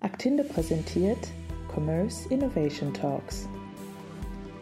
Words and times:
Actinde 0.00 0.44
präsentiert 0.44 1.18
Commerce 1.72 2.28
Innovation 2.28 2.92
Talks. 2.92 3.48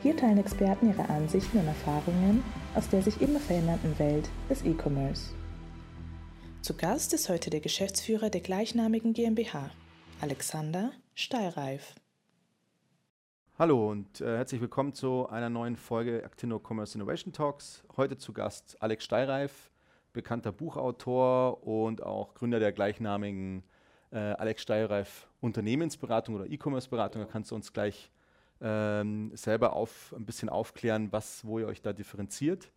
Hier 0.03 0.17
teilen 0.17 0.39
Experten 0.39 0.89
ihre 0.89 1.08
Ansichten 1.08 1.58
und 1.58 1.67
Erfahrungen 1.67 2.43
aus 2.74 2.88
der 2.88 3.03
sich 3.03 3.21
immer 3.21 3.40
verändernden 3.40 3.98
Welt 3.98 4.30
des 4.48 4.64
E-Commerce. 4.64 5.34
Zu 6.60 6.76
Gast 6.76 7.12
ist 7.12 7.29
heute 7.29 7.50
der 7.50 7.60
Geschäftsführer 7.60 8.30
der 8.30 8.40
gleichnamigen 8.40 9.14
GmbH, 9.14 9.71
Alexander 10.21 10.92
Steilreif. 11.15 11.94
Hallo 13.58 13.90
und 13.90 14.21
äh, 14.21 14.37
herzlich 14.37 14.60
willkommen 14.60 14.94
zu 14.94 15.28
einer 15.28 15.51
neuen 15.51 15.76
Folge 15.76 16.24
Actino 16.24 16.60
Commerce 16.60 16.96
Innovation 16.96 17.33
Talks. 17.33 17.84
Heute 17.96 18.16
zu 18.16 18.33
Gast 18.33 18.77
Alex 18.80 19.05
Steilreif, 19.05 19.70
bekannter 20.12 20.52
Buchautor 20.52 21.66
und 21.66 22.02
auch 22.02 22.34
Gründer 22.34 22.60
der 22.60 22.73
gleichnamigen 22.73 23.64
äh, 24.12 24.19
Alex 24.19 24.62
Steilreif 24.62 25.29
Unternehmensberatung 25.41 26.34
oder 26.34 26.47
E-Commerce-Beratung. 26.47 27.23
Da 27.23 27.29
kannst 27.29 27.51
du 27.51 27.55
uns 27.55 27.73
gleich 27.73 28.11
ähm, 28.61 29.33
selber 29.35 29.75
auf, 29.75 30.15
ein 30.16 30.25
bisschen 30.25 30.48
aufklären, 30.48 31.11
was, 31.11 31.45
wo 31.45 31.59
ihr 31.59 31.66
euch 31.66 31.83
da 31.83 31.93
differenziert. 31.93 32.71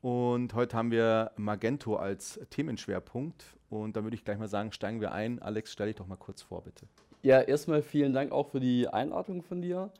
Und 0.00 0.54
heute 0.54 0.76
haben 0.76 0.90
wir 0.90 1.30
Magento 1.36 1.96
als 1.96 2.40
Themenschwerpunkt. 2.50 3.44
Und 3.70 3.96
da 3.96 4.02
würde 4.02 4.16
ich 4.16 4.24
gleich 4.24 4.38
mal 4.38 4.48
sagen, 4.48 4.72
steigen 4.72 5.00
wir 5.00 5.12
ein. 5.12 5.40
Alex, 5.40 5.72
stell 5.72 5.86
dich 5.86 5.96
doch 5.96 6.06
mal 6.06 6.16
kurz 6.16 6.42
vor, 6.42 6.62
bitte. 6.62 6.86
Ja, 7.22 7.40
erstmal 7.40 7.82
vielen 7.82 8.12
Dank 8.12 8.32
auch 8.32 8.48
für 8.48 8.58
die 8.58 8.88
Einladung 8.88 9.42
von 9.42 9.62
dir. 9.62 9.92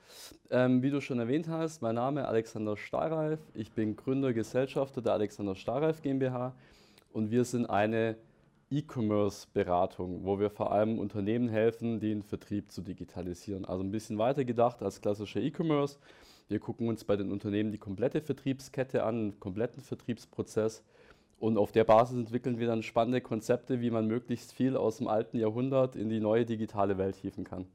Ähm, 0.51 0.83
wie 0.83 0.91
du 0.91 1.01
schon 1.01 1.21
erwähnt 1.21 1.47
hast, 1.47 1.81
mein 1.81 1.95
Name 1.95 2.23
ist 2.23 2.27
Alexander 2.27 2.77
Stahlreif. 2.77 3.39
Ich 3.55 3.71
bin 3.71 3.95
Gründer, 3.95 4.33
Gesellschafter 4.33 5.01
der 5.03 5.13
Alexander 5.13 5.55
Stahlreif 5.55 6.03
GmbH 6.03 6.53
und 7.13 7.31
wir 7.31 7.45
sind 7.45 7.67
eine 7.67 8.17
E-Commerce-Beratung, 8.73 10.25
wo 10.25 10.41
wir 10.41 10.51
vor 10.51 10.73
allem 10.73 10.99
Unternehmen 10.99 11.49
helfen, 11.49 12.01
den 12.01 12.23
Vertrieb 12.23 12.73
zu 12.73 12.81
digitalisieren. 12.83 13.65
Also 13.65 13.85
ein 13.85 13.91
bisschen 13.91 14.19
weiter 14.19 14.45
gedacht 14.45 14.83
als 14.83 15.01
klassischer 15.01 15.41
E-Commerce. 15.41 15.99
Wir 16.49 16.59
gucken 16.59 16.89
uns 16.89 17.05
bei 17.05 17.17
den 17.17 17.31
Unternehmen 17.31 17.71
die 17.71 17.79
komplette 17.79 18.21
Vertriebskette 18.21 19.05
an, 19.05 19.31
den 19.31 19.41
kompletten 19.41 19.83
Vertriebsprozess 19.83 20.83
und 21.43 21.59
auf 21.59 21.73
der 21.73 21.83
Basis 21.83 22.17
entwickeln 22.17 22.61
wir 22.61 22.69
dann 22.69 22.85
spannende 22.85 23.21
Konzepte, 23.21 23.81
wie 23.81 23.91
man 23.91 24.07
möglichst 24.07 24.53
viel 24.53 24.77
aus 24.77 24.99
dem 24.99 25.09
alten 25.09 25.39
Jahrhundert 25.39 25.97
in 25.97 26.09
die 26.09 26.21
neue 26.21 26.47
digitale 26.47 26.99
Welt 26.99 27.17
hieven 27.17 27.43
kann. 27.43 27.67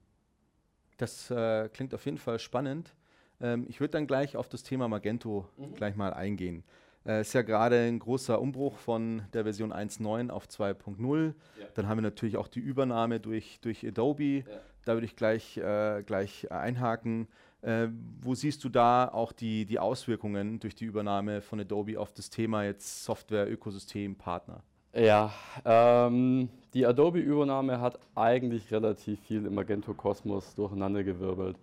Das 0.96 1.30
äh, 1.32 1.68
klingt 1.68 1.94
auf 1.94 2.06
jeden 2.06 2.18
Fall 2.18 2.40
spannend. 2.40 2.96
Ähm, 3.42 3.66
ich 3.68 3.82
würde 3.82 3.92
dann 3.92 4.08
gleich 4.08 4.38
auf 4.38 4.48
das 4.48 4.64
Thema 4.64 4.88
Magento 4.88 5.50
mhm. 5.58 5.74
gleich 5.74 5.98
mal 5.98 6.14
eingehen. 6.14 6.64
Es 7.08 7.14
äh, 7.14 7.22
ist 7.22 7.34
ja 7.34 7.42
gerade 7.42 7.80
ein 7.80 8.00
großer 8.00 8.40
Umbruch 8.42 8.76
von 8.78 9.22
der 9.32 9.44
Version 9.44 9.72
1.9 9.72 10.30
auf 10.30 10.46
2.0. 10.46 11.28
Ja. 11.58 11.66
Dann 11.74 11.88
haben 11.88 12.00
wir 12.00 12.02
natürlich 12.02 12.36
auch 12.36 12.50
die 12.50 12.60
Übernahme 12.60 13.22
durch, 13.22 13.60
durch 13.62 13.88
Adobe. 13.88 14.40
Ja. 14.40 14.44
Da 14.84 14.94
würde 14.94 15.06
ich 15.06 15.16
gleich, 15.16 15.56
äh, 15.58 16.04
gleich 16.06 16.52
einhaken. 16.52 17.30
Äh, 17.62 17.88
wo 18.22 18.36
siehst 18.36 18.62
du 18.66 18.70
da 18.70 19.08
auch 19.08 19.32
die, 19.32 19.66
die 19.66 19.80
Auswirkungen 19.80 20.60
durch 20.60 20.76
die 20.76 20.84
Übernahme 20.84 21.42
von 21.42 21.62
Adobe 21.62 21.98
auf 21.98 22.12
das 22.12 22.30
Thema 22.30 22.66
jetzt 22.66 23.06
Software, 23.06 23.50
Ökosystem, 23.50 24.18
Partner? 24.18 24.62
Ja, 24.94 25.32
ähm, 25.64 26.50
die 26.74 26.86
Adobe-Übernahme 26.86 27.80
hat 27.80 28.00
eigentlich 28.16 28.70
relativ 28.72 29.22
viel 29.22 29.46
im 29.46 29.56
Magento 29.56 29.94
Kosmos 29.94 30.56
durcheinandergewirbelt. 30.56 31.58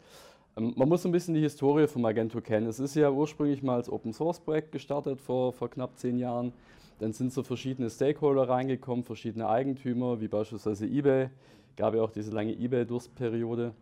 Ähm, 0.56 0.72
man 0.76 0.88
muss 0.88 1.04
ein 1.04 1.12
bisschen 1.12 1.34
die 1.34 1.40
Historie 1.40 1.86
von 1.86 2.02
Magento 2.02 2.40
kennen. 2.40 2.66
Es 2.66 2.80
ist 2.80 2.94
ja 2.94 3.10
ursprünglich 3.10 3.62
mal 3.62 3.76
als 3.76 3.88
Open-Source-Projekt 3.88 4.72
gestartet 4.72 5.20
vor, 5.20 5.52
vor 5.52 5.70
knapp 5.70 5.98
zehn 5.98 6.18
Jahren. 6.18 6.52
Dann 7.00 7.12
sind 7.12 7.32
so 7.32 7.42
verschiedene 7.42 7.90
Stakeholder 7.90 8.48
reingekommen, 8.48 9.04
verschiedene 9.04 9.48
Eigentümer, 9.48 10.20
wie 10.20 10.28
beispielsweise 10.28 10.86
eBay. 10.86 11.28
Gab 11.76 11.94
ja 11.94 12.02
auch 12.02 12.12
diese 12.12 12.30
lange 12.30 12.52
eBay-Durstperiode. 12.52 13.72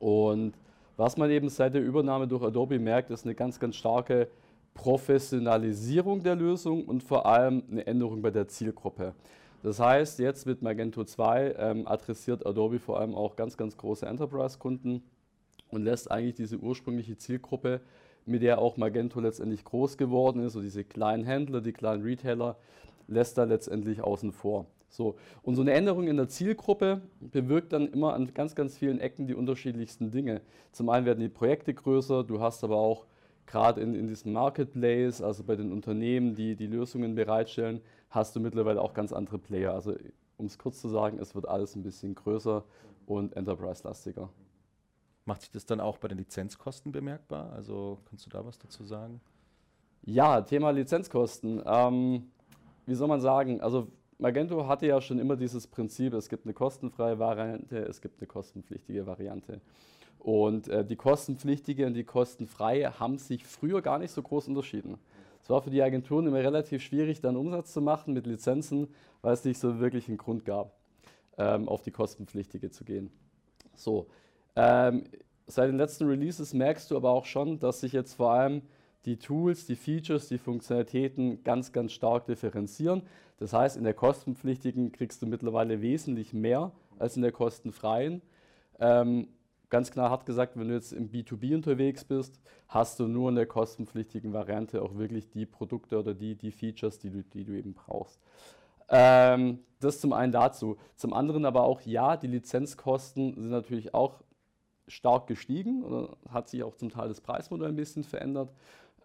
Und 0.00 0.54
was 0.96 1.16
man 1.16 1.30
eben 1.30 1.48
seit 1.48 1.74
der 1.74 1.82
Übernahme 1.82 2.26
durch 2.26 2.42
Adobe 2.42 2.78
merkt, 2.78 3.10
ist 3.10 3.24
eine 3.24 3.34
ganz, 3.34 3.60
ganz 3.60 3.76
starke 3.76 4.28
Professionalisierung 4.74 6.22
der 6.22 6.34
Lösung 6.34 6.84
und 6.86 7.02
vor 7.02 7.26
allem 7.26 7.62
eine 7.70 7.86
Änderung 7.86 8.22
bei 8.22 8.30
der 8.30 8.48
Zielgruppe. 8.48 9.14
Das 9.62 9.78
heißt, 9.78 10.18
jetzt 10.18 10.46
mit 10.46 10.60
Magento 10.62 11.04
2 11.04 11.54
ähm, 11.56 11.86
adressiert 11.86 12.44
Adobe 12.44 12.80
vor 12.80 12.98
allem 12.98 13.14
auch 13.14 13.36
ganz, 13.36 13.56
ganz 13.56 13.76
große 13.76 14.04
Enterprise-Kunden 14.06 15.02
und 15.72 15.82
lässt 15.82 16.10
eigentlich 16.10 16.34
diese 16.34 16.58
ursprüngliche 16.58 17.16
Zielgruppe, 17.16 17.80
mit 18.24 18.42
der 18.42 18.58
auch 18.58 18.76
Magento 18.76 19.18
letztendlich 19.18 19.64
groß 19.64 19.96
geworden 19.96 20.44
ist, 20.44 20.52
so 20.52 20.60
diese 20.60 20.84
kleinen 20.84 21.24
Händler, 21.24 21.60
die 21.60 21.72
kleinen 21.72 22.04
Retailer, 22.04 22.56
lässt 23.08 23.36
er 23.38 23.46
letztendlich 23.46 24.00
außen 24.02 24.30
vor. 24.30 24.66
So. 24.88 25.16
Und 25.42 25.56
so 25.56 25.62
eine 25.62 25.72
Änderung 25.72 26.06
in 26.06 26.16
der 26.18 26.28
Zielgruppe 26.28 27.00
bewirkt 27.20 27.72
dann 27.72 27.88
immer 27.88 28.14
an 28.14 28.32
ganz, 28.32 28.54
ganz 28.54 28.76
vielen 28.76 29.00
Ecken 29.00 29.26
die 29.26 29.34
unterschiedlichsten 29.34 30.10
Dinge. 30.10 30.42
Zum 30.70 30.88
einen 30.90 31.06
werden 31.06 31.20
die 31.20 31.28
Projekte 31.28 31.74
größer, 31.74 32.22
du 32.22 32.40
hast 32.40 32.62
aber 32.62 32.76
auch 32.76 33.06
gerade 33.46 33.80
in, 33.80 33.94
in 33.94 34.06
diesem 34.06 34.32
Marketplace, 34.34 35.20
also 35.22 35.42
bei 35.42 35.56
den 35.56 35.72
Unternehmen, 35.72 36.34
die 36.34 36.54
die 36.54 36.66
Lösungen 36.66 37.14
bereitstellen, 37.14 37.80
hast 38.10 38.36
du 38.36 38.40
mittlerweile 38.40 38.80
auch 38.80 38.94
ganz 38.94 39.12
andere 39.12 39.38
Player. 39.38 39.72
Also 39.72 39.94
um 40.36 40.46
es 40.46 40.58
kurz 40.58 40.80
zu 40.80 40.88
sagen, 40.88 41.18
es 41.18 41.34
wird 41.34 41.48
alles 41.48 41.74
ein 41.74 41.82
bisschen 41.82 42.14
größer 42.14 42.62
und 43.06 43.36
enterprise-lastiger. 43.36 44.28
Macht 45.24 45.42
sich 45.42 45.50
das 45.50 45.66
dann 45.66 45.80
auch 45.80 45.98
bei 45.98 46.08
den 46.08 46.18
Lizenzkosten 46.18 46.90
bemerkbar? 46.90 47.52
Also 47.52 47.98
kannst 48.08 48.26
du 48.26 48.30
da 48.30 48.44
was 48.44 48.58
dazu 48.58 48.84
sagen? 48.84 49.20
Ja, 50.04 50.40
Thema 50.40 50.70
Lizenzkosten. 50.70 51.62
Ähm, 51.64 52.30
wie 52.86 52.94
soll 52.94 53.08
man 53.08 53.20
sagen? 53.20 53.60
Also 53.60 53.88
Magento 54.18 54.66
hatte 54.66 54.86
ja 54.86 55.00
schon 55.00 55.18
immer 55.18 55.36
dieses 55.36 55.66
Prinzip, 55.66 56.12
es 56.14 56.28
gibt 56.28 56.46
eine 56.46 56.54
kostenfreie 56.54 57.18
Variante, 57.18 57.78
es 57.78 58.00
gibt 58.00 58.20
eine 58.20 58.26
kostenpflichtige 58.26 59.06
Variante. 59.06 59.60
Und 60.18 60.68
äh, 60.68 60.84
die 60.84 60.96
kostenpflichtige 60.96 61.86
und 61.86 61.94
die 61.94 62.04
kostenfreie 62.04 63.00
haben 63.00 63.18
sich 63.18 63.44
früher 63.44 63.82
gar 63.82 63.98
nicht 63.98 64.12
so 64.12 64.22
groß 64.22 64.48
unterschieden. 64.48 64.98
Es 65.42 65.50
war 65.50 65.60
für 65.60 65.70
die 65.70 65.82
Agenturen 65.82 66.28
immer 66.28 66.38
relativ 66.38 66.82
schwierig, 66.82 67.20
dann 67.20 67.36
Umsatz 67.36 67.72
zu 67.72 67.80
machen 67.80 68.14
mit 68.14 68.26
Lizenzen, 68.26 68.88
weil 69.22 69.34
es 69.34 69.44
nicht 69.44 69.58
so 69.58 69.80
wirklich 69.80 70.08
einen 70.08 70.18
Grund 70.18 70.44
gab, 70.44 70.76
ähm, 71.36 71.68
auf 71.68 71.82
die 71.82 71.90
kostenpflichtige 71.90 72.70
zu 72.70 72.84
gehen. 72.84 73.10
So, 73.74 74.06
ähm, 74.56 75.04
seit 75.46 75.68
den 75.68 75.76
letzten 75.76 76.06
Releases 76.06 76.54
merkst 76.54 76.90
du 76.90 76.96
aber 76.96 77.10
auch 77.10 77.26
schon, 77.26 77.58
dass 77.58 77.80
sich 77.80 77.92
jetzt 77.92 78.14
vor 78.14 78.32
allem 78.32 78.62
die 79.04 79.18
Tools, 79.18 79.66
die 79.66 79.76
Features, 79.76 80.28
die 80.28 80.38
Funktionalitäten 80.38 81.42
ganz, 81.42 81.72
ganz 81.72 81.92
stark 81.92 82.26
differenzieren. 82.26 83.02
Das 83.38 83.52
heißt, 83.52 83.76
in 83.76 83.84
der 83.84 83.94
kostenpflichtigen 83.94 84.92
kriegst 84.92 85.20
du 85.22 85.26
mittlerweile 85.26 85.82
wesentlich 85.82 86.32
mehr 86.32 86.72
als 86.98 87.16
in 87.16 87.22
der 87.22 87.32
kostenfreien. 87.32 88.22
Ähm, 88.78 89.28
ganz 89.70 89.90
klar 89.90 90.10
hart 90.10 90.26
gesagt, 90.26 90.56
wenn 90.56 90.68
du 90.68 90.74
jetzt 90.74 90.92
im 90.92 91.10
B2B 91.10 91.54
unterwegs 91.54 92.04
bist, 92.04 92.40
hast 92.68 93.00
du 93.00 93.08
nur 93.08 93.30
in 93.30 93.34
der 93.34 93.46
kostenpflichtigen 93.46 94.32
Variante 94.32 94.82
auch 94.82 94.96
wirklich 94.96 95.30
die 95.30 95.46
Produkte 95.46 95.98
oder 95.98 96.14
die, 96.14 96.36
die 96.36 96.52
Features, 96.52 96.98
die 96.98 97.10
du, 97.10 97.24
die 97.24 97.44
du 97.44 97.52
eben 97.54 97.74
brauchst. 97.74 98.20
Ähm, 98.88 99.60
das 99.80 100.00
zum 100.00 100.12
einen 100.12 100.30
dazu. 100.30 100.76
Zum 100.94 101.12
anderen 101.12 101.44
aber 101.44 101.64
auch, 101.64 101.80
ja, 101.80 102.16
die 102.16 102.26
Lizenzkosten 102.28 103.34
sind 103.34 103.50
natürlich 103.50 103.94
auch 103.94 104.22
stark 104.92 105.26
gestiegen 105.26 105.82
oder 105.82 106.16
hat 106.28 106.48
sich 106.48 106.62
auch 106.62 106.76
zum 106.76 106.90
Teil 106.90 107.08
das 107.08 107.20
Preismodell 107.20 107.68
ein 107.68 107.76
bisschen 107.76 108.04
verändert. 108.04 108.52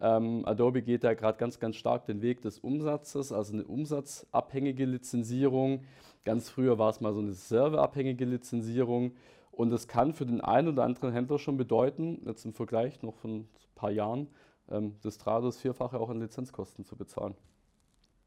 Ähm, 0.00 0.44
Adobe 0.44 0.82
geht 0.82 1.02
da 1.02 1.14
gerade 1.14 1.38
ganz, 1.38 1.58
ganz 1.58 1.76
stark 1.76 2.06
den 2.06 2.22
Weg 2.22 2.42
des 2.42 2.58
Umsatzes, 2.58 3.32
also 3.32 3.52
eine 3.52 3.64
umsatzabhängige 3.64 4.84
Lizenzierung. 4.84 5.84
Ganz 6.24 6.50
früher 6.50 6.78
war 6.78 6.90
es 6.90 7.00
mal 7.00 7.14
so 7.14 7.20
eine 7.20 7.32
serverabhängige 7.32 8.24
Lizenzierung. 8.24 9.12
Und 9.50 9.70
das 9.70 9.88
kann 9.88 10.12
für 10.12 10.26
den 10.26 10.40
einen 10.40 10.68
oder 10.68 10.84
anderen 10.84 11.12
Händler 11.12 11.38
schon 11.38 11.56
bedeuten, 11.56 12.22
jetzt 12.26 12.44
im 12.44 12.52
Vergleich 12.52 13.02
noch 13.02 13.16
von 13.16 13.40
ein 13.40 13.48
paar 13.74 13.90
Jahren, 13.90 14.28
ähm, 14.68 14.96
das 15.02 15.16
Stratos 15.16 15.58
Vierfache 15.58 15.98
auch 15.98 16.10
an 16.10 16.20
Lizenzkosten 16.20 16.84
zu 16.84 16.96
bezahlen. 16.96 17.34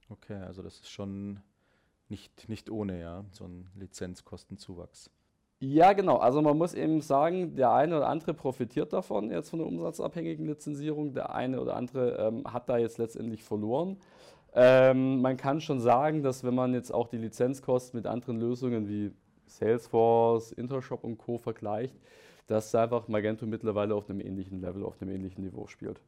Okay, 0.10 0.36
also 0.36 0.62
das 0.62 0.80
ist 0.80 0.90
schon 0.90 1.40
nicht, 2.10 2.50
nicht 2.50 2.70
ohne, 2.70 3.00
ja, 3.00 3.24
so 3.32 3.46
ein 3.46 3.70
Lizenzkostenzuwachs. 3.76 5.10
Ja, 5.63 5.94
genau. 5.94 6.18
Also 6.18 6.42
man 6.42 6.58
muss 6.58 6.74
eben 6.74 7.02
sagen, 7.02 7.56
der 7.56 7.72
eine 7.72 7.98
oder 7.98 8.08
andere 8.08 8.34
profitiert 8.34 8.94
davon, 8.94 9.30
jetzt 9.30 9.52
von 9.52 9.60
der 9.60 9.68
umsatzabhängigen 9.68 10.48
Lizenzierung. 10.48 11.13
Der 11.13 11.36
eine 11.36 11.62
oder 11.62 11.75
andere 11.75 12.18
ähm, 12.18 12.52
hat 12.52 12.68
da 12.68 12.80
jetzt 12.80 12.98
letztendlich 12.98 13.44
verloren. 13.44 13.98
Ähm, 14.56 15.22
man 15.22 15.38
kann 15.38 15.62
schon 15.62 15.80
sagen, 15.80 16.24
dass 16.24 16.44
wenn 16.44 16.56
man 16.56 16.74
jetzt 16.74 16.92
auch 16.92 17.08
die 17.08 17.18
Lizenzkosten 17.18 17.96
mit 17.96 18.08
anderen 18.08 18.40
Lösungen 18.40 18.90
wie 18.90 19.12
Salesforce, 19.46 20.52
Intershop 20.52 21.04
und 21.04 21.19
Co. 21.19 21.38
vergleicht, 21.38 21.96
dass 22.48 22.74
einfach 22.74 23.07
Magento 23.07 23.46
mittlerweile 23.46 23.94
auf 23.94 24.10
einem 24.10 24.19
ähnlichen 24.19 24.62
Level, 24.62 24.84
auf 24.84 25.00
einem 25.00 25.12
ähnlichen 25.12 25.44
Niveau 25.44 25.68
spielt. 25.68 26.02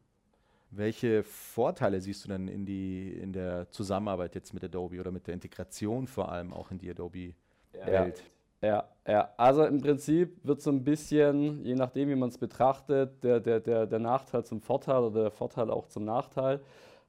Welche 0.71 1.21
Vorteile 1.21 2.01
siehst 2.01 2.25
du 2.25 2.29
denn 2.29 2.47
in, 2.47 2.65
die, 2.65 3.11
in 3.11 3.33
der 3.33 3.69
Zusammenarbeit 3.69 4.33
jetzt 4.33 4.51
mit 4.55 4.63
Adobe 4.63 4.99
oder 4.99 5.11
mit 5.11 5.27
der 5.27 5.35
Integration 5.35 6.07
vor 6.07 6.31
allem 6.31 6.51
auch 6.51 6.71
in 6.71 6.79
die 6.79 6.89
Adobe-Welt? 6.89 8.17
Ja. 8.17 8.23
Ja, 8.63 8.87
ja, 9.05 9.29
also 9.35 9.65
im 9.65 9.81
Prinzip 9.81 10.39
wird 10.45 10.61
so 10.61 10.69
ein 10.69 10.85
bisschen, 10.85 11.65
je 11.65 11.75
nachdem, 11.75 12.07
wie 12.07 12.15
man 12.15 12.29
es 12.29 12.37
betrachtet, 12.37 13.21
der, 13.21 13.41
der, 13.41 13.59
der, 13.59 13.85
der 13.85 13.99
Nachteil 13.99 14.45
zum 14.45 14.61
Vorteil 14.61 15.03
oder 15.03 15.23
der 15.23 15.31
Vorteil 15.31 15.69
auch 15.69 15.87
zum 15.89 16.05
Nachteil. 16.05 16.61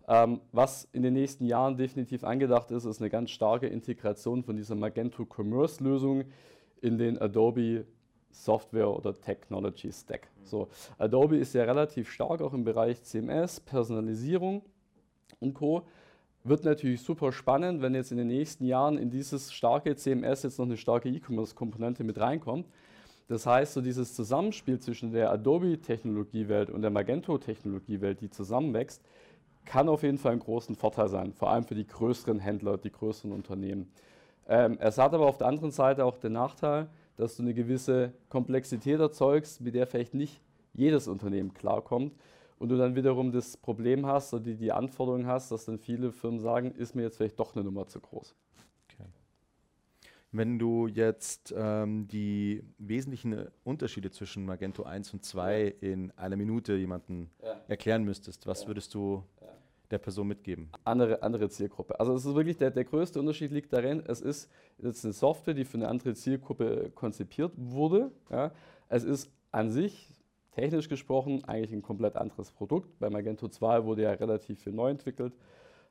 Ähm, 0.08 0.40
was 0.50 0.88
in 0.92 1.04
den 1.04 1.14
nächsten 1.14 1.46
Jahren 1.46 1.76
definitiv 1.76 2.24
angedacht 2.24 2.72
ist, 2.72 2.84
ist 2.86 3.00
eine 3.00 3.08
ganz 3.08 3.30
starke 3.30 3.68
Integration 3.68 4.42
von 4.42 4.56
dieser 4.56 4.74
Magento 4.74 5.24
Commerce 5.24 5.82
Lösung 5.82 6.24
in 6.82 6.98
den 6.98 7.22
Adobe 7.22 7.86
Software 8.32 8.90
oder 8.90 9.14
Technology 9.14 9.92
Stack. 9.92 10.28
So, 10.42 10.68
Adobe 10.98 11.36
ist 11.36 11.54
ja 11.54 11.62
relativ 11.62 12.10
stark 12.10 12.42
auch 12.42 12.52
im 12.52 12.64
Bereich 12.64 13.00
CMS, 13.04 13.60
Personalisierung 13.60 14.62
und 15.38 15.54
Co. 15.54 15.86
Wird 16.46 16.66
natürlich 16.66 17.00
super 17.00 17.32
spannend, 17.32 17.80
wenn 17.80 17.94
jetzt 17.94 18.12
in 18.12 18.18
den 18.18 18.26
nächsten 18.26 18.66
Jahren 18.66 18.98
in 18.98 19.08
dieses 19.08 19.50
starke 19.50 19.96
CMS 19.96 20.42
jetzt 20.42 20.58
noch 20.58 20.66
eine 20.66 20.76
starke 20.76 21.08
E-Commerce-Komponente 21.08 22.04
mit 22.04 22.20
reinkommt. 22.20 22.68
Das 23.28 23.46
heißt, 23.46 23.72
so 23.72 23.80
dieses 23.80 24.14
Zusammenspiel 24.14 24.78
zwischen 24.78 25.10
der 25.10 25.30
Adobe-Technologiewelt 25.32 26.68
und 26.68 26.82
der 26.82 26.90
Magento-Technologiewelt, 26.90 28.20
die 28.20 28.28
zusammenwächst, 28.28 29.02
kann 29.64 29.88
auf 29.88 30.02
jeden 30.02 30.18
Fall 30.18 30.32
einen 30.32 30.42
großen 30.42 30.74
Vorteil 30.76 31.08
sein, 31.08 31.32
vor 31.32 31.48
allem 31.48 31.64
für 31.64 31.74
die 31.74 31.86
größeren 31.86 32.38
Händler, 32.40 32.76
die 32.76 32.92
größeren 32.92 33.32
Unternehmen. 33.32 33.90
Ähm, 34.46 34.76
es 34.80 34.98
hat 34.98 35.14
aber 35.14 35.26
auf 35.26 35.38
der 35.38 35.46
anderen 35.46 35.70
Seite 35.70 36.04
auch 36.04 36.18
den 36.18 36.34
Nachteil, 36.34 36.88
dass 37.16 37.36
du 37.36 37.42
eine 37.42 37.54
gewisse 37.54 38.12
Komplexität 38.28 39.00
erzeugst, 39.00 39.62
mit 39.62 39.74
der 39.74 39.86
vielleicht 39.86 40.12
nicht 40.12 40.42
jedes 40.74 41.08
Unternehmen 41.08 41.54
klarkommt 41.54 42.12
und 42.58 42.68
du 42.68 42.76
dann 42.76 42.94
wiederum 42.94 43.32
das 43.32 43.56
Problem 43.56 44.06
hast 44.06 44.32
oder 44.34 44.44
die, 44.44 44.56
die 44.56 44.72
Anforderung 44.72 45.26
hast, 45.26 45.50
dass 45.50 45.64
dann 45.64 45.78
viele 45.78 46.12
Firmen 46.12 46.40
sagen, 46.40 46.72
ist 46.72 46.94
mir 46.94 47.02
jetzt 47.02 47.16
vielleicht 47.16 47.38
doch 47.38 47.54
eine 47.54 47.64
Nummer 47.64 47.86
zu 47.86 48.00
groß. 48.00 48.34
Okay. 48.84 49.08
Wenn 50.32 50.58
du 50.58 50.86
jetzt 50.86 51.54
ähm, 51.56 52.08
die 52.08 52.62
wesentlichen 52.78 53.48
Unterschiede 53.64 54.10
zwischen 54.10 54.46
Magento 54.46 54.84
1 54.84 55.12
und 55.12 55.24
2 55.24 55.62
ja. 55.62 55.88
in 55.92 56.10
einer 56.12 56.36
Minute 56.36 56.74
jemanden 56.74 57.30
ja. 57.42 57.60
erklären 57.68 58.04
müsstest, 58.04 58.46
was 58.46 58.62
ja. 58.62 58.68
würdest 58.68 58.94
du 58.94 59.24
der 59.90 59.98
Person 59.98 60.28
mitgeben? 60.28 60.70
Andere, 60.84 61.22
andere 61.22 61.48
Zielgruppe. 61.48 61.98
Also 61.98 62.14
es 62.14 62.24
ist 62.24 62.34
wirklich 62.34 62.56
der, 62.56 62.70
der 62.70 62.84
größte 62.84 63.18
Unterschied 63.18 63.50
liegt 63.50 63.72
darin, 63.72 64.02
es 64.06 64.20
ist 64.20 64.50
jetzt 64.78 65.04
eine 65.04 65.12
Software, 65.12 65.54
die 65.54 65.64
für 65.64 65.76
eine 65.76 65.88
andere 65.88 66.14
Zielgruppe 66.14 66.90
konzipiert 66.94 67.52
wurde. 67.56 68.10
Ja. 68.30 68.52
Es 68.88 69.04
ist 69.04 69.30
an 69.52 69.70
sich, 69.70 70.10
technisch 70.54 70.88
gesprochen, 70.88 71.44
eigentlich 71.44 71.72
ein 71.72 71.82
komplett 71.82 72.16
anderes 72.16 72.52
Produkt. 72.52 72.98
Bei 72.98 73.10
Magento 73.10 73.48
2 73.48 73.84
wurde 73.84 74.02
ja 74.02 74.12
relativ 74.12 74.60
viel 74.60 74.72
neu 74.72 74.90
entwickelt. 74.90 75.34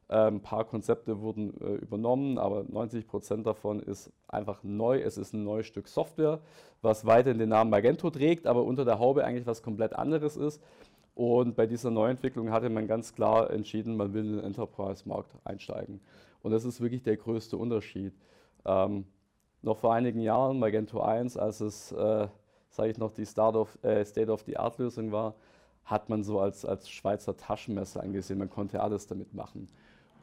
Ähm, 0.10 0.36
ein 0.36 0.42
paar 0.42 0.66
Konzepte 0.66 1.22
wurden 1.22 1.60
äh, 1.62 1.76
übernommen, 1.76 2.38
aber 2.38 2.66
90 2.68 3.08
Prozent 3.08 3.48
davon 3.48 3.80
ist 3.80 4.12
einfach 4.28 4.64
neu. 4.64 5.00
Es 5.00 5.18
ist 5.18 5.34
ein 5.34 5.44
neues 5.44 5.68
Stück 5.68 5.88
Software, 5.88 6.40
was 6.82 7.06
weiterhin 7.06 7.40
den 7.40 7.50
Namen 7.50 7.70
Magento 7.70 8.10
trägt, 8.10 8.48
aber 8.48 8.64
unter 8.64 8.86
der 8.86 9.00
Haube 9.00 9.24
eigentlich 9.24 9.48
was 9.48 9.64
komplett 9.64 9.94
anderes 9.94 10.38
ist. 10.38 10.62
Und 11.16 11.56
bei 11.56 11.68
dieser 11.68 11.92
Neuentwicklung 11.92 12.52
hatte 12.52 12.70
man 12.70 12.88
ganz 12.88 13.14
klar 13.14 13.52
entschieden, 13.52 13.96
man 13.96 14.14
will 14.14 14.26
in 14.26 14.36
den 14.38 14.46
Enterprise-Markt 14.46 15.32
einsteigen. 15.44 16.02
Und 16.42 16.52
das 16.52 16.66
ist 16.66 16.82
wirklich 16.82 17.04
der 17.04 17.18
größte 17.18 17.56
Unterschied. 17.56 18.14
Ähm, 18.66 19.06
noch 19.62 19.78
vor 19.78 19.94
einigen 19.94 20.20
Jahren, 20.20 20.60
Magento 20.60 21.02
1, 21.02 21.38
als 21.38 21.62
es, 21.62 21.92
äh, 21.92 22.28
sage 22.74 22.90
ich 22.90 22.98
noch, 22.98 23.12
die 23.12 23.22
äh, 23.22 24.06
State-of-the-Art-Lösung 24.06 25.12
war, 25.12 25.36
hat 25.86 26.10
man 26.10 26.24
so 26.24 26.40
als, 26.40 26.66
als 26.66 26.90
Schweizer 26.90 27.38
Taschenmesser 27.38 28.02
angesehen. 28.02 28.40
Man 28.40 28.50
konnte 28.50 28.82
alles 28.82 29.06
damit 29.06 29.34
machen. 29.34 29.68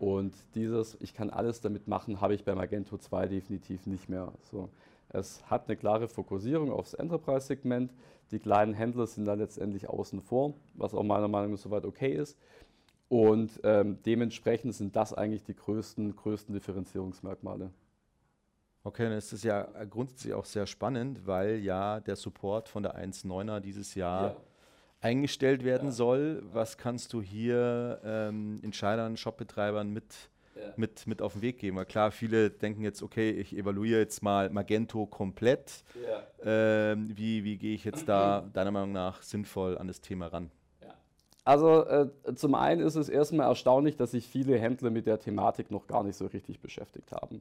Und 0.01 0.35
dieses, 0.55 0.97
ich 1.01 1.15
kann 1.15 1.31
alles 1.31 1.61
damit 1.61 1.87
machen, 1.87 2.21
habe 2.21 2.35
ich 2.35 2.45
bei 2.45 2.55
Magento 2.55 2.97
2 2.99 3.29
definitiv 3.29 3.87
nicht 3.87 4.09
mehr. 4.09 4.33
So. 4.51 4.69
Es 5.11 5.43
hat 5.49 5.69
eine 5.69 5.77
klare 5.77 6.09
Fokussierung 6.09 6.73
aufs 6.73 6.95
Enterprise-Segment. 6.95 7.93
Die 8.31 8.39
kleinen 8.39 8.75
Händler 8.75 9.07
sind 9.07 9.27
da 9.27 9.35
letztendlich 9.35 9.89
außen 9.89 10.21
vor, 10.21 10.55
was 10.75 10.95
auch 10.95 11.03
meiner 11.03 11.29
Meinung 11.29 11.53
nach 11.53 11.59
soweit 11.59 11.85
okay 11.85 12.15
ist. 12.15 12.39
Und 13.09 13.61
ähm, 13.63 13.99
dementsprechend 14.07 14.75
sind 14.75 14.97
das 14.97 15.13
eigentlich 15.13 15.45
die 15.45 15.55
größten, 15.55 16.17
größten 16.17 16.55
Differenzierungsmerkmale. 16.55 17.71
Okay, 18.91 19.05
dann 19.05 19.13
ist 19.13 19.33
das 19.33 19.45
ja 19.45 19.69
grundsätzlich 19.89 20.35
auch 20.35 20.45
sehr 20.45 20.67
spannend, 20.67 21.25
weil 21.25 21.61
ja 21.61 22.01
der 22.01 22.17
Support 22.17 22.69
von 22.69 22.83
der 22.83 22.99
1.9er 22.99 23.61
dieses 23.61 23.95
Jahr 23.95 24.31
ja. 24.31 24.37
eingestellt 25.01 25.63
werden 25.63 25.91
ja. 25.91 25.93
soll. 25.93 26.43
Was 26.53 26.77
kannst 26.77 27.13
du 27.13 27.23
hier 27.23 28.01
ähm, 28.05 28.59
Entscheidern, 28.65 29.17
Shopbetreibern 29.17 29.91
mit 29.91 30.05
ja. 30.57 30.73
mit, 30.75 31.07
mit 31.07 31.23
auf 31.23 31.35
den 31.35 31.43
Weg 31.43 31.59
geben. 31.59 31.77
Weil 31.77 31.87
klar, 31.87 32.11
viele 32.11 32.51
denken 32.51 32.83
jetzt, 32.83 33.01
okay, 33.01 33.31
ich 33.31 33.57
evaluiere 33.57 34.01
jetzt 34.01 34.25
mal 34.25 34.51
Magento 34.51 35.07
komplett. 35.07 35.85
Ja. 36.05 36.91
Ähm, 36.91 37.17
wie, 37.17 37.45
wie 37.45 37.59
gehe 37.59 37.77
ich 37.77 37.85
jetzt 37.85 38.09
da 38.09 38.41
deiner 38.53 38.73
Meinung 38.73 38.91
nach 38.91 39.23
sinnvoll 39.23 39.79
an 39.79 39.87
das 39.87 40.01
Thema 40.01 40.27
ran? 40.27 40.51
Also 41.45 41.87
äh, 41.87 42.09
zum 42.35 42.57
einen 42.57 42.81
ist 42.81 42.97
es 42.97 43.09
erstmal 43.09 43.47
erstaunlich, 43.47 43.97
dass 43.97 44.11
sich 44.11 44.27
viele 44.27 44.59
Händler 44.59 44.91
mit 44.91 45.07
der 45.07 45.21
Thematik 45.21 45.71
noch 45.71 45.87
gar 45.87 46.03
nicht 46.03 46.17
so 46.17 46.27
richtig 46.27 46.61
beschäftigt 46.61 47.13
haben. 47.13 47.41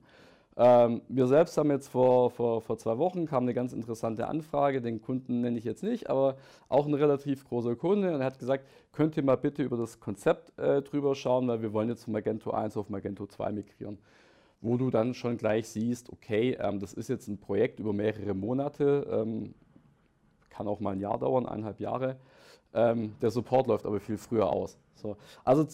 Ähm, 0.61 1.01
wir 1.07 1.25
selbst 1.27 1.57
haben 1.57 1.71
jetzt 1.71 1.87
vor, 1.87 2.31
vor, 2.31 2.59
vor 2.59 2.77
zwei 2.77 2.97
Wochen 2.97 3.25
kam 3.25 3.43
eine 3.43 3.53
ganz 3.53 3.71
interessante 3.71 4.27
Anfrage, 4.27 4.81
den 4.81 5.01
Kunden 5.01 5.39
nenne 5.39 5.57
ich 5.57 5.63
jetzt 5.63 5.83
nicht, 5.83 6.09
aber 6.09 6.35
auch 6.67 6.85
ein 6.85 6.93
relativ 6.93 7.47
großer 7.47 7.77
Kunde 7.77 8.13
und 8.13 8.19
er 8.19 8.25
hat 8.25 8.39
gesagt, 8.39 8.65
könnt 8.91 9.15
ihr 9.15 9.23
mal 9.23 9.37
bitte 9.37 9.63
über 9.63 9.77
das 9.77 10.01
Konzept 10.01 10.59
äh, 10.59 10.81
drüber 10.81 11.15
schauen, 11.15 11.47
weil 11.47 11.61
wir 11.61 11.71
wollen 11.71 11.87
jetzt 11.87 12.03
von 12.03 12.11
Magento 12.11 12.51
1 12.51 12.75
auf 12.75 12.89
Magento 12.89 13.25
2 13.25 13.53
migrieren. 13.53 13.99
Wo 14.59 14.75
du 14.75 14.89
dann 14.89 15.13
schon 15.13 15.37
gleich 15.37 15.69
siehst, 15.69 16.11
okay, 16.11 16.57
ähm, 16.59 16.81
das 16.81 16.91
ist 16.91 17.07
jetzt 17.07 17.29
ein 17.29 17.37
Projekt 17.37 17.79
über 17.79 17.93
mehrere 17.93 18.33
Monate, 18.33 19.07
ähm, 19.09 19.53
kann 20.49 20.67
auch 20.67 20.81
mal 20.81 20.91
ein 20.91 20.99
Jahr 20.99 21.17
dauern, 21.17 21.45
eineinhalb 21.45 21.79
Jahre. 21.79 22.17
Ähm, 22.73 23.15
der 23.21 23.31
Support 23.31 23.67
läuft 23.67 23.85
aber 23.85 24.01
viel 24.01 24.17
früher 24.17 24.51
aus. 24.51 24.77
So. 24.95 25.15
Also 25.45 25.65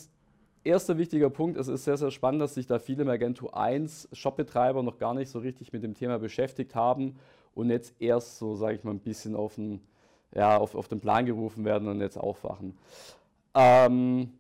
erster 0.66 0.98
wichtiger 0.98 1.30
Punkt, 1.30 1.58
es 1.58 1.68
ist 1.68 1.86
sehr, 1.86 1.98
sehr 1.98 2.12
spannend, 2.12 2.42
dass 2.42 2.56
sich 2.56 2.68
da 2.68 2.80
viele 2.80 3.06
Magento 3.06 3.50
1 3.52 4.10
Shopbetreiber 4.12 4.84
noch 4.84 4.98
gar 4.98 5.14
nicht 5.14 5.30
so 5.30 5.40
richtig 5.40 5.72
mit 5.72 5.84
dem 5.84 5.94
Thema 5.94 6.20
beschäftigt 6.20 6.76
haben 6.76 7.16
und 7.54 7.70
jetzt 7.70 7.94
erst 8.00 8.38
so, 8.40 8.56
sage 8.56 8.76
ich 8.76 8.84
mal, 8.84 8.92
ein 8.92 9.00
bisschen 9.00 9.36
auf 9.36 9.56
den, 9.56 9.82
ja, 10.34 10.58
auf, 10.58 10.76
auf 10.76 10.88
den 10.88 11.00
Plan 11.00 11.26
gerufen 11.26 11.64
werden 11.64 11.88
und 11.88 12.02
jetzt 12.02 12.18
aufwachen. 12.18 12.78
Ähm, 13.54 14.32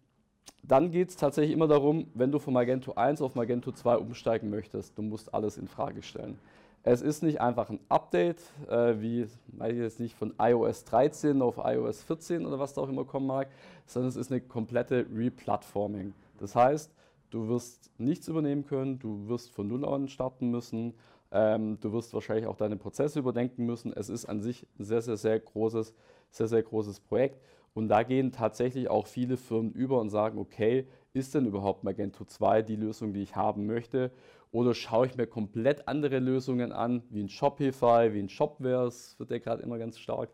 dann 0.64 0.92
geht 0.92 1.10
es 1.10 1.16
tatsächlich 1.16 1.54
immer 1.54 1.68
darum, 1.68 2.08
wenn 2.14 2.32
du 2.32 2.40
von 2.40 2.54
Magento 2.54 2.94
1 2.94 3.22
auf 3.22 3.36
Magento 3.36 3.72
2 3.72 3.98
umsteigen 3.98 4.50
möchtest, 4.50 4.98
du 4.98 5.04
musst 5.04 5.34
alles 5.34 5.58
in 5.58 5.68
Frage 5.68 6.02
stellen. 6.02 6.40
Es 6.88 7.02
ist 7.02 7.24
nicht 7.24 7.42
einfach 7.42 7.72
ein 7.72 7.80
Update, 7.90 8.44
äh, 8.70 9.02
wie, 9.02 9.26
weiß 9.48 9.74
ich 9.74 9.80
jetzt 9.80 10.00
nicht, 10.00 10.16
von 10.16 10.36
iOS 10.38 10.84
13 10.84 11.42
auf 11.42 11.58
iOS 11.58 12.04
14 12.04 12.46
oder 12.46 12.60
was 12.60 12.76
da 12.76 12.82
auch 12.82 12.90
immer 12.90 13.06
kommen 13.06 13.26
mag, 13.26 13.48
sondern 13.88 14.10
es 14.10 14.16
ist 14.16 14.32
eine 14.32 14.40
komplette 14.40 15.08
Replatforming. 15.12 16.14
Das 16.38 16.56
heißt, 16.56 16.94
du 17.32 17.48
wirst 17.48 17.90
nichts 17.98 18.28
übernehmen 18.28 18.68
können, 18.68 19.00
du 19.00 19.28
wirst 19.28 19.50
von 19.50 19.68
Null 19.68 19.84
an 19.84 20.08
starten 20.08 20.52
müssen, 20.52 20.94
ähm, 21.32 21.80
du 21.82 21.92
wirst 21.92 22.14
wahrscheinlich 22.14 22.46
auch 22.46 22.56
deine 22.56 22.76
Prozesse 22.76 23.18
überdenken 23.18 23.66
müssen. 23.66 23.92
Es 23.92 24.10
ist 24.10 24.26
an 24.26 24.44
sich 24.44 24.68
ein 24.78 24.84
sehr, 24.84 25.02
sehr, 25.02 25.18
sehr 25.18 25.40
großes, 25.40 25.96
sehr, 26.30 26.48
sehr 26.48 26.62
großes 26.62 27.00
Projekt. 27.00 27.42
Und 27.74 27.90
da 27.90 28.04
gehen 28.04 28.32
tatsächlich 28.32 28.92
auch 28.92 29.08
viele 29.08 29.38
Firmen 29.38 29.72
über 29.72 30.00
und 30.00 30.12
sagen, 30.12 30.38
okay, 30.38 30.88
ist 31.14 31.34
denn 31.34 31.48
überhaupt 31.48 31.84
Magento 31.84 32.26
2 32.26 32.62
die 32.62 32.76
Lösung, 32.76 33.12
die 33.12 33.24
ich 33.24 33.36
haben 33.36 33.66
möchte? 33.66 34.12
Oder 34.52 34.74
schaue 34.74 35.08
ich 35.08 35.16
mir 35.16 35.28
komplett 35.28 35.88
andere 35.88 36.20
Lösungen 36.20 36.72
an, 36.72 37.04
wie 37.10 37.22
ein 37.22 37.30
Shopify, 37.30 38.14
wie 38.14 38.20
ein 38.20 38.30
Shopware, 38.30 38.86
das 38.86 39.20
wird 39.20 39.32
ja 39.32 39.40
gerade 39.40 39.64
immer 39.64 39.78
ganz 39.78 40.00
stark 40.00 40.30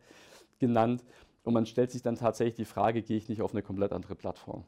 genannt. 0.60 1.04
Und 1.44 1.54
man 1.54 1.66
stellt 1.66 1.92
sich 1.92 2.02
dann 2.04 2.16
tatsächlich 2.16 2.56
die 2.56 2.66
Frage, 2.66 3.02
gehe 3.02 3.18
ich 3.18 3.30
nicht 3.30 3.42
auf 3.42 3.52
eine 3.52 3.64
komplett 3.64 3.94
andere 3.94 4.16
Plattform? 4.16 4.64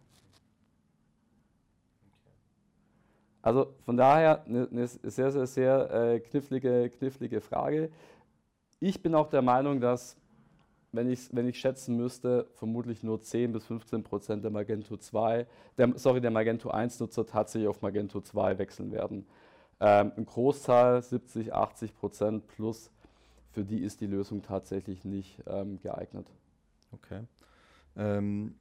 Also 3.44 3.74
von 3.86 3.98
daher 3.98 4.46
eine, 4.46 4.68
eine 4.72 4.88
sehr, 4.88 5.32
sehr, 5.32 5.46
sehr 5.46 5.92
äh, 5.92 6.20
knifflige, 6.22 6.90
knifflige 6.90 7.42
Frage. 7.42 7.92
Ich 8.80 9.04
bin 9.04 9.14
auch 9.16 9.30
der 9.30 9.42
Meinung, 9.42 9.82
dass, 9.82 10.18
wenn 10.94 11.10
ich, 11.10 11.36
wenn 11.36 11.48
ich 11.48 11.60
schätzen 11.60 11.98
müsste, 11.98 12.48
vermutlich 12.54 13.04
nur 13.04 13.22
10 13.22 13.52
bis 13.52 13.66
15 13.66 14.04
Prozent 14.04 14.44
der 14.44 14.52
Magento 14.52 14.96
2, 14.96 15.48
der, 15.78 15.92
sorry, 15.96 16.22
der 16.22 16.32
Magento 16.32 16.70
1 16.70 17.00
Nutzer 17.00 17.26
tatsächlich 17.26 17.68
auf 17.68 17.82
Magento 17.82 18.22
2 18.22 18.60
wechseln 18.60 18.92
werden. 18.92 19.26
Ähm, 19.80 20.12
ein 20.16 20.26
Großteil, 20.26 21.02
70, 21.02 21.54
80 21.54 21.96
Prozent 21.96 22.48
plus, 22.48 22.92
für 23.52 23.64
die 23.64 23.80
ist 23.80 24.02
die 24.02 24.08
Lösung 24.08 24.44
tatsächlich 24.44 25.04
nicht 25.04 25.42
ähm, 25.48 25.80
geeignet. 25.82 26.28
Okay. 26.92 27.22
Ähm, 27.98 28.56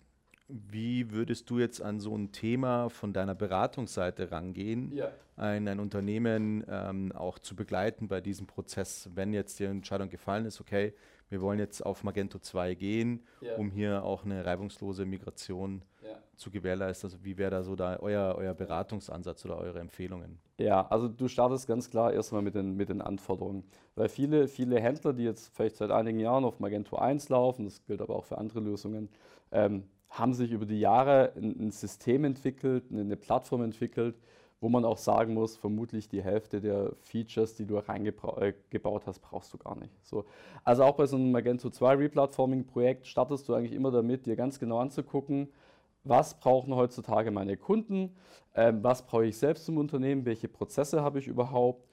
wie 0.48 1.10
würdest 1.10 1.48
du 1.50 1.58
jetzt 1.58 1.80
an 1.80 2.00
so 2.00 2.16
ein 2.16 2.32
Thema 2.32 2.88
von 2.88 3.12
deiner 3.12 3.34
Beratungsseite 3.34 4.30
rangehen, 4.30 4.92
ja. 4.92 5.10
ein, 5.36 5.68
ein, 5.68 5.80
Unternehmen 5.80 6.64
ähm, 6.68 7.12
auch 7.12 7.38
zu 7.38 7.56
begleiten 7.56 8.08
bei 8.08 8.20
diesem 8.20 8.46
Prozess, 8.46 9.08
wenn 9.14 9.32
jetzt 9.32 9.58
die 9.60 9.64
Entscheidung 9.64 10.10
gefallen 10.10 10.44
ist, 10.44 10.60
okay, 10.60 10.94
wir 11.32 11.40
wollen 11.40 11.58
jetzt 11.58 11.84
auf 11.84 12.04
Magento 12.04 12.38
2 12.38 12.74
gehen, 12.74 13.22
ja. 13.40 13.56
um 13.56 13.70
hier 13.70 14.04
auch 14.04 14.24
eine 14.24 14.44
reibungslose 14.44 15.06
Migration 15.06 15.82
ja. 16.04 16.18
zu 16.36 16.50
gewährleisten. 16.50 17.08
Also 17.08 17.24
wie 17.24 17.38
wäre 17.38 17.50
da 17.50 17.62
so 17.62 17.74
da 17.74 17.96
euer, 18.00 18.34
euer 18.36 18.52
Beratungsansatz 18.52 19.44
oder 19.46 19.56
eure 19.56 19.80
Empfehlungen? 19.80 20.38
Ja, 20.58 20.86
also 20.88 21.08
du 21.08 21.28
startest 21.28 21.66
ganz 21.66 21.88
klar 21.88 22.12
erstmal 22.12 22.42
mit 22.42 22.54
den, 22.54 22.76
mit 22.76 22.90
den 22.90 23.00
Anforderungen. 23.00 23.64
Weil 23.94 24.10
viele, 24.10 24.46
viele 24.46 24.78
Händler, 24.78 25.14
die 25.14 25.24
jetzt 25.24 25.54
vielleicht 25.54 25.76
seit 25.76 25.90
einigen 25.90 26.20
Jahren 26.20 26.44
auf 26.44 26.60
Magento 26.60 26.96
1 26.96 27.30
laufen, 27.30 27.64
das 27.64 27.82
gilt 27.84 28.02
aber 28.02 28.14
auch 28.14 28.26
für 28.26 28.36
andere 28.36 28.60
Lösungen, 28.60 29.08
ähm, 29.50 29.84
haben 30.10 30.34
sich 30.34 30.52
über 30.52 30.66
die 30.66 30.80
Jahre 30.80 31.32
ein, 31.34 31.58
ein 31.58 31.70
System 31.70 32.24
entwickelt, 32.24 32.84
eine, 32.90 33.00
eine 33.00 33.16
Plattform 33.16 33.62
entwickelt, 33.62 34.16
wo 34.62 34.68
man 34.68 34.84
auch 34.84 34.96
sagen 34.96 35.34
muss, 35.34 35.56
vermutlich 35.56 36.08
die 36.08 36.22
Hälfte 36.22 36.60
der 36.60 36.92
Features, 37.02 37.56
die 37.56 37.66
du 37.66 37.78
reingebaut 37.78 38.40
äh, 38.40 39.06
hast, 39.06 39.18
brauchst 39.18 39.52
du 39.52 39.58
gar 39.58 39.76
nicht. 39.76 39.92
So. 40.06 40.24
Also 40.62 40.84
auch 40.84 40.94
bei 40.94 41.06
so 41.06 41.16
einem 41.16 41.32
Magento 41.32 41.68
2 41.68 41.96
Replatforming-Projekt 41.96 43.08
startest 43.08 43.48
du 43.48 43.54
eigentlich 43.54 43.72
immer 43.72 43.90
damit, 43.90 44.24
dir 44.24 44.36
ganz 44.36 44.60
genau 44.60 44.78
anzugucken, 44.78 45.48
was 46.04 46.38
brauchen 46.38 46.76
heutzutage 46.76 47.32
meine 47.32 47.56
Kunden, 47.56 48.14
ähm, 48.54 48.84
was 48.84 49.04
brauche 49.04 49.26
ich 49.26 49.36
selbst 49.36 49.68
im 49.68 49.78
Unternehmen, 49.78 50.24
welche 50.26 50.46
Prozesse 50.46 51.02
habe 51.02 51.18
ich 51.18 51.26
überhaupt 51.26 51.88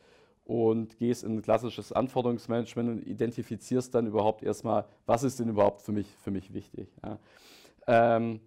und 0.45 0.99
gehst 0.99 1.23
in 1.23 1.37
ein 1.37 1.41
klassisches 1.41 1.91
Anforderungsmanagement 1.91 2.87
und 2.87 3.07
identifizierst 3.07 3.95
dann 3.95 4.05
überhaupt 4.05 4.43
erstmal, 4.43 4.85
was 5.07 5.23
ist 5.23 5.39
denn 5.39 5.49
überhaupt 5.49 5.81
für 5.81 5.91
mich, 5.91 6.07
für 6.23 6.29
mich 6.29 6.53
wichtig. 6.53 6.87
Ja. 7.03 7.17
Ähm, 7.87 8.41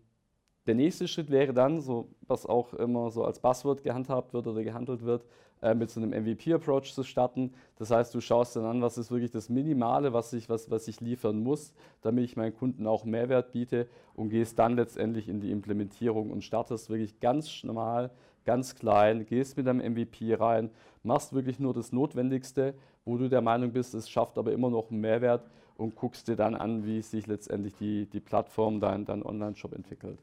der 0.66 0.74
nächste 0.74 1.08
Schritt 1.08 1.30
wäre 1.30 1.52
dann, 1.52 1.80
so, 1.80 2.08
was 2.26 2.46
auch 2.46 2.72
immer 2.74 3.10
so 3.10 3.24
als 3.24 3.40
Buzzword 3.40 3.82
gehandhabt 3.82 4.32
wird 4.32 4.46
oder 4.46 4.62
gehandelt 4.62 5.02
wird, 5.02 5.24
äh, 5.62 5.74
mit 5.74 5.90
so 5.90 6.00
einem 6.00 6.10
MVP-Approach 6.10 6.92
zu 6.92 7.02
starten. 7.04 7.52
Das 7.76 7.90
heißt, 7.90 8.14
du 8.14 8.20
schaust 8.20 8.56
dann 8.56 8.64
an, 8.64 8.82
was 8.82 8.98
ist 8.98 9.10
wirklich 9.10 9.30
das 9.30 9.48
Minimale, 9.48 10.12
was 10.12 10.32
ich, 10.32 10.48
was, 10.48 10.70
was 10.70 10.88
ich 10.88 11.00
liefern 11.00 11.40
muss, 11.42 11.72
damit 12.00 12.24
ich 12.24 12.36
meinen 12.36 12.54
Kunden 12.54 12.86
auch 12.86 13.04
Mehrwert 13.04 13.52
biete 13.52 13.88
und 14.14 14.30
gehst 14.30 14.58
dann 14.58 14.76
letztendlich 14.76 15.28
in 15.28 15.40
die 15.40 15.50
Implementierung 15.50 16.30
und 16.30 16.42
startest 16.42 16.90
wirklich 16.90 17.20
ganz 17.20 17.62
normal, 17.64 18.10
ganz 18.44 18.74
klein, 18.74 19.24
gehst 19.24 19.56
mit 19.56 19.66
deinem 19.66 19.92
MVP 19.92 20.34
rein, 20.34 20.70
machst 21.02 21.32
wirklich 21.32 21.58
nur 21.58 21.74
das 21.74 21.92
Notwendigste, 21.92 22.74
wo 23.04 23.16
du 23.16 23.28
der 23.28 23.40
Meinung 23.40 23.72
bist, 23.72 23.94
es 23.94 24.10
schafft 24.10 24.38
aber 24.38 24.52
immer 24.52 24.70
noch 24.70 24.90
einen 24.90 25.00
Mehrwert 25.00 25.48
und 25.76 25.96
guckst 25.96 26.28
dir 26.28 26.36
dann 26.36 26.54
an, 26.54 26.84
wie 26.84 27.02
sich 27.02 27.26
letztendlich 27.26 27.74
die, 27.74 28.06
die 28.06 28.20
Plattform, 28.20 28.80
dein, 28.80 29.04
dein 29.04 29.22
Online-Shop 29.24 29.72
entwickelt. 29.74 30.18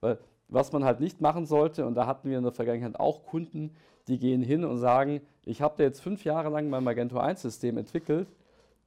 Weil 0.00 0.18
was 0.48 0.72
man 0.72 0.84
halt 0.84 1.00
nicht 1.00 1.20
machen 1.20 1.46
sollte, 1.46 1.86
und 1.86 1.94
da 1.94 2.06
hatten 2.06 2.28
wir 2.28 2.38
in 2.38 2.44
der 2.44 2.52
Vergangenheit 2.52 2.98
auch 2.98 3.24
Kunden, 3.24 3.76
die 4.08 4.18
gehen 4.18 4.42
hin 4.42 4.64
und 4.64 4.78
sagen, 4.78 5.20
ich 5.44 5.62
habe 5.62 5.74
da 5.78 5.84
jetzt 5.84 6.00
fünf 6.00 6.24
Jahre 6.24 6.48
lang 6.50 6.68
mein 6.68 6.82
Magento 6.82 7.18
1-System 7.18 7.78
entwickelt 7.78 8.28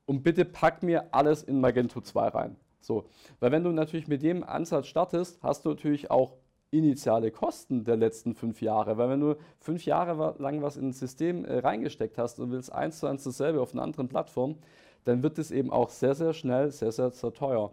und 0.05 0.24
bitte 0.24 0.43
pack 0.43 0.84
mir 0.84 1.13
alles 1.13 1.43
in 1.43 1.62
Magento 1.62 2.01
2 2.01 2.27
rein. 2.27 2.55
So, 2.82 3.05
weil 3.39 3.51
wenn 3.51 3.63
du 3.63 3.72
natürlich 3.72 4.10
mit 4.10 4.24
dem 4.24 4.43
Ansatz 4.43 4.88
startest, 4.88 5.41
hast 5.41 5.63
du 5.63 5.70
natürlich 5.70 6.12
auch 6.12 6.34
initiale 6.74 7.32
Kosten 7.32 7.84
der 7.84 7.96
letzten 7.96 8.34
fünf 8.34 8.62
Jahre. 8.62 8.98
Weil 8.98 9.10
wenn 9.10 9.22
du 9.22 9.36
fünf 9.60 9.86
Jahre 9.86 10.36
lang 10.39 10.62
was 10.62 10.75
in 10.75 10.88
ein 10.88 10.93
System 10.93 11.46
äh, 11.46 11.60
reingesteckt 11.60 12.17
hast 12.17 12.39
und 12.39 12.51
willst 12.51 12.74
eins 12.74 13.00
zu 13.00 13.08
eins 13.08 13.24
dasselbe 13.24 13.62
auf 13.62 13.74
einer 13.74 13.84
anderen 13.84 14.10
Plattform, 14.10 14.58
dann 15.05 15.22
wird 15.24 15.38
es 15.38 15.51
eben 15.51 15.72
auch 15.72 15.89
sehr, 15.89 16.15
sehr 16.15 16.34
schnell, 16.34 16.72
sehr, 16.72 16.91
sehr, 16.91 17.12
sehr 17.12 17.34
teuer. 17.34 17.72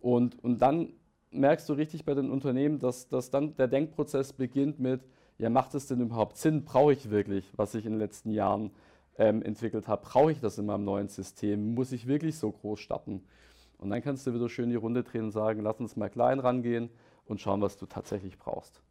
Und, 0.00 0.42
und 0.42 0.60
dann 0.60 0.92
merkst 1.30 1.68
du 1.68 1.72
richtig 1.74 2.04
bei 2.04 2.14
den 2.14 2.30
Unternehmen, 2.30 2.78
dass, 2.78 3.08
dass 3.08 3.30
dann 3.30 3.54
der 3.56 3.68
Denkprozess 3.68 4.32
beginnt 4.32 4.78
mit, 4.80 5.02
ja, 5.38 5.48
macht 5.48 5.74
es 5.74 5.86
denn 5.86 6.00
überhaupt 6.00 6.36
Sinn? 6.36 6.64
Brauche 6.64 6.92
ich 6.92 7.10
wirklich, 7.10 7.50
was 7.56 7.74
ich 7.74 7.86
in 7.86 7.92
den 7.92 7.98
letzten 7.98 8.30
Jahren 8.30 8.70
ähm, 9.16 9.42
entwickelt 9.42 9.88
habe? 9.88 10.02
Brauche 10.04 10.32
ich 10.32 10.40
das 10.40 10.58
in 10.58 10.66
meinem 10.66 10.84
neuen 10.84 11.08
System? 11.08 11.74
Muss 11.74 11.92
ich 11.92 12.06
wirklich 12.06 12.36
so 12.36 12.50
groß 12.50 12.78
starten? 12.80 13.24
Und 13.78 13.90
dann 13.90 14.02
kannst 14.02 14.26
du 14.26 14.34
wieder 14.34 14.48
schön 14.48 14.68
die 14.68 14.76
Runde 14.76 15.02
drehen 15.02 15.24
und 15.24 15.30
sagen, 15.30 15.62
lass 15.62 15.80
uns 15.80 15.96
mal 15.96 16.10
klein 16.10 16.38
rangehen 16.40 16.90
und 17.24 17.40
schauen, 17.40 17.62
was 17.62 17.78
du 17.78 17.86
tatsächlich 17.86 18.38
brauchst. 18.38 18.82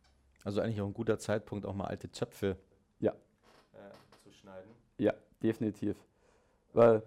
Also 0.44 0.62
eigentlich 0.62 0.82
auch 0.82 0.88
ein 0.88 0.94
guter 0.94 1.20
Zeitpunkt, 1.20 1.66
auch 1.66 1.76
mal 1.76 1.86
alte 1.86 2.10
Zöpfe 2.12 2.58
ja. 3.00 3.12
Äh, 3.12 4.24
zu 4.24 4.32
schneiden. 4.32 4.72
Ja, 4.98 5.14
definitiv. 5.44 5.96
Weil 6.74 7.04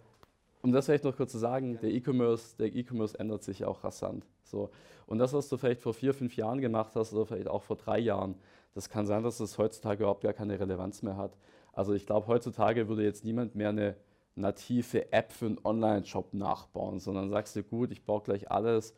um 0.63 0.73
das 0.73 0.87
vielleicht 0.87 1.05
noch 1.05 1.17
kurz 1.17 1.33
zu 1.33 1.39
sagen, 1.39 1.79
der 1.81 1.91
E-Commerce, 1.91 2.55
E-Commerce 2.65 3.19
ändert 3.19 3.43
sich 3.43 3.65
auch 3.65 3.85
rasant. 3.85 4.27
So. 4.45 4.71
Und 5.07 5.19
das, 5.19 5.33
was 5.33 5.49
du 5.49 5.57
vielleicht 5.57 5.83
vor 5.83 5.93
vier, 5.93 6.15
fünf 6.15 6.37
Jahren 6.37 6.61
gemacht 6.61 6.93
hast 6.95 7.13
oder 7.13 7.27
vielleicht 7.27 7.49
auch 7.49 7.63
vor 7.63 7.77
drei 7.77 7.99
Jahren, 7.99 8.37
das 8.75 8.89
kann 8.89 9.07
sein, 9.07 9.23
dass 9.23 9.41
es 9.41 9.59
heutzutage 9.59 10.05
überhaupt 10.05 10.23
gar 10.23 10.33
keine 10.33 10.59
Relevanz 10.59 11.03
mehr 11.03 11.17
hat. 11.17 11.37
Also 11.73 11.93
ich 11.95 12.07
glaube, 12.07 12.27
heutzutage 12.29 12.89
würde 12.89 13.03
jetzt 13.03 13.25
niemand 13.25 13.55
mehr 13.55 13.71
eine 13.71 13.97
native 14.35 15.13
App 15.13 15.33
für 15.33 15.47
einen 15.47 15.59
Online-Shop 15.63 16.33
nachbauen, 16.33 17.01
sondern 17.01 17.29
sagst 17.29 17.57
du, 17.57 17.63
gut, 17.63 17.91
ich 17.91 18.05
baue 18.05 18.23
gleich 18.23 18.51
alles, 18.51 18.95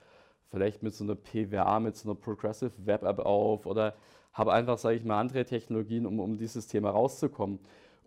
vielleicht 0.51 0.83
mit 0.83 0.95
so 0.95 1.03
einer 1.03 1.17
PWA, 1.17 1.81
mit 1.81 1.97
so 1.97 2.09
einer 2.09 2.19
Progressive 2.19 2.73
Web 2.85 3.03
App 3.03 3.19
auf 3.21 3.67
oder 3.67 3.95
habe 4.33 4.53
einfach, 4.53 4.79
sage 4.79 4.97
ich 4.97 5.05
mal, 5.05 5.19
andere 5.19 5.45
Technologien, 5.45 6.07
um, 6.07 6.21
um 6.21 6.37
dieses 6.37 6.67
Thema 6.67 6.91
rauszukommen. 6.91 7.61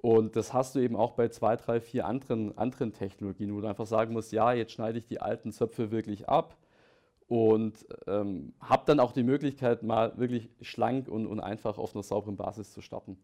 Und 0.07 0.37
das 0.37 0.53
hast 0.53 0.73
du 0.73 0.79
eben 0.79 0.95
auch 0.95 1.15
bei 1.15 1.27
zwei, 1.27 1.57
drei, 1.57 1.81
vier 1.81 2.05
anderen, 2.05 2.57
anderen 2.57 2.93
Technologien, 2.93 3.53
wo 3.53 3.59
du 3.59 3.67
einfach 3.67 3.87
sagen 3.87 4.13
musst, 4.13 4.31
ja, 4.31 4.53
jetzt 4.53 4.71
schneide 4.71 4.99
ich 4.99 5.05
die 5.05 5.19
alten 5.19 5.51
Zöpfe 5.51 5.91
wirklich 5.91 6.29
ab 6.29 6.55
und 7.27 7.85
ähm, 8.07 8.53
habe 8.61 8.83
dann 8.85 9.01
auch 9.01 9.11
die 9.11 9.23
Möglichkeit, 9.23 9.83
mal 9.83 10.17
wirklich 10.17 10.49
schlank 10.61 11.09
und, 11.09 11.27
und 11.27 11.41
einfach 11.41 11.77
auf 11.77 11.93
einer 11.93 12.03
sauberen 12.03 12.37
Basis 12.37 12.71
zu 12.71 12.79
starten. 12.79 13.17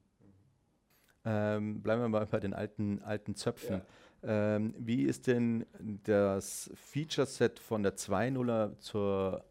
Ähm, 1.24 1.82
bleiben 1.82 2.02
wir 2.02 2.10
mal 2.10 2.26
bei 2.26 2.42
den 2.42 2.54
alten, 2.54 3.02
alten 3.02 3.34
Zöpfen. 3.36 3.82
Ja. 4.22 4.56
Ähm, 4.56 4.76
wie 4.78 5.04
ist 5.04 5.28
denn 5.28 5.66
das 6.04 6.70
Feature-Set 6.76 7.60
von 7.60 7.84
der 7.84 7.96
2.0er 7.96 8.78
zur 8.80 9.46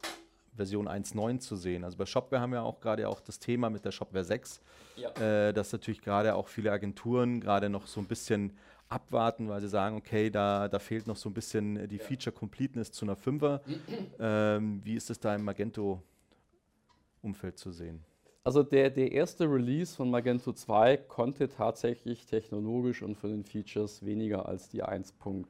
Version 0.54 0.88
1.9 0.88 1.38
zu 1.38 1.56
sehen. 1.56 1.84
Also 1.84 1.96
bei 1.96 2.06
Shopware 2.06 2.40
haben 2.40 2.52
wir 2.52 2.62
auch 2.62 2.80
gerade 2.80 3.08
auch 3.08 3.20
das 3.20 3.38
Thema 3.38 3.70
mit 3.70 3.84
der 3.84 3.92
Shopware 3.92 4.24
6, 4.24 4.60
ja. 4.96 5.10
äh, 5.12 5.52
dass 5.52 5.72
natürlich 5.72 6.02
gerade 6.02 6.34
auch 6.34 6.48
viele 6.48 6.70
Agenturen 6.70 7.40
gerade 7.40 7.68
noch 7.68 7.86
so 7.86 8.00
ein 8.00 8.06
bisschen 8.06 8.52
abwarten, 8.88 9.48
weil 9.48 9.60
sie 9.60 9.68
sagen, 9.68 9.96
okay, 9.96 10.30
da, 10.30 10.68
da 10.68 10.78
fehlt 10.78 11.06
noch 11.06 11.16
so 11.16 11.30
ein 11.30 11.34
bisschen 11.34 11.88
die 11.88 11.96
ja. 11.96 12.04
Feature 12.04 12.34
Completeness 12.34 12.92
zu 12.92 13.06
einer 13.06 13.16
5er. 13.16 13.60
ähm, 14.20 14.80
wie 14.84 14.94
ist 14.94 15.10
es 15.10 15.18
da 15.18 15.34
im 15.34 15.44
Magento-Umfeld 15.44 17.58
zu 17.58 17.72
sehen? 17.72 18.04
Also 18.44 18.64
der, 18.64 18.90
der 18.90 19.12
erste 19.12 19.44
Release 19.44 19.94
von 19.94 20.10
Magento 20.10 20.52
2 20.52 20.96
konnte 20.96 21.48
tatsächlich 21.48 22.26
technologisch 22.26 23.02
und 23.02 23.16
von 23.16 23.30
den 23.30 23.44
Features 23.44 24.04
weniger 24.04 24.46
als 24.46 24.68
die 24.68 24.84
1.8 24.84 25.44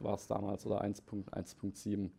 war 0.00 0.14
es 0.14 0.26
damals 0.26 0.66
oder 0.66 0.84
1.1.7. 0.84 2.10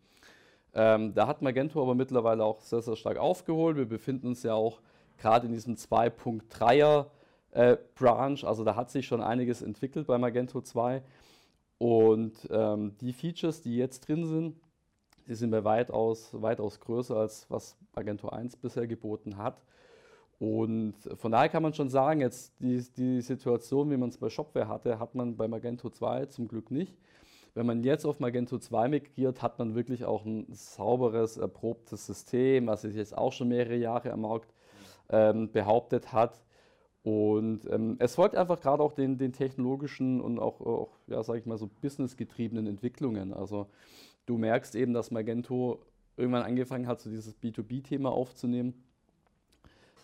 Ähm, 0.74 1.14
da 1.14 1.26
hat 1.26 1.42
Magento 1.42 1.82
aber 1.82 1.94
mittlerweile 1.94 2.44
auch 2.44 2.60
sehr, 2.60 2.80
sehr 2.80 2.96
stark 2.96 3.18
aufgeholt. 3.18 3.76
Wir 3.76 3.86
befinden 3.86 4.28
uns 4.28 4.42
ja 4.42 4.54
auch 4.54 4.80
gerade 5.18 5.46
in 5.46 5.52
diesem 5.52 5.76
2.3er 5.76 7.06
äh, 7.52 7.76
Branch, 7.94 8.42
also 8.44 8.64
da 8.64 8.74
hat 8.76 8.90
sich 8.90 9.06
schon 9.06 9.20
einiges 9.20 9.62
entwickelt 9.62 10.06
bei 10.06 10.18
Magento 10.18 10.60
2. 10.60 11.02
Und 11.78 12.48
ähm, 12.50 12.96
die 13.00 13.12
Features, 13.12 13.60
die 13.60 13.76
jetzt 13.76 14.08
drin 14.08 14.24
sind, 14.24 14.56
die 15.28 15.34
sind 15.34 15.50
bei 15.50 15.64
weitaus, 15.64 16.30
weitaus 16.32 16.80
größer 16.80 17.16
als 17.16 17.46
was 17.50 17.76
Magento 17.94 18.28
1 18.28 18.56
bisher 18.56 18.86
geboten 18.86 19.36
hat. 19.36 19.62
Und 20.38 20.94
von 21.14 21.30
daher 21.30 21.48
kann 21.48 21.62
man 21.62 21.74
schon 21.74 21.88
sagen, 21.88 22.20
jetzt 22.20 22.52
die, 22.60 22.84
die 22.96 23.20
Situation, 23.20 23.90
wie 23.90 23.96
man 23.96 24.08
es 24.08 24.18
bei 24.18 24.28
Shopware 24.28 24.66
hatte, 24.66 24.98
hat 24.98 25.14
man 25.14 25.36
bei 25.36 25.46
Magento 25.46 25.90
2 25.90 26.26
zum 26.26 26.48
Glück 26.48 26.70
nicht. 26.70 26.96
Wenn 27.54 27.66
man 27.66 27.82
jetzt 27.84 28.06
auf 28.06 28.18
Magento 28.18 28.58
2 28.58 28.88
migriert, 28.88 29.42
hat 29.42 29.58
man 29.58 29.74
wirklich 29.74 30.04
auch 30.04 30.24
ein 30.24 30.46
sauberes, 30.52 31.36
erprobtes 31.36 32.06
System, 32.06 32.66
was 32.66 32.82
sich 32.82 32.94
jetzt 32.94 33.16
auch 33.16 33.32
schon 33.32 33.48
mehrere 33.48 33.76
Jahre 33.76 34.12
am 34.12 34.22
Markt 34.22 34.54
ähm, 35.10 35.52
behauptet 35.52 36.12
hat. 36.12 36.42
Und 37.02 37.68
ähm, 37.70 37.96
es 37.98 38.14
folgt 38.14 38.36
einfach 38.36 38.60
gerade 38.60 38.82
auch 38.82 38.92
den, 38.92 39.18
den, 39.18 39.32
technologischen 39.32 40.20
und 40.20 40.38
auch, 40.38 40.60
auch 40.60 40.90
ja, 41.08 41.22
sage 41.22 41.40
ich 41.40 41.46
mal 41.46 41.58
so, 41.58 41.68
businessgetriebenen 41.80 42.66
Entwicklungen. 42.66 43.34
Also 43.34 43.66
du 44.24 44.38
merkst 44.38 44.74
eben, 44.76 44.94
dass 44.94 45.10
Magento 45.10 45.84
irgendwann 46.16 46.44
angefangen 46.44 46.86
hat, 46.86 47.00
so 47.00 47.10
dieses 47.10 47.36
B2B-Thema 47.42 48.10
aufzunehmen, 48.10 48.84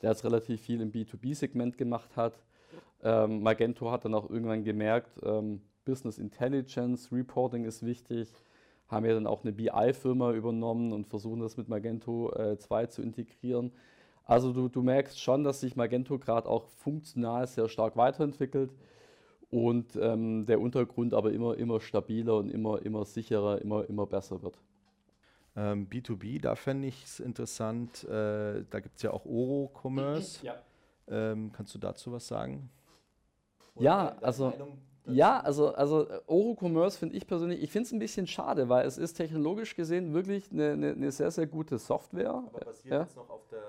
der 0.03 0.11
jetzt 0.11 0.25
relativ 0.25 0.61
viel 0.61 0.81
im 0.81 0.93
B2B-Segment 0.93 1.79
gemacht 1.79 2.17
hat. 2.17 2.43
Ähm, 3.03 3.43
Magento 3.43 3.91
hat 3.91 4.05
dann 4.05 4.15
auch 4.15 4.29
irgendwann 4.29 4.65
gemerkt, 4.65 5.21
ähm, 5.23 5.63
Business 5.89 6.19
Intelligence, 6.19 7.11
Reporting 7.11 7.65
ist 7.65 7.83
wichtig. 7.85 8.29
Haben 8.89 9.07
ja 9.07 9.15
dann 9.15 9.27
auch 9.27 9.43
eine 9.43 9.53
BI-Firma 9.53 10.33
übernommen 10.33 10.93
und 10.93 11.07
versuchen 11.07 11.41
das 11.41 11.57
mit 11.57 11.71
Magento 11.71 12.31
äh, 12.35 12.59
2 12.59 12.87
zu 12.87 13.01
integrieren. 13.01 13.73
Also 14.25 14.53
du, 14.53 14.69
du 14.69 14.83
merkst 14.83 15.19
schon, 15.19 15.45
dass 15.45 15.61
sich 15.61 15.77
Magento 15.77 16.19
gerade 16.19 16.47
auch 16.47 16.67
funktional 16.67 17.47
sehr 17.47 17.71
stark 17.71 17.97
weiterentwickelt 17.97 18.71
und 19.49 19.97
ähm, 19.97 20.45
der 20.45 20.61
Untergrund 20.61 21.15
aber 21.15 21.33
immer, 21.33 21.57
immer 21.57 21.81
stabiler 21.81 22.37
und 22.37 22.51
immer, 22.51 22.85
immer 22.85 23.07
sicherer, 23.07 23.63
immer, 23.63 23.89
immer 23.89 24.07
besser 24.07 24.43
wird. 24.43 24.59
Ähm, 25.57 25.89
B2B, 25.89 26.39
da 26.43 26.55
fände 26.55 26.89
ich 26.89 27.03
es 27.03 27.19
interessant. 27.19 28.05
Äh, 28.05 28.65
da 28.69 28.81
gibt 28.81 28.97
es 28.97 29.03
ja 29.03 29.13
auch 29.13 29.25
Oro-Commerce. 29.25 30.45
Ja. 30.45 30.57
Ähm, 31.09 31.51
kannst 31.51 31.75
du 31.75 31.79
dazu 31.79 32.13
was 32.13 32.29
sagen? 32.29 32.69
Oder 33.75 33.85
ja, 33.85 34.17
also. 34.21 34.51
Meinung 34.51 34.88
ja, 35.13 35.41
also, 35.41 35.75
also 35.75 36.07
Oro-Commerce 36.27 36.99
finde 36.99 37.17
ich 37.17 37.27
persönlich, 37.27 37.63
ich 37.63 37.71
finde 37.71 37.87
es 37.87 37.93
ein 37.93 37.99
bisschen 37.99 38.27
schade, 38.27 38.69
weil 38.69 38.87
es 38.87 38.99
ist 38.99 39.15
technologisch 39.15 39.75
gesehen 39.75 40.13
wirklich 40.15 40.51
eine, 40.51 40.73
eine, 40.73 40.91
eine 40.93 41.13
sehr, 41.13 41.31
sehr 41.31 41.47
gute 41.47 41.79
Software. 41.79 42.31
Aber 42.31 42.61
basiert 42.61 42.93
ja? 42.93 43.01
jetzt 43.03 43.17
noch 43.17 43.29
auf 43.31 43.47
der, 43.49 43.63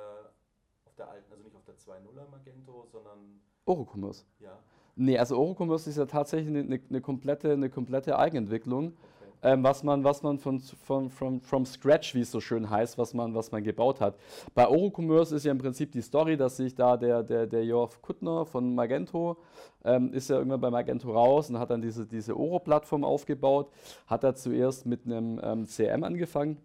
auf 0.86 0.96
der 0.96 1.10
alten, 1.10 1.32
also 1.32 1.44
nicht 1.44 1.56
auf 1.56 1.66
der 1.66 1.76
2.0er 1.76 2.30
Magento, 2.32 2.86
sondern... 2.92 3.42
Oro-Commerce? 3.66 4.26
Ja. 4.40 4.58
Nee, 4.96 5.18
also 5.18 5.38
Oro-Commerce 5.38 5.90
ist 5.90 5.98
ja 5.98 6.06
tatsächlich 6.06 6.50
eine, 6.50 6.80
eine, 6.90 7.02
komplette, 7.02 7.54
eine 7.54 7.70
komplette 7.70 8.20
Eigenentwicklung. 8.20 8.88
Okay. 8.88 8.96
Ähm, 9.42 9.64
was 9.64 9.84
man, 9.84 10.04
was 10.04 10.24
man 10.24 10.38
von, 10.38 10.60
von, 10.60 11.10
from, 11.10 11.42
from 11.42 11.66
scratch, 11.66 12.16
wie 12.16 12.22
es 12.22 12.32
so 12.32 12.42
schön 12.42 12.70
heißt, 12.70 12.98
was 12.98 13.14
man, 13.14 13.34
was 13.36 13.52
man 13.52 13.64
gebaut 13.64 14.02
hat. 14.02 14.16
Bei 14.54 14.68
Orocommerce 14.68 15.36
ist 15.36 15.46
ja 15.46 15.52
im 15.52 15.58
Prinzip 15.58 15.92
die 15.92 16.02
Story, 16.02 16.38
dass 16.38 16.58
sich 16.58 16.76
da 16.76 16.98
der, 16.98 17.24
der, 17.24 17.48
der 17.48 17.64
Jorf 17.66 18.02
Kuttner 18.02 18.46
von 18.46 18.76
Magento 18.76 19.38
ähm, 19.84 20.14
ist 20.14 20.30
ja 20.30 20.38
irgendwann 20.38 20.62
bei 20.62 20.70
Magento 20.70 21.12
raus 21.12 21.50
und 21.50 21.60
hat 21.60 21.70
dann 21.70 21.82
diese, 21.82 22.06
diese 22.06 22.38
Oro-Plattform 22.38 23.04
aufgebaut, 23.04 23.72
hat 24.08 24.24
da 24.24 24.36
zuerst 24.36 24.86
mit 24.86 25.06
einem 25.06 25.40
ähm, 25.44 25.66
CM 25.66 26.04
angefangen 26.04 26.58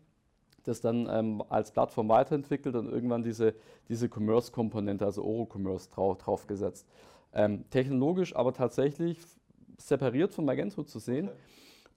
das 0.64 0.81
dann 0.81 1.09
ähm, 1.11 1.43
als 1.49 1.71
Plattform 1.71 2.09
weiterentwickelt 2.09 2.75
und 2.75 2.90
irgendwann 2.90 3.23
diese, 3.23 3.54
diese 3.88 4.09
Commerce-Komponente, 4.09 5.04
also 5.04 5.23
Oro-Commerce, 5.23 5.90
drauf, 5.90 6.19
draufgesetzt. 6.19 6.87
Ähm, 7.33 7.69
technologisch 7.71 8.35
aber 8.35 8.52
tatsächlich 8.52 9.19
separiert 9.76 10.33
von 10.33 10.45
Magento 10.45 10.83
zu 10.85 10.99
sehen. 10.99 11.31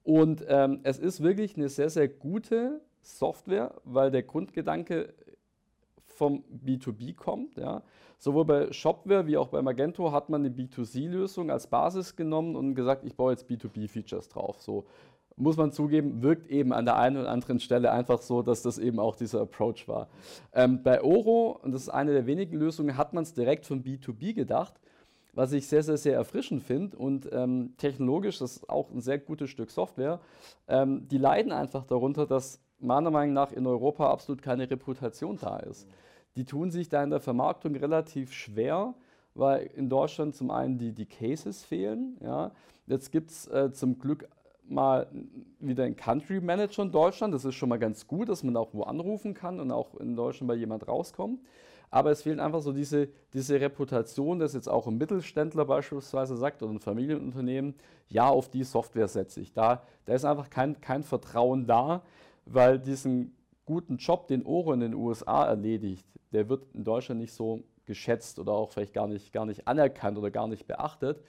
Und 0.08 0.46
ähm, 0.48 0.80
es 0.84 1.00
ist 1.00 1.22
wirklich 1.22 1.58
eine 1.58 1.68
sehr, 1.68 1.90
sehr 1.90 2.08
gute 2.08 2.80
Software, 3.02 3.74
weil 3.84 4.10
der 4.10 4.24
Grundgedanke 4.24 5.14
vom 6.06 6.46
B2B 6.66 7.14
kommt. 7.14 7.58
Ja. 7.58 7.84
Sowohl 8.18 8.46
bei 8.46 8.72
Shopware 8.72 9.28
wie 9.28 9.36
auch 9.36 9.50
bei 9.50 9.62
Magento 9.62 10.14
hat 10.14 10.30
man 10.30 10.46
eine 10.46 10.56
B2C-Lösung 10.56 11.52
als 11.52 11.68
Basis 11.68 12.16
genommen 12.16 12.56
und 12.56 12.74
gesagt, 12.74 13.04
ich 13.04 13.18
baue 13.18 13.34
jetzt 13.34 13.50
B2B-Features 13.50 14.30
drauf. 14.30 14.62
So 14.62 14.86
muss 15.36 15.58
man 15.58 15.74
zugeben, 15.74 16.22
wirkt 16.22 16.48
eben 16.48 16.72
an 16.72 16.86
der 16.86 16.96
einen 16.96 17.18
oder 17.18 17.30
anderen 17.30 17.60
Stelle 17.60 17.92
einfach 17.92 18.22
so, 18.22 18.42
dass 18.42 18.62
das 18.62 18.78
eben 18.78 19.02
auch 19.02 19.18
dieser 19.18 19.42
Approach 19.42 19.90
war. 19.90 20.08
Ähm, 20.54 20.84
bei 20.84 21.04
Oro, 21.04 21.60
und 21.62 21.74
das 21.74 21.82
ist 21.82 21.90
eine 21.90 22.14
der 22.14 22.26
wenigen 22.26 22.56
Lösungen, 22.56 22.96
hat 22.96 23.12
man 23.12 23.24
es 23.24 23.34
direkt 23.34 23.66
von 23.66 23.84
B2B 23.84 24.34
gedacht, 24.34 24.80
was 25.38 25.51
ich 25.51 25.67
sehr, 25.67 25.84
sehr, 25.84 25.98
sehr 25.98 26.15
erfrischend 26.15 26.63
finde 26.63 26.98
und 26.98 27.29
ähm, 27.32 27.75
technologisch, 27.77 28.39
das 28.39 28.58
ist 28.58 28.70
auch 28.72 28.89
ein 28.89 29.01
sehr 29.01 29.20
gutes 29.20 29.51
Stück 29.51 29.70
Software, 29.70 30.20
ähm, 30.67 31.08
die 31.08 31.20
leiden 31.20 31.51
einfach 31.51 31.86
darunter, 31.86 32.25
dass 32.25 32.60
meiner 32.79 33.12
Meinung 33.12 33.36
nach 33.36 33.51
in 33.51 33.67
Europa 33.67 34.10
absolut 34.10 34.41
keine 34.41 34.67
Reputation 34.67 35.38
da 35.39 35.58
ist. 35.58 35.88
Die 36.38 36.44
tun 36.44 36.72
sich 36.72 36.89
da 36.89 37.03
in 37.03 37.12
der 37.12 37.20
Vermarktung 37.20 37.75
relativ 37.75 38.34
schwer, 38.34 38.96
weil 39.36 39.67
in 39.75 39.89
Deutschland 39.89 40.36
zum 40.36 40.50
einen 40.50 40.79
die, 40.79 40.91
die 40.91 41.06
Cases 41.06 41.63
fehlen. 41.63 42.17
Ja. 42.24 42.51
Jetzt 42.88 43.12
gibt 43.12 43.29
es 43.29 43.48
äh, 43.48 43.72
zum 43.72 44.00
Glück 44.00 44.27
mal 44.67 45.08
wieder 45.60 45.84
einen 45.84 45.96
Country 45.96 46.41
Manager 46.41 46.82
in 46.82 46.91
Deutschland. 46.91 47.36
Das 47.36 47.46
ist 47.46 47.53
schon 47.53 47.70
mal 47.70 47.77
ganz 47.77 48.08
gut, 48.08 48.29
dass 48.29 48.41
man 48.41 48.58
auch 48.58 48.74
wo 48.74 48.84
anrufen 48.84 49.36
kann 49.36 49.60
und 49.60 49.70
auch 49.70 49.94
in 50.00 50.15
Deutschland 50.15 50.48
bei 50.48 50.56
jemand 50.56 50.88
rauskommt. 50.88 51.41
Aber 51.89 52.12
es 52.12 52.24
fehlt 52.24 52.39
einfach 52.39 52.62
so 52.62 52.74
diese, 52.74 53.08
diese 53.34 53.62
Reputation, 53.62 54.39
dass 54.39 54.53
jetzt 54.53 54.67
auch 54.67 54.88
ein 54.88 54.98
Mittelständler 54.98 55.65
beispielsweise 55.65 56.36
sagt 56.36 56.62
oder 56.62 56.74
ein 56.74 56.79
Familienunternehmen, 56.79 57.75
ja, 58.10 58.27
auf 58.27 58.50
die 58.50 58.63
Software 58.63 59.08
setze 59.08 59.41
ich. 59.41 59.53
Da, 59.53 59.84
da 60.06 60.13
ist 60.13 60.25
einfach 60.25 60.50
kein, 60.50 60.82
kein 60.82 61.03
Vertrauen 61.03 61.65
da, 61.65 62.03
weil 62.46 62.79
diesen 62.79 63.36
guten 63.65 63.98
Job, 63.98 64.27
den 64.27 64.46
Oro 64.46 64.74
in 64.74 64.82
den 64.82 64.94
USA 64.94 65.46
erledigt, 65.46 66.06
der 66.34 66.50
wird 66.50 66.65
in 66.74 66.84
Deutschland 66.84 67.22
nicht 67.22 67.34
so 67.34 67.63
geschätzt 67.86 68.38
oder 68.38 68.51
auch 68.51 68.72
vielleicht 68.72 68.94
gar 68.94 69.08
nicht, 69.08 69.32
gar 69.32 69.46
nicht 69.46 69.67
anerkannt 69.67 70.17
oder 70.17 70.29
gar 70.29 70.48
nicht 70.48 70.67
beachtet. 70.67 71.22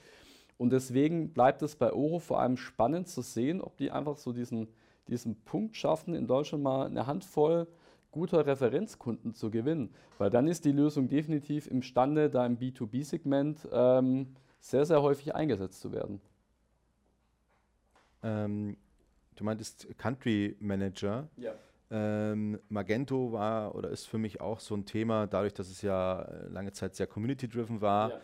Und 0.57 0.71
deswegen 0.71 1.31
bleibt 1.31 1.61
es 1.61 1.77
bei 1.77 1.93
Oro 1.93 2.19
vor 2.19 2.41
allem 2.41 2.57
spannend 2.57 3.07
zu 3.07 3.21
sehen, 3.21 3.61
ob 3.61 3.77
die 3.77 3.91
einfach 3.91 4.17
so 4.17 4.33
diesen, 4.33 4.67
diesen 5.07 5.41
Punkt 5.43 5.77
schaffen, 5.77 6.13
in 6.13 6.27
Deutschland 6.27 6.63
mal 6.63 6.87
eine 6.87 7.07
Handvoll 7.07 7.67
guter 8.11 8.45
Referenzkunden 8.45 9.33
zu 9.33 9.51
gewinnen. 9.51 9.93
Weil 10.17 10.29
dann 10.29 10.47
ist 10.47 10.65
die 10.65 10.71
Lösung 10.71 11.07
definitiv 11.07 11.67
imstande, 11.67 12.29
da 12.29 12.45
im 12.45 12.57
B2B-Segment 12.57 13.67
ähm, 13.71 14.35
sehr, 14.59 14.85
sehr 14.85 15.01
häufig 15.01 15.35
eingesetzt 15.35 15.81
zu 15.81 15.91
werden. 15.91 16.21
Ähm, 18.23 18.77
du 19.35 19.43
meintest 19.43 19.87
Country 19.97 20.55
Manager. 20.59 21.29
Ja. 21.37 21.53
Ähm, 21.91 22.59
Magento 22.69 23.31
war 23.31 23.73
oder 23.73 23.89
ist 23.89 24.05
für 24.05 24.19
mich 24.19 24.41
auch 24.41 24.59
so 24.59 24.75
ein 24.75 24.85
Thema, 24.85 25.25
dadurch, 25.25 25.53
dass 25.53 25.69
es 25.69 25.81
ja 25.81 26.21
lange 26.49 26.71
Zeit 26.71 26.95
sehr 26.95 27.07
community-driven 27.07 27.81
war, 27.81 28.09
ja. 28.11 28.19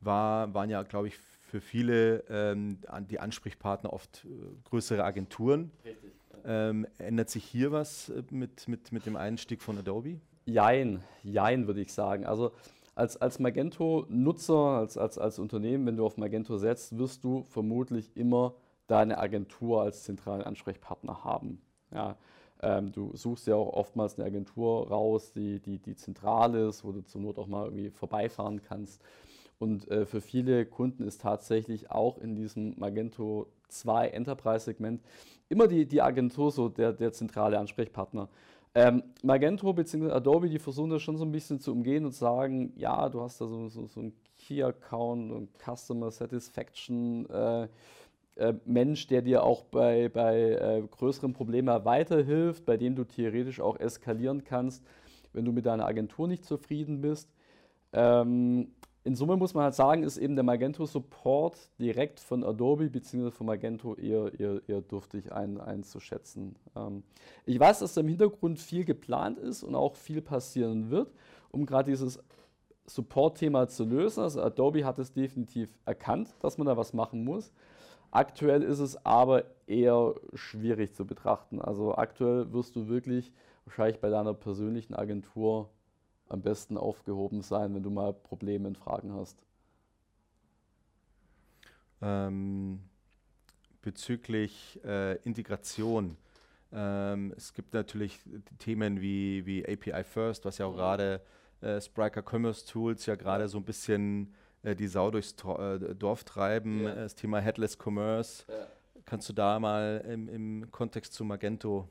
war, 0.00 0.54
waren 0.54 0.68
ja, 0.68 0.82
glaube 0.82 1.08
ich, 1.08 1.16
für 1.16 1.60
viele 1.60 2.24
ähm, 2.28 2.78
die 3.08 3.20
Ansprechpartner 3.20 3.92
oft 3.92 4.24
äh, 4.24 4.28
größere 4.64 5.04
Agenturen. 5.04 5.70
Richtig. 5.84 6.13
Ähm, 6.46 6.86
ändert 6.98 7.30
sich 7.30 7.44
hier 7.44 7.72
was 7.72 8.10
äh, 8.10 8.22
mit, 8.30 8.68
mit, 8.68 8.92
mit 8.92 9.06
dem 9.06 9.16
Einstieg 9.16 9.62
von 9.62 9.78
Adobe? 9.78 10.20
Jein, 10.46 11.02
jein 11.22 11.66
würde 11.66 11.80
ich 11.80 11.92
sagen. 11.92 12.26
Also 12.26 12.52
als, 12.94 13.16
als 13.16 13.38
Magento-Nutzer, 13.38 14.54
als, 14.54 14.98
als, 14.98 15.18
als 15.18 15.38
Unternehmen, 15.38 15.86
wenn 15.86 15.96
du 15.96 16.04
auf 16.04 16.16
Magento 16.16 16.58
setzt, 16.58 16.98
wirst 16.98 17.24
du 17.24 17.44
vermutlich 17.44 18.16
immer 18.16 18.54
deine 18.86 19.18
Agentur 19.18 19.82
als 19.82 20.04
zentralen 20.04 20.42
Ansprechpartner 20.42 21.24
haben. 21.24 21.60
Ja, 21.92 22.16
ähm, 22.62 22.92
du 22.92 23.16
suchst 23.16 23.46
ja 23.46 23.56
auch 23.56 23.72
oftmals 23.72 24.18
eine 24.18 24.26
Agentur 24.26 24.88
raus, 24.88 25.32
die, 25.32 25.60
die, 25.60 25.78
die 25.78 25.96
zentral 25.96 26.54
ist, 26.54 26.84
wo 26.84 26.92
du 26.92 27.02
zur 27.02 27.20
Not 27.20 27.38
auch 27.38 27.46
mal 27.46 27.64
irgendwie 27.64 27.90
vorbeifahren 27.90 28.62
kannst. 28.62 29.02
Und 29.58 29.88
äh, 29.90 30.06
für 30.06 30.20
viele 30.20 30.66
Kunden 30.66 31.04
ist 31.04 31.20
tatsächlich 31.20 31.90
auch 31.90 32.18
in 32.18 32.34
diesem 32.34 32.78
Magento 32.78 33.46
2 33.68 34.08
Enterprise-Segment 34.08 35.02
immer 35.48 35.68
die, 35.68 35.86
die 35.86 36.02
Agentur 36.02 36.50
so 36.50 36.68
der, 36.68 36.92
der 36.92 37.12
zentrale 37.12 37.58
Ansprechpartner. 37.58 38.28
Ähm, 38.74 39.04
Magento 39.22 39.72
bzw. 39.72 40.10
Adobe, 40.10 40.48
die 40.48 40.58
versuchen 40.58 40.90
das 40.90 41.02
schon 41.02 41.16
so 41.16 41.24
ein 41.24 41.30
bisschen 41.30 41.60
zu 41.60 41.70
umgehen 41.70 42.04
und 42.04 42.12
sagen, 42.12 42.72
ja, 42.76 43.08
du 43.08 43.20
hast 43.20 43.40
da 43.40 43.46
so, 43.46 43.68
so, 43.68 43.86
so 43.86 44.00
einen 44.00 44.12
Key-Account 44.38 45.30
und 45.30 45.50
Customer 45.58 46.10
Satisfaction. 46.10 47.28
Äh, 47.30 47.68
äh, 48.36 48.54
Mensch, 48.64 49.06
der 49.06 49.22
dir 49.22 49.44
auch 49.44 49.62
bei, 49.62 50.08
bei 50.08 50.50
äh, 50.50 50.82
größeren 50.82 51.32
Problemen 51.32 51.84
weiterhilft, 51.84 52.64
bei 52.66 52.76
dem 52.76 52.96
du 52.96 53.04
theoretisch 53.04 53.60
auch 53.60 53.78
eskalieren 53.78 54.42
kannst, 54.42 54.84
wenn 55.32 55.44
du 55.44 55.52
mit 55.52 55.66
deiner 55.66 55.86
Agentur 55.86 56.26
nicht 56.26 56.44
zufrieden 56.44 57.00
bist. 57.00 57.32
Ähm, 57.92 58.72
in 59.04 59.14
Summe 59.14 59.36
muss 59.36 59.52
man 59.52 59.64
halt 59.64 59.74
sagen, 59.74 60.02
ist 60.02 60.16
eben 60.16 60.34
der 60.34 60.44
Magento 60.44 60.86
Support 60.86 61.56
direkt 61.78 62.20
von 62.20 62.42
Adobe 62.42 62.88
bzw. 62.88 63.30
von 63.30 63.46
Magento 63.46 63.94
eher, 63.96 64.32
eher, 64.40 64.62
eher 64.66 64.80
dürftig 64.80 65.30
ein, 65.30 65.60
einzuschätzen. 65.60 66.56
Ähm, 66.74 67.02
ich 67.44 67.60
weiß, 67.60 67.80
dass 67.80 67.92
da 67.92 68.00
im 68.00 68.08
Hintergrund 68.08 68.58
viel 68.58 68.86
geplant 68.86 69.38
ist 69.38 69.62
und 69.62 69.74
auch 69.74 69.94
viel 69.94 70.22
passieren 70.22 70.90
wird, 70.90 71.12
um 71.50 71.66
gerade 71.66 71.90
dieses 71.90 72.18
Support-Thema 72.86 73.68
zu 73.68 73.84
lösen. 73.84 74.22
Also 74.22 74.42
Adobe 74.42 74.86
hat 74.86 74.98
es 74.98 75.12
definitiv 75.12 75.68
erkannt, 75.84 76.34
dass 76.40 76.56
man 76.56 76.66
da 76.66 76.78
was 76.78 76.94
machen 76.94 77.24
muss. 77.24 77.52
Aktuell 78.10 78.62
ist 78.62 78.78
es 78.78 79.04
aber 79.04 79.44
eher 79.66 80.14
schwierig 80.32 80.94
zu 80.94 81.04
betrachten. 81.04 81.60
Also 81.60 81.94
aktuell 81.94 82.52
wirst 82.52 82.74
du 82.74 82.88
wirklich 82.88 83.32
wahrscheinlich 83.66 84.00
bei 84.00 84.08
deiner 84.08 84.32
persönlichen 84.32 84.94
Agentur 84.94 85.68
am 86.28 86.42
besten 86.42 86.76
aufgehoben 86.76 87.42
sein, 87.42 87.74
wenn 87.74 87.82
du 87.82 87.90
mal 87.90 88.12
Probleme 88.12 88.68
und 88.68 88.78
Fragen 88.78 89.12
hast? 89.12 89.36
Ähm, 92.02 92.80
bezüglich 93.82 94.80
äh, 94.84 95.16
Integration. 95.22 96.16
Ähm, 96.72 97.32
es 97.36 97.52
gibt 97.54 97.72
natürlich 97.74 98.20
Themen 98.58 99.00
wie, 99.00 99.46
wie 99.46 99.64
API 99.64 100.04
First, 100.04 100.44
was 100.44 100.58
ja 100.58 100.66
auch 100.66 100.74
gerade 100.74 101.20
äh, 101.60 101.80
Spriker 101.80 102.22
Commerce 102.22 102.66
Tools 102.66 103.06
ja 103.06 103.14
gerade 103.14 103.48
so 103.48 103.58
ein 103.58 103.64
bisschen 103.64 104.34
äh, 104.62 104.74
die 104.74 104.88
Sau 104.88 105.10
durchs 105.10 105.36
Tor, 105.36 105.60
äh, 105.60 105.94
Dorf 105.94 106.24
treiben. 106.24 106.84
Ja. 106.84 106.94
Das 106.94 107.14
Thema 107.14 107.40
Headless 107.40 107.78
Commerce. 107.78 108.44
Ja. 108.48 108.66
Kannst 109.04 109.28
du 109.28 109.32
da 109.32 109.60
mal 109.60 110.04
im, 110.08 110.28
im 110.28 110.70
Kontext 110.70 111.12
zu 111.12 111.24
Magento? 111.24 111.88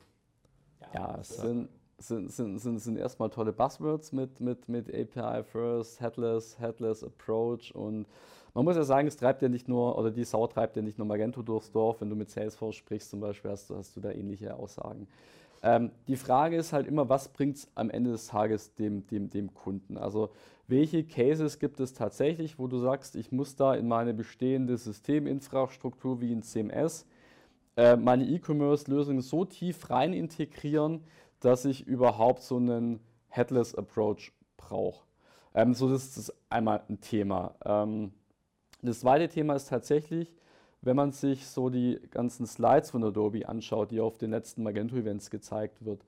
Ja, 0.92 1.18
es 1.20 1.28
sind 1.28 1.68
sind, 2.08 2.30
sind, 2.32 2.58
sind, 2.58 2.78
sind 2.78 2.96
erstmal 2.96 3.30
tolle 3.30 3.52
Buzzwords 3.52 4.12
mit, 4.12 4.40
mit, 4.40 4.68
mit 4.68 4.88
API 4.88 5.42
First, 5.42 6.00
Headless, 6.00 6.58
Headless 6.58 7.04
Approach 7.04 7.74
und 7.74 8.06
man 8.54 8.64
muss 8.64 8.76
ja 8.76 8.84
sagen, 8.84 9.08
es 9.08 9.16
treibt 9.16 9.42
ja 9.42 9.48
nicht 9.48 9.68
nur, 9.68 9.98
oder 9.98 10.12
die 10.12 10.22
Sau 10.22 10.46
treibt 10.46 10.76
ja 10.76 10.82
nicht 10.82 10.96
nur 10.96 11.08
Magento 11.08 11.42
durchs 11.42 11.72
Dorf. 11.72 12.00
Wenn 12.00 12.08
du 12.08 12.14
mit 12.14 12.30
Salesforce 12.30 12.76
sprichst 12.76 13.10
zum 13.10 13.18
Beispiel, 13.18 13.50
hast, 13.50 13.68
hast 13.70 13.96
du 13.96 14.00
da 14.00 14.12
ähnliche 14.12 14.54
Aussagen. 14.54 15.08
Ähm, 15.60 15.90
die 16.06 16.16
Frage 16.16 16.56
ist 16.56 16.72
halt 16.72 16.86
immer, 16.86 17.08
was 17.08 17.28
bringt 17.28 17.56
es 17.56 17.68
am 17.74 17.90
Ende 17.90 18.12
des 18.12 18.28
Tages 18.28 18.74
dem, 18.74 19.06
dem, 19.08 19.28
dem 19.28 19.52
Kunden? 19.54 19.98
Also 19.98 20.30
welche 20.68 21.02
Cases 21.04 21.58
gibt 21.58 21.80
es 21.80 21.94
tatsächlich, 21.94 22.58
wo 22.58 22.68
du 22.68 22.78
sagst, 22.78 23.16
ich 23.16 23.32
muss 23.32 23.56
da 23.56 23.74
in 23.74 23.88
meine 23.88 24.14
bestehende 24.14 24.76
Systeminfrastruktur 24.76 26.20
wie 26.20 26.32
in 26.32 26.42
CMS 26.42 27.06
äh, 27.76 27.96
meine 27.96 28.24
E-Commerce-Lösung 28.24 29.20
so 29.20 29.44
tief 29.44 29.90
rein 29.90 30.12
integrieren, 30.12 31.00
dass 31.44 31.64
ich 31.64 31.86
überhaupt 31.86 32.42
so 32.42 32.56
einen 32.56 33.00
Headless 33.28 33.74
Approach 33.74 34.32
brauche. 34.56 35.04
Ähm, 35.54 35.74
so 35.74 35.88
das 35.90 36.16
ist 36.16 36.32
einmal 36.48 36.82
ein 36.88 37.00
Thema. 37.00 37.54
Ähm, 37.64 38.12
das 38.82 39.00
zweite 39.00 39.28
Thema 39.28 39.54
ist 39.54 39.68
tatsächlich, 39.68 40.34
wenn 40.82 40.96
man 40.96 41.12
sich 41.12 41.46
so 41.46 41.70
die 41.70 42.00
ganzen 42.10 42.46
Slides 42.46 42.90
von 42.90 43.04
Adobe 43.04 43.48
anschaut, 43.48 43.90
die 43.90 44.00
auf 44.00 44.18
den 44.18 44.30
letzten 44.30 44.62
Magento-Events 44.62 45.30
gezeigt 45.30 45.84
wird, 45.84 46.04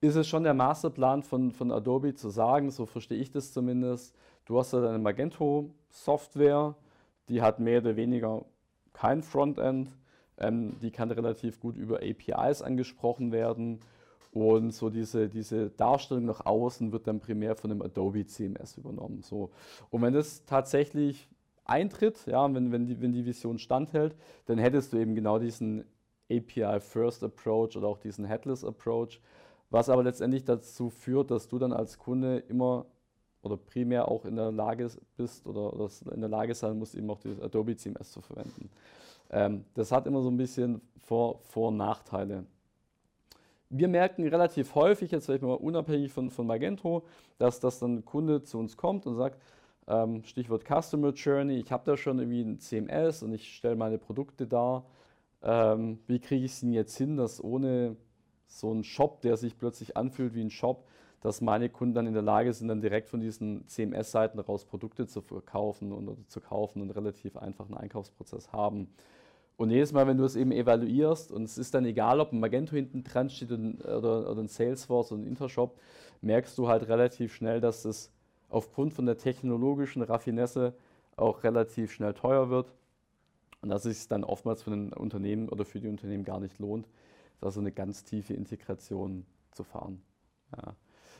ist 0.00 0.16
es 0.16 0.28
schon 0.28 0.44
der 0.44 0.54
Masterplan 0.54 1.22
von, 1.22 1.50
von 1.50 1.72
Adobe 1.72 2.14
zu 2.14 2.28
sagen, 2.28 2.70
so 2.70 2.86
verstehe 2.86 3.18
ich 3.18 3.30
das 3.30 3.52
zumindest, 3.52 4.14
du 4.44 4.58
hast 4.58 4.72
da 4.72 4.88
eine 4.88 4.98
Magento-Software, 4.98 6.74
die 7.28 7.40
hat 7.40 7.58
mehr 7.58 7.80
oder 7.80 7.96
weniger 7.96 8.44
kein 8.92 9.22
Frontend, 9.22 9.90
Ähm, 10.36 10.78
die 10.80 10.90
kann 10.90 11.10
relativ 11.12 11.60
gut 11.60 11.76
über 11.76 12.00
APIs 12.02 12.60
angesprochen 12.60 13.30
werden. 13.30 13.78
Und 14.34 14.72
so 14.72 14.90
diese, 14.90 15.28
diese 15.28 15.70
Darstellung 15.70 16.24
nach 16.24 16.44
außen 16.44 16.90
wird 16.90 17.06
dann 17.06 17.20
primär 17.20 17.54
von 17.54 17.70
dem 17.70 17.80
Adobe 17.80 18.26
CMS 18.26 18.76
übernommen. 18.76 19.22
So. 19.22 19.50
Und 19.90 20.02
wenn 20.02 20.12
das 20.12 20.44
tatsächlich 20.44 21.28
eintritt, 21.64 22.26
ja, 22.26 22.52
wenn, 22.52 22.72
wenn, 22.72 22.84
die, 22.84 23.00
wenn 23.00 23.12
die 23.12 23.24
Vision 23.24 23.58
standhält, 23.58 24.16
dann 24.46 24.58
hättest 24.58 24.92
du 24.92 24.96
eben 24.96 25.14
genau 25.14 25.38
diesen 25.38 25.84
API-First 26.28 27.22
Approach 27.22 27.76
oder 27.76 27.86
auch 27.86 27.98
diesen 27.98 28.24
Headless 28.24 28.64
Approach, 28.64 29.20
was 29.70 29.88
aber 29.88 30.02
letztendlich 30.02 30.44
dazu 30.44 30.90
führt, 30.90 31.30
dass 31.30 31.46
du 31.46 31.60
dann 31.60 31.72
als 31.72 31.96
Kunde 31.96 32.38
immer 32.38 32.86
oder 33.40 33.56
primär 33.56 34.08
auch 34.08 34.24
in 34.24 34.34
der 34.34 34.50
Lage 34.50 34.90
bist 35.16 35.46
oder, 35.46 35.72
oder 35.72 35.88
in 36.12 36.20
der 36.20 36.30
Lage 36.30 36.56
sein 36.56 36.76
musst, 36.76 36.96
eben 36.96 37.08
auch 37.08 37.20
dieses 37.20 37.40
Adobe 37.40 37.76
CMS 37.76 38.10
zu 38.10 38.20
verwenden. 38.20 38.68
Ähm, 39.30 39.64
das 39.74 39.92
hat 39.92 40.08
immer 40.08 40.22
so 40.22 40.30
ein 40.30 40.36
bisschen 40.36 40.80
Vor-, 41.02 41.38
Vor 41.42 41.68
und 41.68 41.76
Nachteile. 41.76 42.46
Wir 43.76 43.88
merken 43.88 44.24
relativ 44.28 44.76
häufig, 44.76 45.10
jetzt 45.10 45.26
vielleicht 45.26 45.42
mal 45.42 45.54
unabhängig 45.54 46.12
von, 46.12 46.30
von 46.30 46.46
Magento, 46.46 47.04
dass, 47.38 47.58
dass 47.58 47.80
dann 47.80 47.96
ein 47.96 48.04
Kunde 48.04 48.44
zu 48.44 48.58
uns 48.58 48.76
kommt 48.76 49.04
und 49.04 49.16
sagt, 49.16 49.42
ähm, 49.88 50.22
Stichwort 50.22 50.62
Customer 50.64 51.10
Journey, 51.10 51.56
ich 51.56 51.72
habe 51.72 51.82
da 51.84 51.96
schon 51.96 52.20
irgendwie 52.20 52.42
ein 52.42 52.60
CMS 52.60 53.24
und 53.24 53.32
ich 53.32 53.56
stelle 53.56 53.74
meine 53.74 53.98
Produkte 53.98 54.46
dar. 54.46 54.86
Ähm, 55.42 55.98
wie 56.06 56.20
kriege 56.20 56.44
ich 56.44 56.52
es 56.52 56.60
denn 56.60 56.72
jetzt 56.72 56.96
hin, 56.96 57.16
dass 57.16 57.42
ohne 57.42 57.96
so 58.46 58.70
einen 58.70 58.84
Shop, 58.84 59.20
der 59.22 59.36
sich 59.36 59.58
plötzlich 59.58 59.96
anfühlt 59.96 60.36
wie 60.36 60.44
ein 60.44 60.50
Shop, 60.50 60.86
dass 61.20 61.40
meine 61.40 61.68
Kunden 61.68 61.94
dann 61.94 62.06
in 62.06 62.14
der 62.14 62.22
Lage 62.22 62.52
sind, 62.52 62.68
dann 62.68 62.80
direkt 62.80 63.08
von 63.08 63.18
diesen 63.18 63.66
CMS-Seiten 63.66 64.38
raus 64.38 64.66
Produkte 64.66 65.08
zu 65.08 65.20
verkaufen 65.20 65.90
und 65.90 66.30
zu 66.30 66.40
kaufen 66.40 66.80
und 66.80 66.92
relativ 66.92 67.36
einfachen 67.36 67.76
Einkaufsprozess 67.76 68.52
haben. 68.52 68.86
Und 69.56 69.70
jedes 69.70 69.92
Mal, 69.92 70.06
wenn 70.06 70.18
du 70.18 70.24
es 70.24 70.34
eben 70.34 70.50
evaluierst, 70.50 71.30
und 71.30 71.44
es 71.44 71.58
ist 71.58 71.74
dann 71.74 71.84
egal, 71.84 72.20
ob 72.20 72.32
ein 72.32 72.40
Magento 72.40 72.74
hinten 72.74 73.04
dran 73.04 73.30
steht 73.30 73.52
oder, 73.52 74.30
oder 74.30 74.40
ein 74.40 74.48
Salesforce 74.48 75.12
oder 75.12 75.22
ein 75.22 75.26
Intershop, 75.26 75.78
merkst 76.22 76.58
du 76.58 76.68
halt 76.68 76.88
relativ 76.88 77.34
schnell, 77.34 77.60
dass 77.60 77.84
es 77.84 78.10
aufgrund 78.48 78.94
von 78.94 79.06
der 79.06 79.18
technologischen 79.18 80.02
Raffinesse 80.02 80.74
auch 81.16 81.44
relativ 81.44 81.92
schnell 81.92 82.14
teuer 82.14 82.50
wird 82.50 82.72
und 83.62 83.68
dass 83.68 83.84
es 83.84 83.98
sich 83.98 84.08
dann 84.08 84.24
oftmals 84.24 84.62
für 84.62 84.72
ein 84.72 84.92
Unternehmen 84.92 85.48
oder 85.48 85.64
für 85.64 85.80
die 85.80 85.88
Unternehmen 85.88 86.24
gar 86.24 86.40
nicht 86.40 86.58
lohnt, 86.58 86.88
da 87.40 87.50
so 87.50 87.60
eine 87.60 87.72
ganz 87.72 88.04
tiefe 88.04 88.34
Integration 88.34 89.24
zu 89.52 89.62
fahren. 89.62 90.02
Ja. 90.56 90.74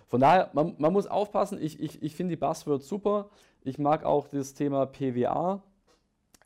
Von 0.07 0.21
daher, 0.21 0.51
man, 0.53 0.75
man, 0.79 0.93
muss 0.93 1.07
aufpassen, 1.07 1.59
ich, 1.61 1.81
ich, 1.81 2.03
ich 2.03 2.15
finde 2.15 2.33
die 2.33 2.41
Buzzwords 2.41 2.89
super. 2.89 3.31
Ich 3.63 3.79
mag 3.79 4.05
auch 4.05 4.29
das 4.29 4.55
Thema 4.55 4.87
PWA, 4.87 5.63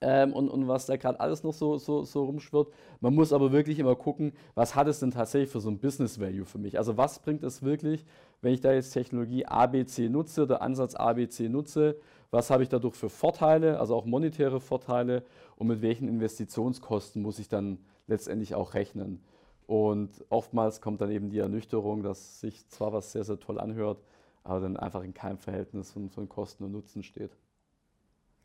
ähm, 0.00 0.32
und, 0.32 0.48
und 0.48 0.68
was 0.68 0.86
da 0.86 0.96
gerade 0.96 1.18
alles 1.18 1.42
noch 1.42 1.52
so, 1.52 1.76
so, 1.76 2.04
so 2.04 2.24
rumschwirrt. 2.24 2.72
Man 3.00 3.14
muss 3.14 3.32
aber 3.32 3.52
wirklich 3.52 3.78
immer 3.78 3.96
gucken, 3.96 4.32
was 4.54 4.74
hat 4.74 4.86
es 4.86 5.00
denn 5.00 5.10
tatsächlich 5.10 5.50
für 5.50 5.60
so 5.60 5.70
ein 5.70 5.78
Business 5.78 6.20
Value 6.20 6.44
für 6.44 6.58
mich? 6.58 6.78
Also 6.78 6.96
was 6.96 7.18
bringt 7.18 7.42
es 7.42 7.62
wirklich, 7.62 8.04
wenn 8.40 8.54
ich 8.54 8.60
da 8.60 8.72
jetzt 8.72 8.92
Technologie 8.92 9.46
ABC 9.46 10.08
nutze 10.08 10.44
oder 10.44 10.62
Ansatz 10.62 10.94
ABC 10.94 11.48
nutze? 11.48 11.96
Was 12.30 12.50
habe 12.50 12.62
ich 12.62 12.68
dadurch 12.68 12.94
für 12.94 13.08
Vorteile, 13.08 13.80
also 13.80 13.96
auch 13.96 14.04
monetäre 14.04 14.60
Vorteile 14.60 15.24
und 15.56 15.66
mit 15.66 15.82
welchen 15.82 16.08
Investitionskosten 16.08 17.22
muss 17.22 17.38
ich 17.38 17.48
dann 17.48 17.78
letztendlich 18.06 18.54
auch 18.54 18.74
rechnen? 18.74 19.22
Und 19.66 20.24
oftmals 20.30 20.80
kommt 20.80 21.00
dann 21.00 21.10
eben 21.10 21.30
die 21.30 21.38
Ernüchterung, 21.38 22.02
dass 22.02 22.40
sich 22.40 22.68
zwar 22.68 22.92
was 22.92 23.12
sehr, 23.12 23.24
sehr 23.24 23.40
toll 23.40 23.58
anhört, 23.58 24.02
aber 24.44 24.60
dann 24.60 24.76
einfach 24.76 25.02
in 25.02 25.12
keinem 25.12 25.38
Verhältnis 25.38 25.90
von, 25.90 26.08
von 26.08 26.28
Kosten 26.28 26.64
und 26.64 26.72
Nutzen 26.72 27.02
steht. 27.02 27.36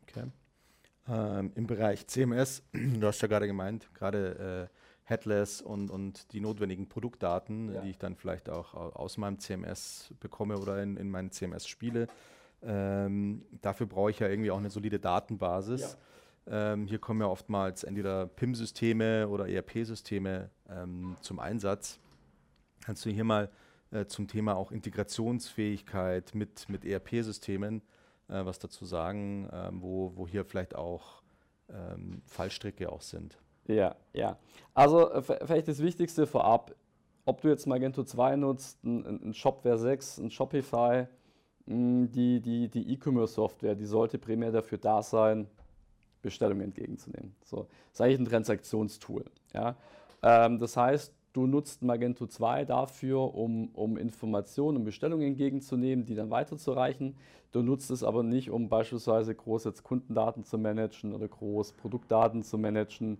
Okay 0.02 0.24
ähm, 1.08 1.52
im 1.54 1.66
Bereich 1.66 2.06
CMS, 2.06 2.62
du 2.72 3.06
hast 3.06 3.20
ja 3.20 3.28
gerade 3.28 3.46
gemeint, 3.46 3.88
gerade 3.94 4.70
äh, 4.70 4.74
Headless 5.04 5.60
und, 5.60 5.90
und 5.90 6.32
die 6.32 6.40
notwendigen 6.40 6.88
Produktdaten, 6.88 7.74
ja. 7.74 7.80
die 7.82 7.90
ich 7.90 7.98
dann 7.98 8.16
vielleicht 8.16 8.48
auch 8.48 8.74
aus 8.74 9.18
meinem 9.18 9.38
CMS 9.38 10.14
bekomme 10.18 10.58
oder 10.58 10.82
in, 10.82 10.96
in 10.96 11.10
meinen 11.10 11.30
CMS 11.30 11.66
spiele. 11.66 12.06
Ähm, 12.62 13.44
dafür 13.60 13.86
brauche 13.86 14.10
ich 14.10 14.18
ja 14.18 14.28
irgendwie 14.28 14.50
auch 14.50 14.58
eine 14.58 14.70
solide 14.70 14.98
Datenbasis. 14.98 15.98
Ja. 16.46 16.72
Ähm, 16.72 16.86
hier 16.86 16.98
kommen 16.98 17.20
ja 17.20 17.26
oftmals 17.26 17.84
entweder 17.84 18.26
PIM-Systeme 18.26 19.28
oder 19.28 19.48
ERP-Systeme 19.48 20.50
ähm, 20.70 21.16
zum 21.20 21.38
Einsatz. 21.38 21.98
Kannst 22.82 23.04
du 23.04 23.10
hier 23.10 23.24
mal 23.24 23.50
äh, 23.90 24.06
zum 24.06 24.26
Thema 24.26 24.56
auch 24.56 24.72
Integrationsfähigkeit 24.72 26.34
mit, 26.34 26.68
mit 26.68 26.84
ERP-Systemen 26.84 27.82
äh, 28.28 28.44
was 28.44 28.58
dazu 28.58 28.84
sagen, 28.84 29.48
ähm, 29.52 29.82
wo, 29.82 30.12
wo 30.16 30.26
hier 30.26 30.44
vielleicht 30.44 30.74
auch 30.74 31.22
ähm, 31.68 32.22
Fallstricke 32.26 32.90
auch 32.90 33.02
sind. 33.02 33.38
Ja, 33.66 33.96
ja. 34.12 34.38
Also 34.74 35.10
äh, 35.10 35.22
vielleicht 35.22 35.68
das 35.68 35.80
Wichtigste 35.80 36.26
vorab, 36.26 36.74
ob 37.24 37.40
du 37.40 37.48
jetzt 37.48 37.66
Magento 37.66 38.04
2 38.04 38.36
nutzt, 38.36 38.84
ein, 38.84 39.28
ein 39.28 39.34
Shopware 39.34 39.78
6, 39.78 40.18
ein 40.18 40.30
Shopify, 40.30 41.06
die, 41.66 42.68
die 42.68 42.92
E-Commerce-Software, 42.92 43.74
die 43.74 43.86
sollte 43.86 44.18
primär 44.18 44.52
dafür 44.52 44.76
da 44.76 45.02
sein, 45.02 45.48
Bestellungen 46.20 46.62
entgegenzunehmen. 46.62 47.34
So, 47.44 47.68
das 47.90 47.94
ist 47.94 48.00
eigentlich 48.00 48.18
ein 48.20 48.24
Transaktionstool. 48.26 49.24
Ja? 49.52 49.76
Ähm, 50.22 50.58
das 50.58 50.76
heißt, 50.76 51.14
Du 51.34 51.48
nutzt 51.48 51.82
Magento 51.82 52.28
2 52.28 52.64
dafür, 52.64 53.34
um, 53.34 53.68
um 53.74 53.96
Informationen 53.96 54.78
und 54.78 54.84
Bestellungen 54.84 55.26
entgegenzunehmen, 55.26 56.06
die 56.06 56.14
dann 56.14 56.30
weiterzureichen. 56.30 57.16
Du 57.50 57.60
nutzt 57.60 57.90
es 57.90 58.04
aber 58.04 58.22
nicht, 58.22 58.50
um 58.50 58.68
beispielsweise 58.68 59.34
groß 59.34 59.64
jetzt 59.64 59.82
Kundendaten 59.82 60.44
zu 60.44 60.58
managen 60.58 61.12
oder 61.12 61.26
groß 61.26 61.72
Produktdaten 61.72 62.44
zu 62.44 62.56
managen 62.56 63.18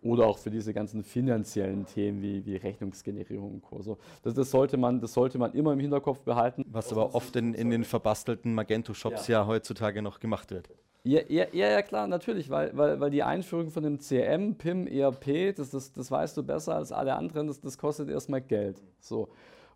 oder 0.00 0.28
auch 0.28 0.38
für 0.38 0.50
diese 0.50 0.72
ganzen 0.72 1.02
finanziellen 1.02 1.86
Themen 1.86 2.22
wie, 2.22 2.46
wie 2.46 2.54
Rechnungsgenerierung 2.54 3.54
und 3.54 3.62
Co. 3.62 3.82
So, 3.82 3.98
das, 4.22 4.34
das, 4.34 4.52
sollte 4.52 4.76
man, 4.76 5.00
das 5.00 5.12
sollte 5.12 5.36
man 5.36 5.52
immer 5.52 5.72
im 5.72 5.80
Hinterkopf 5.80 6.20
behalten. 6.20 6.64
Was 6.68 6.92
aber 6.92 7.16
oft 7.16 7.34
in, 7.34 7.52
in 7.52 7.70
den 7.70 7.82
verbastelten 7.82 8.54
Magento-Shops 8.54 9.26
ja. 9.26 9.40
ja 9.40 9.46
heutzutage 9.48 10.02
noch 10.02 10.20
gemacht 10.20 10.52
wird. 10.52 10.68
Ja, 11.06 11.20
ja, 11.28 11.46
ja, 11.52 11.82
klar, 11.82 12.08
natürlich, 12.08 12.50
weil, 12.50 12.76
weil, 12.76 12.98
weil 12.98 13.10
die 13.10 13.22
Einführung 13.22 13.70
von 13.70 13.84
dem 13.84 14.00
CM, 14.00 14.56
PIM, 14.56 14.88
ERP, 14.88 15.54
das, 15.54 15.70
das, 15.70 15.92
das 15.92 16.10
weißt 16.10 16.36
du 16.36 16.42
besser 16.42 16.74
als 16.74 16.90
alle 16.90 17.14
anderen, 17.14 17.46
das, 17.46 17.60
das 17.60 17.78
kostet 17.78 18.08
erstmal 18.08 18.40
Geld. 18.40 18.82
So. 18.98 19.28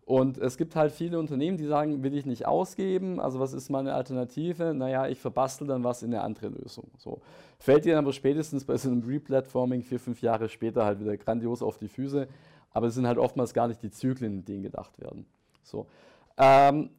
Und 0.03 0.37
es 0.39 0.57
gibt 0.57 0.75
halt 0.75 0.91
viele 0.91 1.17
Unternehmen, 1.17 1.55
die 1.55 1.67
sagen, 1.67 2.03
will 2.03 2.17
ich 2.17 2.25
nicht 2.25 2.45
ausgeben, 2.45 3.21
also 3.21 3.39
was 3.39 3.53
ist 3.53 3.69
meine 3.69 3.93
Alternative? 3.93 4.73
Naja, 4.73 5.07
ich 5.07 5.21
verbastel 5.21 5.67
dann 5.67 5.85
was 5.85 6.03
in 6.03 6.13
eine 6.13 6.21
andere 6.21 6.49
Lösung. 6.49 6.91
So. 6.97 7.21
Fällt 7.59 7.85
dir 7.85 7.97
aber 7.97 8.11
spätestens 8.11 8.65
bei 8.65 8.75
so 8.75 8.89
einem 8.89 9.01
Replatforming 9.01 9.83
vier, 9.83 10.01
fünf 10.01 10.21
Jahre 10.21 10.49
später 10.49 10.83
halt 10.83 10.99
wieder 10.99 11.15
grandios 11.15 11.61
auf 11.61 11.77
die 11.77 11.87
Füße, 11.87 12.27
aber 12.71 12.87
es 12.87 12.95
sind 12.95 13.07
halt 13.07 13.17
oftmals 13.17 13.53
gar 13.53 13.69
nicht 13.69 13.81
die 13.81 13.91
Zyklen, 13.91 14.39
in 14.39 14.43
denen 14.43 14.63
gedacht 14.63 14.99
werden. 14.99 15.25
So. 15.63 15.87
Ähm, 16.37 16.89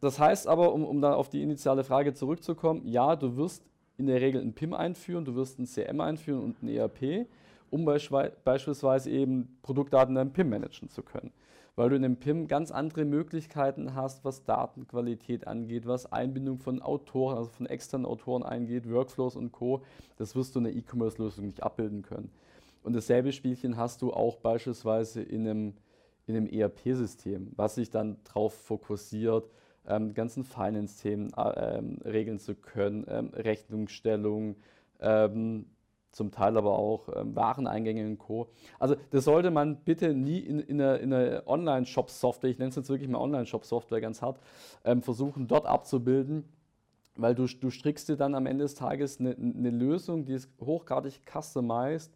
das 0.00 0.18
heißt 0.18 0.46
aber, 0.46 0.72
um, 0.72 0.84
um 0.84 1.00
da 1.00 1.14
auf 1.14 1.28
die 1.28 1.42
initiale 1.42 1.84
Frage 1.84 2.14
zurückzukommen, 2.14 2.86
ja, 2.86 3.16
du 3.16 3.36
wirst 3.36 3.64
in 3.96 4.06
der 4.06 4.20
Regel 4.20 4.42
ein 4.42 4.52
PIM 4.52 4.74
einführen, 4.74 5.24
du 5.24 5.34
wirst 5.34 5.58
ein 5.58 5.66
CM 5.66 6.00
einführen 6.00 6.42
und 6.42 6.62
ein 6.62 6.68
ERP, 6.68 7.26
um 7.70 7.84
beispielsweise 7.84 9.10
eben 9.10 9.58
Produktdaten 9.62 10.16
in 10.16 10.32
PIM 10.32 10.50
managen 10.50 10.88
zu 10.88 11.02
können. 11.02 11.32
Weil 11.76 11.90
du 11.90 11.96
in 11.96 12.02
dem 12.02 12.16
PIM 12.16 12.46
ganz 12.46 12.70
andere 12.70 13.04
Möglichkeiten 13.04 13.96
hast, 13.96 14.24
was 14.24 14.44
Datenqualität 14.44 15.48
angeht, 15.48 15.86
was 15.86 16.12
Einbindung 16.12 16.58
von 16.58 16.80
Autoren, 16.80 17.36
also 17.36 17.50
von 17.50 17.66
externen 17.66 18.06
Autoren 18.06 18.44
eingeht, 18.44 18.88
Workflows 18.88 19.34
und 19.34 19.50
Co. 19.50 19.82
Das 20.16 20.36
wirst 20.36 20.54
du 20.54 20.60
in 20.60 20.64
der 20.64 20.76
E-Commerce-Lösung 20.76 21.46
nicht 21.46 21.64
abbilden 21.64 22.02
können. 22.02 22.30
Und 22.84 22.92
dasselbe 22.94 23.32
Spielchen 23.32 23.76
hast 23.76 24.02
du 24.02 24.12
auch 24.12 24.36
beispielsweise 24.36 25.22
in 25.22 25.48
einem, 25.48 25.74
in 26.26 26.36
einem 26.36 26.46
ERP-System, 26.46 27.50
was 27.56 27.74
sich 27.74 27.90
dann 27.90 28.18
darauf 28.22 28.54
fokussiert, 28.54 29.50
ähm, 29.86 30.14
ganzen 30.14 30.44
Finance-Themen 30.44 31.32
äh, 31.36 31.78
ähm, 31.78 31.98
regeln 32.04 32.38
zu 32.38 32.54
können, 32.54 33.04
ähm, 33.08 33.30
Rechnungsstellung, 33.34 34.56
ähm, 35.00 35.66
zum 36.12 36.30
Teil 36.30 36.56
aber 36.56 36.78
auch 36.78 37.08
ähm, 37.14 37.34
Wareneingänge 37.34 38.06
und 38.06 38.18
Co. 38.18 38.48
Also 38.78 38.96
das 39.10 39.24
sollte 39.24 39.50
man 39.50 39.78
bitte 39.84 40.14
nie 40.14 40.38
in, 40.38 40.60
in 40.60 40.80
einer, 40.80 41.00
einer 41.00 41.42
Online-Shop-Software, 41.46 42.50
ich 42.50 42.58
nenne 42.58 42.70
es 42.70 42.76
jetzt 42.76 42.88
wirklich 42.88 43.08
mal 43.08 43.18
Online-Shop-Software 43.18 44.00
ganz 44.00 44.22
hart, 44.22 44.38
ähm, 44.84 45.02
versuchen 45.02 45.48
dort 45.48 45.66
abzubilden, 45.66 46.44
weil 47.16 47.34
du, 47.34 47.46
du 47.46 47.70
strickst 47.70 48.08
dir 48.08 48.16
dann 48.16 48.34
am 48.34 48.46
Ende 48.46 48.64
des 48.64 48.74
Tages 48.74 49.20
eine, 49.20 49.36
eine 49.36 49.70
Lösung, 49.70 50.24
die 50.24 50.34
ist 50.34 50.48
hochgradig 50.60 51.20
customized, 51.26 52.12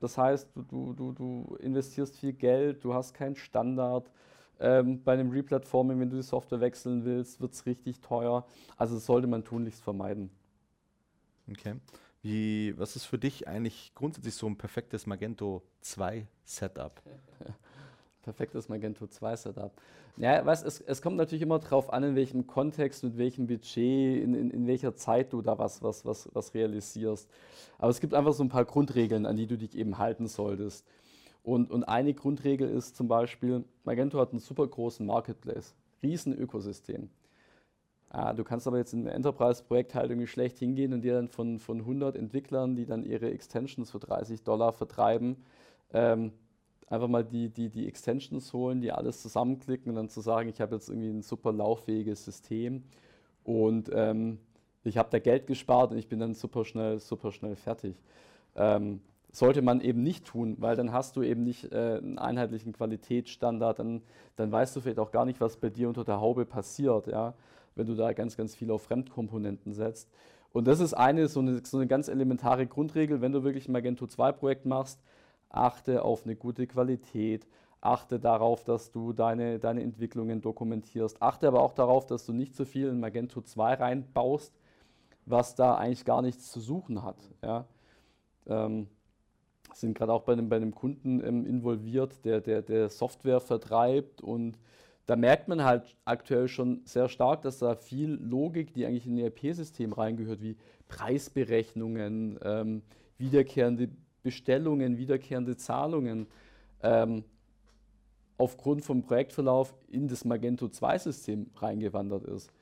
das 0.00 0.18
heißt, 0.18 0.48
du, 0.68 0.92
du, 0.92 1.12
du 1.12 1.56
investierst 1.60 2.18
viel 2.18 2.32
Geld, 2.32 2.84
du 2.84 2.92
hast 2.92 3.14
keinen 3.14 3.36
Standard, 3.36 4.10
ähm, 4.60 5.02
bei 5.02 5.14
einem 5.14 5.30
Replatforming, 5.30 6.00
wenn 6.00 6.10
du 6.10 6.16
die 6.16 6.22
Software 6.22 6.60
wechseln 6.60 7.04
willst, 7.04 7.40
wird 7.40 7.52
es 7.52 7.66
richtig 7.66 8.00
teuer. 8.00 8.46
Also 8.76 8.94
das 8.94 9.06
sollte 9.06 9.26
man 9.26 9.44
tunlichst 9.44 9.82
vermeiden. 9.82 10.30
Okay. 11.50 11.74
Wie, 12.22 12.76
was 12.78 12.96
ist 12.96 13.04
für 13.04 13.18
dich 13.18 13.46
eigentlich 13.46 13.92
grundsätzlich 13.94 14.34
so 14.34 14.46
ein 14.46 14.56
perfektes 14.56 15.06
Magento 15.06 15.62
2 15.80 16.26
Setup? 16.44 17.00
perfektes 18.22 18.68
Magento 18.68 19.06
2 19.06 19.36
Setup. 19.36 19.72
Ja, 20.16 20.44
weißt, 20.44 20.64
es, 20.64 20.80
es 20.80 21.02
kommt 21.02 21.18
natürlich 21.18 21.42
immer 21.42 21.58
darauf 21.58 21.92
an, 21.92 22.02
in 22.02 22.16
welchem 22.16 22.46
Kontext, 22.46 23.04
mit 23.04 23.18
welchem 23.18 23.46
Budget, 23.46 24.22
in, 24.24 24.34
in, 24.34 24.50
in 24.50 24.66
welcher 24.66 24.96
Zeit 24.96 25.32
du 25.32 25.42
da 25.42 25.58
was, 25.58 25.82
was, 25.82 26.04
was, 26.06 26.28
was 26.32 26.54
realisierst. 26.54 27.28
Aber 27.78 27.90
es 27.90 28.00
gibt 28.00 28.14
einfach 28.14 28.32
so 28.32 28.42
ein 28.42 28.48
paar 28.48 28.64
Grundregeln, 28.64 29.26
an 29.26 29.36
die 29.36 29.46
du 29.46 29.58
dich 29.58 29.76
eben 29.76 29.98
halten 29.98 30.26
solltest. 30.26 30.86
Und, 31.46 31.70
und 31.70 31.84
eine 31.84 32.12
Grundregel 32.12 32.68
ist 32.68 32.96
zum 32.96 33.06
Beispiel, 33.06 33.64
Magento 33.84 34.18
hat 34.18 34.32
einen 34.32 34.40
super 34.40 34.66
großen 34.66 35.06
Marketplace, 35.06 35.76
riesen 36.02 36.36
Ökosystem. 36.36 37.08
Ah, 38.10 38.32
du 38.32 38.42
kannst 38.42 38.66
aber 38.66 38.78
jetzt 38.78 38.92
in 38.92 39.06
einem 39.06 39.14
Enterprise-Projekt 39.14 39.94
halt 39.94 40.10
irgendwie 40.10 40.26
schlecht 40.26 40.58
hingehen 40.58 40.92
und 40.92 41.02
dir 41.02 41.14
dann 41.14 41.28
von, 41.28 41.60
von 41.60 41.78
100 41.78 42.16
Entwicklern, 42.16 42.74
die 42.74 42.84
dann 42.84 43.04
ihre 43.04 43.30
Extensions 43.30 43.92
für 43.92 44.00
30 44.00 44.42
Dollar 44.42 44.72
vertreiben, 44.72 45.36
ähm, 45.92 46.32
einfach 46.88 47.06
mal 47.06 47.22
die, 47.24 47.48
die, 47.48 47.68
die 47.68 47.86
Extensions 47.86 48.52
holen, 48.52 48.80
die 48.80 48.90
alles 48.90 49.22
zusammenklicken 49.22 49.90
und 49.90 49.94
dann 49.94 50.08
zu 50.08 50.20
sagen, 50.22 50.48
ich 50.48 50.60
habe 50.60 50.74
jetzt 50.74 50.88
irgendwie 50.88 51.10
ein 51.10 51.22
super 51.22 51.52
lauffähiges 51.52 52.24
System 52.24 52.82
und 53.44 53.88
ähm, 53.92 54.40
ich 54.82 54.98
habe 54.98 55.10
da 55.12 55.20
Geld 55.20 55.46
gespart 55.46 55.92
und 55.92 55.98
ich 55.98 56.08
bin 56.08 56.18
dann 56.18 56.34
super 56.34 56.64
schnell, 56.64 56.98
super 56.98 57.30
schnell 57.30 57.54
fertig. 57.54 57.94
Ähm, 58.56 59.00
sollte 59.36 59.60
man 59.60 59.82
eben 59.82 60.02
nicht 60.02 60.24
tun, 60.24 60.56
weil 60.60 60.76
dann 60.76 60.92
hast 60.92 61.16
du 61.16 61.22
eben 61.22 61.42
nicht 61.42 61.70
äh, 61.70 61.98
einen 61.98 62.18
einheitlichen 62.18 62.72
Qualitätsstandard, 62.72 63.78
dann, 63.78 64.00
dann 64.36 64.50
weißt 64.50 64.74
du 64.74 64.80
vielleicht 64.80 64.98
auch 64.98 65.10
gar 65.10 65.26
nicht, 65.26 65.42
was 65.42 65.58
bei 65.58 65.68
dir 65.68 65.88
unter 65.88 66.04
der 66.04 66.20
Haube 66.20 66.46
passiert, 66.46 67.06
ja, 67.06 67.34
wenn 67.74 67.86
du 67.86 67.94
da 67.94 68.14
ganz, 68.14 68.38
ganz 68.38 68.54
viel 68.54 68.70
auf 68.70 68.84
Fremdkomponenten 68.84 69.74
setzt. 69.74 70.08
Und 70.54 70.66
das 70.66 70.80
ist 70.80 70.94
eine 70.94 71.28
so, 71.28 71.40
eine, 71.40 71.60
so 71.66 71.76
eine 71.76 71.86
ganz 71.86 72.08
elementare 72.08 72.66
Grundregel, 72.66 73.20
wenn 73.20 73.32
du 73.32 73.44
wirklich 73.44 73.68
ein 73.68 73.72
Magento 73.72 74.06
2 74.06 74.32
Projekt 74.32 74.64
machst, 74.64 75.02
achte 75.50 76.02
auf 76.02 76.24
eine 76.24 76.34
gute 76.34 76.66
Qualität, 76.66 77.46
achte 77.82 78.18
darauf, 78.18 78.64
dass 78.64 78.90
du 78.90 79.12
deine, 79.12 79.58
deine 79.58 79.82
Entwicklungen 79.82 80.40
dokumentierst, 80.40 81.20
achte 81.20 81.46
aber 81.46 81.60
auch 81.60 81.74
darauf, 81.74 82.06
dass 82.06 82.24
du 82.24 82.32
nicht 82.32 82.56
zu 82.56 82.64
so 82.64 82.70
viel 82.70 82.88
in 82.88 83.00
Magento 83.00 83.42
2 83.42 83.74
reinbaust, 83.74 84.54
was 85.26 85.54
da 85.56 85.74
eigentlich 85.74 86.06
gar 86.06 86.22
nichts 86.22 86.50
zu 86.50 86.60
suchen 86.60 87.02
hat. 87.02 87.18
Ja. 87.42 87.66
Ähm, 88.46 88.88
sind 89.80 89.96
gerade 89.96 90.12
auch 90.12 90.22
bei 90.22 90.32
einem, 90.32 90.48
bei 90.48 90.56
einem 90.56 90.74
Kunden 90.74 91.22
ähm, 91.24 91.46
involviert, 91.46 92.24
der, 92.24 92.40
der, 92.40 92.62
der 92.62 92.88
Software 92.88 93.40
vertreibt 93.40 94.20
und 94.20 94.58
da 95.06 95.14
merkt 95.14 95.46
man 95.46 95.62
halt 95.62 95.96
aktuell 96.04 96.48
schon 96.48 96.80
sehr 96.84 97.08
stark, 97.08 97.42
dass 97.42 97.58
da 97.58 97.76
viel 97.76 98.18
Logik, 98.20 98.74
die 98.74 98.86
eigentlich 98.86 99.06
in 99.06 99.14
ein 99.14 99.18
ERP-System 99.18 99.92
reingehört, 99.92 100.42
wie 100.42 100.56
Preisberechnungen, 100.88 102.38
ähm, 102.42 102.82
wiederkehrende 103.16 103.88
Bestellungen, 104.24 104.98
wiederkehrende 104.98 105.56
Zahlungen 105.56 106.26
ähm, 106.82 107.24
aufgrund 108.36 108.84
vom 108.84 109.02
Projektverlauf 109.02 109.74
in 109.88 110.08
das 110.08 110.24
Magento 110.24 110.66
2-System 110.66 111.50
reingewandert 111.56 112.24
ist. 112.24 112.52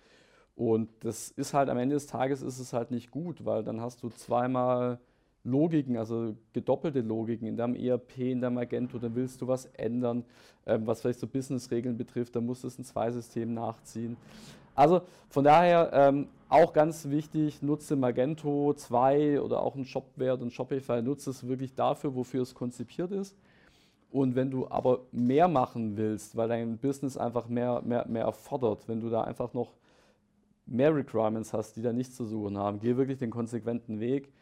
Und 0.55 0.91
das 1.01 1.31
ist 1.31 1.55
halt 1.55 1.69
am 1.69 1.79
Ende 1.79 1.97
des 1.97 2.07
Tages 2.07 2.43
ist 2.43 2.59
es 2.59 2.73
halt 2.73 2.91
nicht 2.91 3.11
gut, 3.11 3.45
weil 3.45 3.65
dann 3.65 3.81
hast 3.81 4.03
du 4.03 4.11
zweimal 4.11 5.01
Logiken, 5.45 5.97
also 5.97 6.35
gedoppelte 6.53 7.01
Logiken 7.01 7.47
in 7.47 7.57
deinem 7.57 7.75
ERP, 7.75 8.19
in 8.19 8.41
deinem 8.41 8.55
Magento, 8.55 8.99
dann 8.99 9.15
willst 9.15 9.41
du 9.41 9.47
was 9.47 9.67
ändern, 9.67 10.25
ähm, 10.67 10.87
was 10.87 11.03
vielleicht 11.03 11.21
so 11.21 11.27
Business-Regeln 11.27 11.97
betrifft, 11.97 12.35
dann 12.35 12.47
musst 12.47 12.65
du 12.65 12.69
es 12.69 12.79
in 12.79 12.85
zwei 12.85 13.11
Systemen 13.11 13.55
nachziehen. 13.55 14.17
Also 14.75 15.03
von 15.29 15.45
daher 15.45 15.91
ähm, 15.93 16.29
auch 16.49 16.73
ganz 16.73 17.09
wichtig, 17.09 17.63
nutze 17.63 17.95
Magento 17.95 18.75
2 18.75 19.41
oder 19.41 19.63
auch 19.63 19.77
ein 19.77 19.85
Shopware 19.85 20.37
und 20.37 20.53
Shopify, 20.53 21.03
nutze 21.03 21.31
es 21.31 21.47
wirklich 21.47 21.75
dafür, 21.75 22.15
wofür 22.15 22.43
es 22.43 22.55
konzipiert 22.55 23.13
ist. 23.13 23.37
Und 24.11 24.37
wenn 24.37 24.51
du 24.51 24.69
aber 24.69 25.01
mehr 25.13 25.49
machen 25.49 25.97
willst, 25.97 26.37
weil 26.37 26.49
dein 26.49 26.79
Business 26.79 27.17
einfach 27.17 27.49
mehr, 27.49 27.83
mehr, 27.85 28.07
mehr 28.07 28.25
erfordert, 28.25 28.89
wenn 28.89 29.01
du 29.01 29.11
da 29.11 29.23
einfach 29.23 29.53
noch 29.55 29.73
mehr 30.67 30.95
Requirements 30.95 31.53
hast, 31.53 31.77
die 31.77 31.83
da 31.83 31.93
nichts 31.93 32.17
zu 32.17 32.25
suchen 32.25 32.57
haben, 32.57 32.79
geh 32.79 32.97
wirklich 32.97 33.19
den 33.19 33.31
konsequenten 33.31 34.01
Weg. 34.01 34.33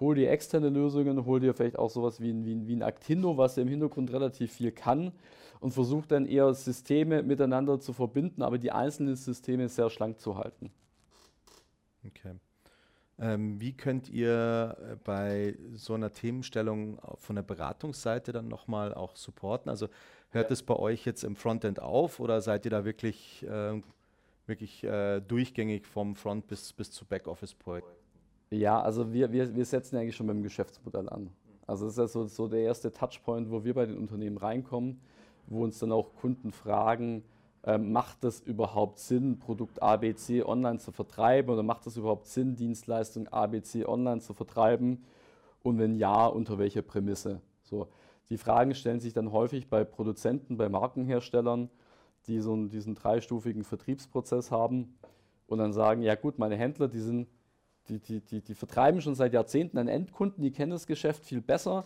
Hol 0.00 0.14
dir 0.14 0.30
externe 0.30 0.68
Lösungen, 0.68 1.24
hol 1.24 1.40
dir 1.40 1.54
vielleicht 1.54 1.78
auch 1.78 1.90
sowas 1.90 2.20
wie 2.20 2.30
ein, 2.30 2.44
wie 2.44 2.54
ein, 2.54 2.66
wie 2.68 2.76
ein 2.76 2.82
Actindo, 2.82 3.36
was 3.36 3.56
ja 3.56 3.62
im 3.62 3.68
Hintergrund 3.68 4.12
relativ 4.12 4.52
viel 4.52 4.70
kann 4.70 5.12
und 5.60 5.72
versuch 5.72 6.06
dann 6.06 6.26
eher 6.26 6.54
Systeme 6.54 7.22
miteinander 7.22 7.80
zu 7.80 7.92
verbinden, 7.92 8.42
aber 8.42 8.58
die 8.58 8.70
einzelnen 8.70 9.16
Systeme 9.16 9.68
sehr 9.68 9.90
schlank 9.90 10.20
zu 10.20 10.36
halten. 10.36 10.70
Okay. 12.06 12.34
Ähm, 13.20 13.60
wie 13.60 13.72
könnt 13.72 14.08
ihr 14.08 14.76
äh, 14.80 14.96
bei 15.02 15.56
so 15.74 15.94
einer 15.94 16.12
Themenstellung 16.12 17.00
von 17.16 17.34
der 17.34 17.42
Beratungsseite 17.42 18.30
dann 18.30 18.46
nochmal 18.46 18.94
auch 18.94 19.16
supporten? 19.16 19.68
Also 19.68 19.88
hört 20.30 20.52
es 20.52 20.60
ja. 20.60 20.66
bei 20.66 20.76
euch 20.76 21.04
jetzt 21.04 21.24
im 21.24 21.34
Frontend 21.34 21.80
auf 21.82 22.20
oder 22.20 22.40
seid 22.40 22.64
ihr 22.64 22.70
da 22.70 22.84
wirklich, 22.84 23.44
äh, 23.44 23.82
wirklich 24.46 24.84
äh, 24.84 25.20
durchgängig 25.20 25.86
vom 25.86 26.14
Front 26.14 26.46
bis, 26.46 26.72
bis 26.72 26.92
zu 26.92 27.04
Backoffice-Projekt? 27.04 27.97
Ja, 28.50 28.80
also 28.80 29.12
wir, 29.12 29.32
wir, 29.32 29.54
wir 29.54 29.64
setzen 29.64 29.96
eigentlich 29.96 30.16
schon 30.16 30.26
beim 30.26 30.42
Geschäftsmodell 30.42 31.08
an. 31.08 31.30
Also 31.66 31.84
das 31.84 31.94
ist 31.94 31.98
ja 31.98 32.06
so, 32.06 32.24
so 32.26 32.48
der 32.48 32.60
erste 32.60 32.92
Touchpoint, 32.92 33.50
wo 33.50 33.62
wir 33.62 33.74
bei 33.74 33.84
den 33.84 33.98
Unternehmen 33.98 34.38
reinkommen, 34.38 35.00
wo 35.46 35.64
uns 35.64 35.78
dann 35.78 35.92
auch 35.92 36.14
Kunden 36.14 36.50
fragen, 36.50 37.24
ähm, 37.64 37.92
macht 37.92 38.24
es 38.24 38.40
überhaupt 38.40 38.98
Sinn, 38.98 39.38
Produkt 39.38 39.82
ABC 39.82 40.42
online 40.42 40.78
zu 40.78 40.92
vertreiben 40.92 41.52
oder 41.52 41.62
macht 41.62 41.86
es 41.86 41.96
überhaupt 41.96 42.26
Sinn, 42.26 42.56
Dienstleistung 42.56 43.28
ABC 43.28 43.84
online 43.84 44.20
zu 44.20 44.32
vertreiben? 44.32 45.04
Und 45.62 45.78
wenn 45.78 45.96
ja, 45.96 46.26
unter 46.26 46.58
welcher 46.58 46.82
Prämisse? 46.82 47.42
So, 47.62 47.88
die 48.30 48.38
Fragen 48.38 48.74
stellen 48.74 49.00
sich 49.00 49.12
dann 49.12 49.32
häufig 49.32 49.68
bei 49.68 49.84
Produzenten, 49.84 50.56
bei 50.56 50.68
Markenherstellern, 50.68 51.68
die 52.26 52.40
so 52.40 52.52
einen, 52.52 52.70
diesen 52.70 52.94
dreistufigen 52.94 53.64
Vertriebsprozess 53.64 54.50
haben 54.50 54.96
und 55.46 55.58
dann 55.58 55.72
sagen, 55.72 56.02
ja 56.02 56.14
gut, 56.14 56.38
meine 56.38 56.56
Händler, 56.56 56.88
die, 56.88 57.00
sind, 57.00 57.28
die, 57.88 57.98
die, 57.98 58.20
die, 58.20 58.40
die 58.42 58.54
vertreiben 58.54 59.00
schon 59.00 59.14
seit 59.14 59.32
Jahrzehnten 59.32 59.78
an 59.78 59.88
Endkunden, 59.88 60.42
die 60.42 60.50
kennen 60.50 60.72
das 60.72 60.86
Geschäft 60.86 61.24
viel 61.24 61.40
besser 61.40 61.84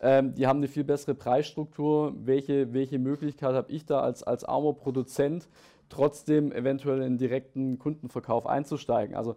ähm, 0.00 0.34
die 0.34 0.46
haben 0.46 0.58
eine 0.58 0.68
viel 0.68 0.84
bessere 0.84 1.14
Preisstruktur. 1.14 2.14
Welche, 2.24 2.72
welche 2.72 2.98
Möglichkeit 2.98 3.54
habe 3.54 3.70
ich 3.70 3.84
da 3.84 4.00
als, 4.00 4.22
als 4.22 4.44
armer 4.44 4.72
Produzent, 4.72 5.48
trotzdem 5.88 6.52
eventuell 6.52 7.02
in 7.02 7.18
direkten 7.18 7.78
Kundenverkauf 7.78 8.46
einzusteigen? 8.46 9.14
Also 9.14 9.36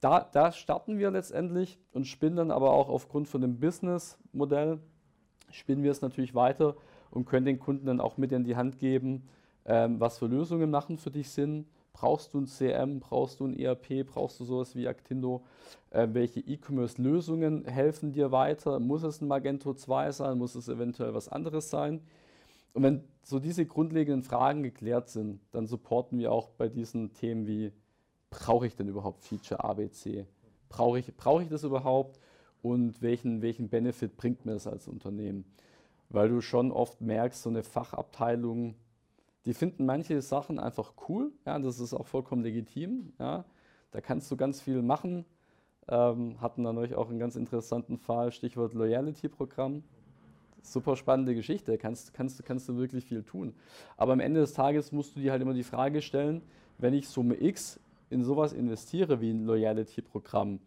da, 0.00 0.28
da 0.32 0.50
starten 0.50 0.98
wir 0.98 1.10
letztendlich 1.12 1.78
und 1.92 2.06
spinnen 2.06 2.36
dann 2.36 2.50
aber 2.50 2.72
auch 2.72 2.88
aufgrund 2.88 3.28
von 3.28 3.40
dem 3.40 3.60
Businessmodell, 3.60 4.80
spinnen 5.50 5.84
wir 5.84 5.92
es 5.92 6.02
natürlich 6.02 6.34
weiter 6.34 6.74
und 7.10 7.26
können 7.26 7.46
den 7.46 7.60
Kunden 7.60 7.86
dann 7.86 8.00
auch 8.00 8.16
mit 8.16 8.32
in 8.32 8.42
die 8.42 8.56
Hand 8.56 8.80
geben, 8.80 9.28
ähm, 9.64 10.00
was 10.00 10.18
für 10.18 10.26
Lösungen 10.26 10.70
machen 10.70 10.98
für 10.98 11.12
dich 11.12 11.30
Sinn 11.30 11.66
Brauchst 11.92 12.34
du 12.34 12.40
ein 12.40 12.46
CM, 12.46 13.00
brauchst 13.00 13.40
du 13.40 13.46
ein 13.46 13.58
ERP, 13.58 14.06
brauchst 14.06 14.40
du 14.40 14.44
sowas 14.44 14.74
wie 14.74 14.88
Actindo? 14.88 15.44
Äh, 15.90 16.08
welche 16.12 16.40
E-Commerce-Lösungen 16.40 17.64
helfen 17.64 18.12
dir 18.12 18.32
weiter? 18.32 18.80
Muss 18.80 19.02
es 19.02 19.20
ein 19.20 19.28
Magento 19.28 19.74
2 19.74 20.12
sein? 20.12 20.38
Muss 20.38 20.54
es 20.54 20.68
eventuell 20.68 21.14
was 21.14 21.28
anderes 21.28 21.70
sein? 21.70 22.00
Und 22.72 22.82
wenn 22.82 23.04
so 23.22 23.38
diese 23.38 23.66
grundlegenden 23.66 24.22
Fragen 24.22 24.62
geklärt 24.62 25.10
sind, 25.10 25.40
dann 25.50 25.66
supporten 25.66 26.18
wir 26.18 26.32
auch 26.32 26.48
bei 26.50 26.68
diesen 26.68 27.12
Themen 27.12 27.46
wie, 27.46 27.72
brauche 28.30 28.66
ich 28.66 28.74
denn 28.74 28.88
überhaupt 28.88 29.22
Feature 29.22 29.62
ABC? 29.62 30.26
Brauche 30.68 30.98
ich, 30.98 31.14
brauche 31.16 31.42
ich 31.42 31.48
das 31.48 31.64
überhaupt? 31.64 32.18
Und 32.62 33.02
welchen, 33.02 33.42
welchen 33.42 33.68
Benefit 33.68 34.16
bringt 34.16 34.46
mir 34.46 34.54
das 34.54 34.66
als 34.66 34.88
Unternehmen? 34.88 35.44
Weil 36.08 36.28
du 36.28 36.40
schon 36.40 36.72
oft 36.72 37.00
merkst, 37.00 37.42
so 37.42 37.50
eine 37.50 37.62
Fachabteilung 37.62 38.74
die 39.44 39.54
finden 39.54 39.86
manche 39.86 40.20
Sachen 40.22 40.58
einfach 40.58 40.92
cool, 41.08 41.32
ja, 41.46 41.58
das 41.58 41.80
ist 41.80 41.94
auch 41.94 42.06
vollkommen 42.06 42.42
legitim. 42.42 43.12
Ja. 43.18 43.44
Da 43.90 44.00
kannst 44.00 44.30
du 44.30 44.36
ganz 44.36 44.60
viel 44.60 44.82
machen. 44.82 45.24
Ähm, 45.88 46.40
hatten 46.40 46.64
dann 46.64 46.78
euch 46.78 46.94
auch 46.94 47.10
einen 47.10 47.18
ganz 47.18 47.36
interessanten 47.36 47.98
Fall, 47.98 48.32
Stichwort 48.32 48.72
Loyalty-Programm. 48.72 49.82
Super 50.62 50.94
spannende 50.94 51.34
Geschichte, 51.34 51.76
kannst, 51.76 52.14
kannst, 52.14 52.44
kannst 52.44 52.68
du 52.68 52.76
wirklich 52.76 53.04
viel 53.04 53.24
tun. 53.24 53.52
Aber 53.96 54.12
am 54.12 54.20
Ende 54.20 54.40
des 54.40 54.52
Tages 54.52 54.92
musst 54.92 55.16
du 55.16 55.20
dir 55.20 55.32
halt 55.32 55.42
immer 55.42 55.54
die 55.54 55.64
Frage 55.64 56.02
stellen, 56.02 56.40
wenn 56.78 56.94
ich 56.94 57.08
Summe 57.08 57.42
X 57.42 57.80
in 58.10 58.22
sowas 58.22 58.52
investiere 58.52 59.20
wie 59.20 59.32
ein 59.32 59.44
Loyalty-Programm, 59.44 60.60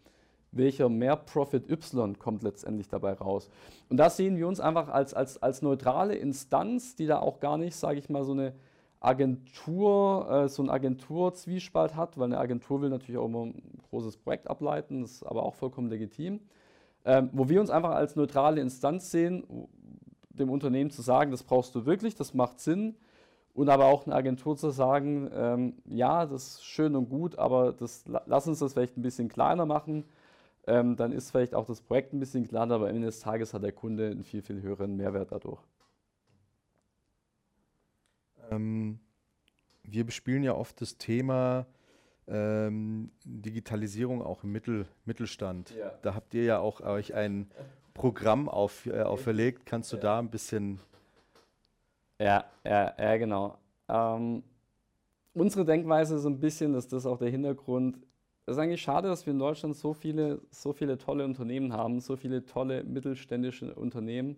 welcher 0.55 0.89
Mehr-Profit 0.89 1.69
Y 1.69 2.17
kommt 2.17 2.43
letztendlich 2.43 2.87
dabei 2.87 3.13
raus. 3.13 3.49
Und 3.89 3.97
da 3.97 4.09
sehen 4.09 4.37
wir 4.37 4.47
uns 4.47 4.59
einfach 4.59 4.89
als, 4.89 5.13
als, 5.13 5.41
als 5.41 5.61
neutrale 5.61 6.15
Instanz, 6.15 6.95
die 6.95 7.05
da 7.05 7.19
auch 7.19 7.39
gar 7.39 7.57
nicht, 7.57 7.75
sage 7.75 7.99
ich 7.99 8.09
mal, 8.09 8.23
so 8.23 8.31
eine 8.31 8.53
Agentur, 8.99 10.27
äh, 10.29 10.49
so 10.49 10.63
ein 10.63 10.69
Agenturzwiespalt 10.69 11.95
hat, 11.95 12.17
weil 12.17 12.25
eine 12.25 12.39
Agentur 12.39 12.81
will 12.81 12.89
natürlich 12.89 13.17
auch 13.17 13.25
immer 13.25 13.45
ein 13.45 13.81
großes 13.89 14.17
Projekt 14.17 14.49
ableiten, 14.49 15.01
das 15.01 15.11
ist 15.11 15.23
aber 15.23 15.43
auch 15.43 15.53
vollkommen 15.53 15.89
legitim. 15.89 16.39
Ähm, 17.03 17.29
wo 17.33 17.47
wir 17.49 17.61
uns 17.61 17.69
einfach 17.69 17.91
als 17.91 18.15
neutrale 18.15 18.61
Instanz 18.61 19.11
sehen, 19.11 19.43
dem 20.29 20.49
Unternehmen 20.49 20.89
zu 20.89 21.03
sagen, 21.03 21.29
das 21.31 21.43
brauchst 21.43 21.75
du 21.75 21.85
wirklich, 21.85 22.15
das 22.15 22.33
macht 22.33 22.59
Sinn. 22.59 22.95
Und 23.53 23.69
aber 23.69 23.85
auch 23.85 24.05
eine 24.05 24.15
Agentur 24.15 24.57
zu 24.57 24.69
sagen, 24.71 25.29
ähm, 25.33 25.73
ja, 25.85 26.25
das 26.25 26.55
ist 26.55 26.65
schön 26.65 26.93
und 26.93 27.09
gut, 27.09 27.37
aber 27.39 27.71
das, 27.71 28.03
lass 28.25 28.47
uns 28.47 28.59
das 28.59 28.73
vielleicht 28.73 28.97
ein 28.97 29.01
bisschen 29.01 29.29
kleiner 29.29 29.65
machen 29.65 30.03
ähm, 30.67 30.95
dann 30.95 31.11
ist 31.11 31.31
vielleicht 31.31 31.53
auch 31.53 31.65
das 31.65 31.81
Projekt 31.81 32.13
ein 32.13 32.19
bisschen 32.19 32.47
kleiner, 32.47 32.75
aber 32.75 32.89
am 32.89 32.95
Ende 32.95 33.07
des 33.07 33.19
Tages 33.19 33.53
hat 33.53 33.63
der 33.63 33.71
Kunde 33.71 34.07
einen 34.07 34.23
viel, 34.23 34.41
viel 34.41 34.61
höheren 34.61 34.95
Mehrwert 34.95 35.31
dadurch. 35.31 35.61
Ähm, 38.51 38.99
wir 39.83 40.05
bespielen 40.05 40.43
ja 40.43 40.55
oft 40.55 40.81
das 40.81 40.97
Thema 40.97 41.67
ähm, 42.27 43.11
Digitalisierung 43.23 44.21
auch 44.21 44.43
im 44.43 44.51
Mittel, 44.51 44.87
Mittelstand. 45.05 45.71
Ja. 45.71 45.91
Da 46.01 46.15
habt 46.15 46.33
ihr 46.33 46.43
ja 46.43 46.59
auch 46.59 46.81
euch 46.81 47.13
ein 47.13 47.47
Programm 47.93 48.49
auf, 48.49 48.87
äh, 48.87 49.01
auferlegt. 49.01 49.65
Kannst 49.65 49.91
du 49.91 49.97
ja. 49.97 50.01
da 50.01 50.19
ein 50.19 50.29
bisschen. 50.29 50.79
Ja, 52.19 52.45
ja, 52.63 52.93
ja 52.97 53.17
genau. 53.17 53.57
Ähm, 53.87 54.43
unsere 55.33 55.65
Denkweise 55.65 56.15
ist 56.15 56.25
ein 56.25 56.39
bisschen, 56.39 56.73
dass 56.73 56.87
das 56.87 57.05
auch 57.05 57.19
der 57.19 57.29
Hintergrund 57.29 57.97
es 58.45 58.53
ist 58.53 58.59
eigentlich 58.59 58.81
schade, 58.81 59.07
dass 59.07 59.25
wir 59.25 59.33
in 59.33 59.39
Deutschland 59.39 59.75
so 59.75 59.93
viele, 59.93 60.41
so 60.51 60.71
viele 60.71 60.97
tolle 60.99 61.25
Unternehmen 61.25 61.73
haben, 61.73 61.99
so 61.99 62.15
viele 62.15 62.45
tolle 62.45 62.83
mittelständische 62.83 63.73
Unternehmen, 63.73 64.37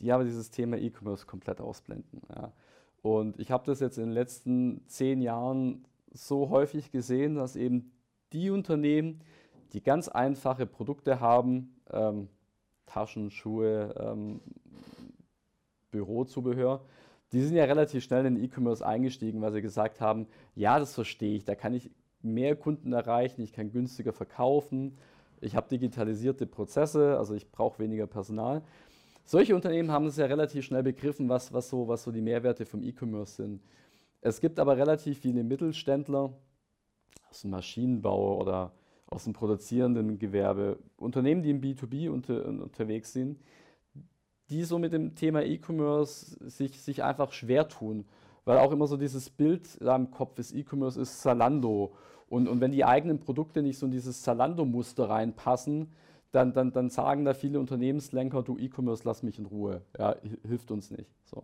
die 0.00 0.12
aber 0.12 0.24
dieses 0.24 0.50
Thema 0.50 0.76
E-Commerce 0.76 1.26
komplett 1.26 1.60
ausblenden. 1.60 2.20
Ja. 2.28 2.52
Und 3.00 3.40
ich 3.40 3.50
habe 3.50 3.64
das 3.64 3.80
jetzt 3.80 3.96
in 3.96 4.04
den 4.04 4.12
letzten 4.12 4.86
zehn 4.88 5.22
Jahren 5.22 5.86
so 6.12 6.50
häufig 6.50 6.90
gesehen, 6.90 7.36
dass 7.36 7.56
eben 7.56 7.92
die 8.34 8.50
Unternehmen, 8.50 9.22
die 9.72 9.82
ganz 9.82 10.08
einfache 10.08 10.66
Produkte 10.66 11.20
haben, 11.20 11.80
ähm, 11.90 12.28
Taschen, 12.84 13.30
Schuhe, 13.30 13.94
ähm, 13.98 14.40
Bürozubehör, 15.90 16.84
die 17.32 17.42
sind 17.42 17.56
ja 17.56 17.64
relativ 17.64 18.04
schnell 18.04 18.26
in 18.26 18.42
E-Commerce 18.42 18.84
eingestiegen, 18.86 19.40
weil 19.40 19.52
sie 19.52 19.62
gesagt 19.62 20.00
haben, 20.00 20.26
ja, 20.54 20.78
das 20.78 20.94
verstehe 20.94 21.36
ich, 21.36 21.44
da 21.44 21.54
kann 21.54 21.72
ich 21.72 21.90
mehr 22.22 22.56
Kunden 22.56 22.92
erreichen, 22.92 23.42
ich 23.42 23.52
kann 23.52 23.70
günstiger 23.70 24.12
verkaufen, 24.12 24.98
ich 25.40 25.54
habe 25.54 25.68
digitalisierte 25.68 26.46
Prozesse, 26.46 27.16
also 27.18 27.34
ich 27.34 27.50
brauche 27.50 27.78
weniger 27.78 28.06
Personal. 28.06 28.62
Solche 29.24 29.54
Unternehmen 29.54 29.90
haben 29.90 30.06
es 30.06 30.16
ja 30.16 30.26
relativ 30.26 30.64
schnell 30.64 30.82
begriffen, 30.82 31.28
was, 31.28 31.52
was, 31.52 31.68
so, 31.68 31.86
was 31.86 32.02
so 32.02 32.10
die 32.10 32.22
Mehrwerte 32.22 32.64
vom 32.66 32.82
E-Commerce 32.82 33.36
sind. 33.36 33.62
Es 34.20 34.40
gibt 34.40 34.58
aber 34.58 34.76
relativ 34.76 35.18
viele 35.18 35.44
Mittelständler 35.44 36.32
aus 37.30 37.42
dem 37.42 37.50
Maschinenbau 37.50 38.40
oder 38.40 38.72
aus 39.06 39.24
dem 39.24 39.32
produzierenden 39.32 40.18
Gewerbe, 40.18 40.78
Unternehmen, 40.96 41.42
die 41.42 41.50
im 41.50 41.60
B2B 41.60 42.10
unter, 42.10 42.44
unterwegs 42.46 43.12
sind, 43.12 43.38
die 44.50 44.64
so 44.64 44.78
mit 44.78 44.92
dem 44.92 45.14
Thema 45.14 45.42
E-Commerce 45.42 46.36
sich, 46.48 46.80
sich 46.80 47.02
einfach 47.02 47.32
schwer 47.32 47.68
tun, 47.68 48.06
weil 48.48 48.56
auch 48.56 48.72
immer 48.72 48.86
so 48.86 48.96
dieses 48.96 49.28
Bild 49.28 49.78
da 49.78 49.94
im 49.94 50.10
Kopf 50.10 50.38
ist, 50.38 50.54
E-Commerce 50.54 50.98
ist 50.98 51.20
Zalando. 51.20 51.92
Und, 52.30 52.48
und 52.48 52.62
wenn 52.62 52.72
die 52.72 52.82
eigenen 52.82 53.20
Produkte 53.20 53.60
nicht 53.60 53.76
so 53.76 53.84
in 53.84 53.92
dieses 53.92 54.22
Zalando-Muster 54.22 55.10
reinpassen, 55.10 55.92
dann, 56.32 56.54
dann, 56.54 56.72
dann 56.72 56.88
sagen 56.88 57.26
da 57.26 57.34
viele 57.34 57.60
Unternehmenslenker, 57.60 58.42
du 58.42 58.56
E-Commerce, 58.56 59.02
lass 59.04 59.22
mich 59.22 59.38
in 59.38 59.44
Ruhe, 59.44 59.82
ja, 59.98 60.16
hilft 60.46 60.70
uns 60.70 60.90
nicht. 60.90 61.10
So. 61.26 61.42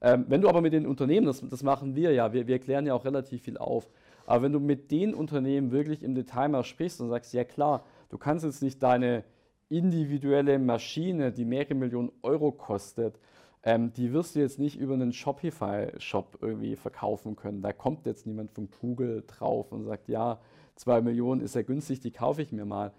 Ähm, 0.00 0.26
wenn 0.28 0.40
du 0.40 0.48
aber 0.48 0.60
mit 0.60 0.72
den 0.72 0.86
Unternehmen, 0.86 1.26
das, 1.26 1.40
das 1.40 1.64
machen 1.64 1.96
wir 1.96 2.12
ja, 2.12 2.32
wir, 2.32 2.46
wir 2.46 2.60
klären 2.60 2.86
ja 2.86 2.94
auch 2.94 3.04
relativ 3.04 3.42
viel 3.42 3.58
auf, 3.58 3.90
aber 4.24 4.44
wenn 4.44 4.52
du 4.52 4.60
mit 4.60 4.92
den 4.92 5.14
Unternehmen 5.14 5.72
wirklich 5.72 6.04
im 6.04 6.14
Detail 6.14 6.48
mal 6.48 6.62
sprichst 6.62 7.00
und 7.00 7.08
sagst, 7.08 7.34
ja 7.34 7.42
klar, 7.42 7.84
du 8.08 8.18
kannst 8.18 8.44
jetzt 8.44 8.62
nicht 8.62 8.80
deine 8.84 9.24
individuelle 9.68 10.60
Maschine, 10.60 11.32
die 11.32 11.44
mehrere 11.44 11.74
Millionen 11.74 12.12
Euro 12.22 12.52
kostet, 12.52 13.18
ähm, 13.66 13.92
die 13.92 14.12
wirst 14.12 14.36
du 14.36 14.40
jetzt 14.40 14.60
nicht 14.60 14.78
über 14.78 14.94
einen 14.94 15.12
Shopify-Shop 15.12 16.38
irgendwie 16.40 16.76
verkaufen 16.76 17.34
können. 17.34 17.62
Da 17.62 17.72
kommt 17.72 18.06
jetzt 18.06 18.24
niemand 18.24 18.52
von 18.52 18.68
Google 18.80 19.24
drauf 19.26 19.72
und 19.72 19.82
sagt, 19.82 20.08
ja, 20.08 20.38
zwei 20.76 21.00
Millionen 21.00 21.40
ist 21.40 21.56
ja 21.56 21.62
günstig, 21.62 21.98
die 21.98 22.12
kaufe 22.12 22.42
ich 22.42 22.52
mir 22.52 22.64
mal. 22.64 22.92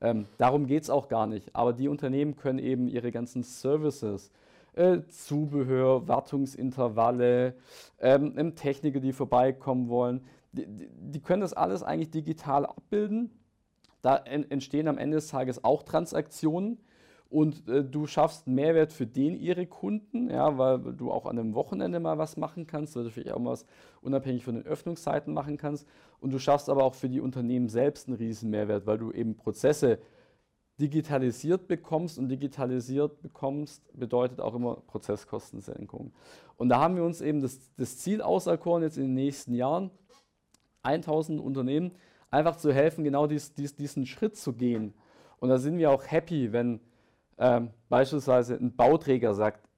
Ähm, 0.00 0.24
darum 0.38 0.66
geht 0.66 0.82
es 0.82 0.88
auch 0.88 1.08
gar 1.08 1.26
nicht. 1.26 1.54
Aber 1.54 1.74
die 1.74 1.88
Unternehmen 1.88 2.36
können 2.36 2.58
eben 2.58 2.88
ihre 2.88 3.12
ganzen 3.12 3.42
Services, 3.42 4.30
äh, 4.72 5.00
Zubehör, 5.08 6.08
Wartungsintervalle, 6.08 7.54
ähm, 8.00 8.54
Techniker, 8.56 9.00
die 9.00 9.12
vorbeikommen 9.12 9.90
wollen, 9.90 10.24
die, 10.52 10.66
die, 10.66 11.20
können 11.20 11.42
das 11.42 11.52
alles 11.52 11.82
eigentlich 11.82 12.10
digital 12.10 12.64
abbilden. 12.64 13.30
Da 14.00 14.16
entstehen 14.16 14.88
am 14.88 14.96
Ende 14.96 15.16
des 15.16 15.28
Tages 15.28 15.64
auch 15.64 15.82
Transaktionen 15.82 16.78
und 17.34 17.68
äh, 17.68 17.82
du 17.82 18.06
schaffst 18.06 18.46
Mehrwert 18.46 18.92
für 18.92 19.08
den 19.08 19.34
ihre 19.34 19.66
Kunden, 19.66 20.30
ja, 20.30 20.56
weil 20.56 20.78
du 20.94 21.10
auch 21.10 21.26
an 21.26 21.36
einem 21.36 21.54
Wochenende 21.56 21.98
mal 21.98 22.16
was 22.16 22.36
machen 22.36 22.68
kannst, 22.68 22.94
weil 22.94 23.02
du 23.02 23.10
vielleicht 23.10 23.32
auch 23.32 23.40
mal 23.40 23.50
was 23.50 23.66
unabhängig 24.02 24.44
von 24.44 24.54
den 24.54 24.64
Öffnungszeiten 24.64 25.34
machen 25.34 25.56
kannst. 25.56 25.84
Und 26.20 26.32
du 26.32 26.38
schaffst 26.38 26.68
aber 26.68 26.84
auch 26.84 26.94
für 26.94 27.08
die 27.08 27.20
Unternehmen 27.20 27.68
selbst 27.68 28.06
einen 28.06 28.18
riesen 28.18 28.50
Mehrwert, 28.50 28.86
weil 28.86 28.98
du 28.98 29.10
eben 29.10 29.36
Prozesse 29.36 29.98
digitalisiert 30.80 31.66
bekommst 31.66 32.20
und 32.20 32.28
digitalisiert 32.28 33.20
bekommst, 33.20 33.82
bedeutet 33.98 34.40
auch 34.40 34.54
immer 34.54 34.76
Prozesskostensenkung. 34.86 36.12
Und 36.56 36.68
da 36.68 36.78
haben 36.78 36.94
wir 36.94 37.02
uns 37.02 37.20
eben 37.20 37.40
das, 37.40 37.58
das 37.76 37.98
Ziel 37.98 38.22
auserkoren, 38.22 38.84
jetzt 38.84 38.96
in 38.96 39.06
den 39.06 39.14
nächsten 39.14 39.54
Jahren 39.54 39.90
1000 40.84 41.40
Unternehmen 41.40 41.90
einfach 42.30 42.54
zu 42.54 42.72
helfen, 42.72 43.02
genau 43.02 43.26
dies, 43.26 43.54
dies, 43.54 43.74
diesen 43.74 44.06
Schritt 44.06 44.36
zu 44.36 44.52
gehen. 44.52 44.94
Und 45.40 45.48
da 45.48 45.58
sind 45.58 45.78
wir 45.78 45.90
auch 45.90 46.04
happy, 46.06 46.52
wenn 46.52 46.78
ähm, 47.38 47.70
beispielsweise 47.88 48.54
ein 48.54 48.74
Bauträger 48.74 49.34
sagt, 49.34 49.68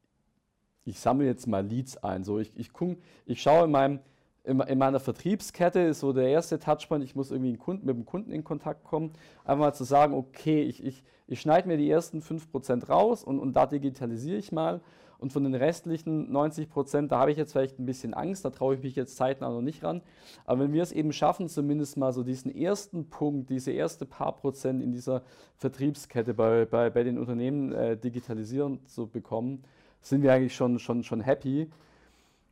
ich 0.84 1.00
sammle 1.00 1.26
jetzt 1.26 1.46
mal 1.46 1.66
Leads 1.66 1.96
ein. 1.98 2.24
So, 2.24 2.38
ich, 2.38 2.52
ich, 2.56 2.72
guck, 2.72 2.96
ich 3.26 3.42
schaue 3.42 3.64
in, 3.64 3.70
meinem, 3.70 4.00
in, 4.44 4.60
in, 4.60 4.78
meiner 4.78 5.00
Vertriebskette, 5.00 5.80
ist 5.80 6.00
so 6.00 6.12
der 6.12 6.28
erste 6.28 6.58
Touchpoint, 6.58 7.02
ich 7.02 7.16
muss 7.16 7.30
irgendwie 7.30 7.56
Kunden, 7.56 7.86
mit 7.86 7.96
dem 7.96 8.04
Kunden 8.04 8.30
in 8.30 8.44
Kontakt 8.44 8.84
kommen, 8.84 9.12
einfach 9.44 9.66
mal 9.66 9.74
zu 9.74 9.84
sagen, 9.84 10.14
okay, 10.14 10.62
ich, 10.62 10.84
ich, 10.84 11.02
ich 11.26 11.40
schneide 11.40 11.66
mir 11.66 11.76
die 11.76 11.90
ersten 11.90 12.20
5% 12.20 12.86
raus 12.86 13.24
und, 13.24 13.40
und 13.40 13.54
da 13.54 13.66
digitalisiere 13.66 14.38
ich 14.38 14.52
mal 14.52 14.80
und 15.18 15.32
von 15.32 15.44
den 15.44 15.54
restlichen 15.54 16.30
90 16.30 16.68
Prozent, 16.68 17.12
da 17.12 17.18
habe 17.18 17.30
ich 17.30 17.36
jetzt 17.36 17.52
vielleicht 17.52 17.78
ein 17.78 17.86
bisschen 17.86 18.14
Angst, 18.14 18.44
da 18.44 18.50
traue 18.50 18.74
ich 18.74 18.82
mich 18.82 18.96
jetzt 18.96 19.16
zeitnah 19.16 19.50
noch 19.50 19.62
nicht 19.62 19.82
ran. 19.82 20.02
Aber 20.44 20.60
wenn 20.60 20.72
wir 20.72 20.82
es 20.82 20.92
eben 20.92 21.12
schaffen, 21.12 21.48
zumindest 21.48 21.96
mal 21.96 22.12
so 22.12 22.22
diesen 22.22 22.54
ersten 22.54 23.08
Punkt, 23.08 23.50
diese 23.50 23.72
erste 23.72 24.06
paar 24.06 24.36
Prozent 24.36 24.82
in 24.82 24.92
dieser 24.92 25.22
Vertriebskette 25.56 26.34
bei, 26.34 26.64
bei, 26.66 26.90
bei 26.90 27.02
den 27.02 27.18
Unternehmen 27.18 27.72
äh, 27.72 27.96
digitalisieren 27.96 28.84
zu 28.86 29.06
bekommen, 29.06 29.64
sind 30.02 30.22
wir 30.22 30.32
eigentlich 30.32 30.54
schon, 30.54 30.78
schon, 30.78 31.02
schon 31.02 31.20
happy, 31.20 31.70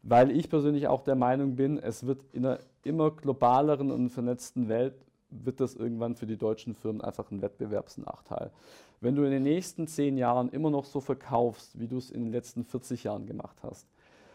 weil 0.03 0.31
ich 0.31 0.49
persönlich 0.49 0.89
auch 0.89 1.03
der 1.03 1.15
Meinung 1.15 1.57
bin, 1.57 1.79
es 1.79 2.07
wird 2.07 2.25
in 2.33 2.47
einer 2.47 2.59
immer 2.83 3.11
globaleren 3.11 3.91
und 3.91 4.11
vernetzten 4.11 4.69
Welt 4.69 4.95
wird 5.43 5.61
das 5.61 5.75
irgendwann 5.75 6.15
für 6.15 6.27
die 6.27 6.37
deutschen 6.37 6.75
Firmen 6.75 7.01
einfach 7.01 7.31
ein 7.31 7.43
Wettbewerbsnachteil. 7.43 8.51
Wenn 9.01 9.17
du 9.17 9.25
in 9.25 9.31
den 9.31 9.43
nächsten 9.43 9.87
zehn 9.87 10.17
Jahren 10.17 10.49
immer 10.49 10.71
noch 10.71 10.85
so 10.85 11.01
verkaufst, 11.01 11.79
wie 11.79 11.89
du 11.89 11.99
es 11.99 12.11
in 12.11 12.23
den 12.23 12.33
letzten 12.33 12.65
40 12.65 13.05
Jahren 13.05 13.27
gemacht 13.27 13.57
hast, 13.63 13.87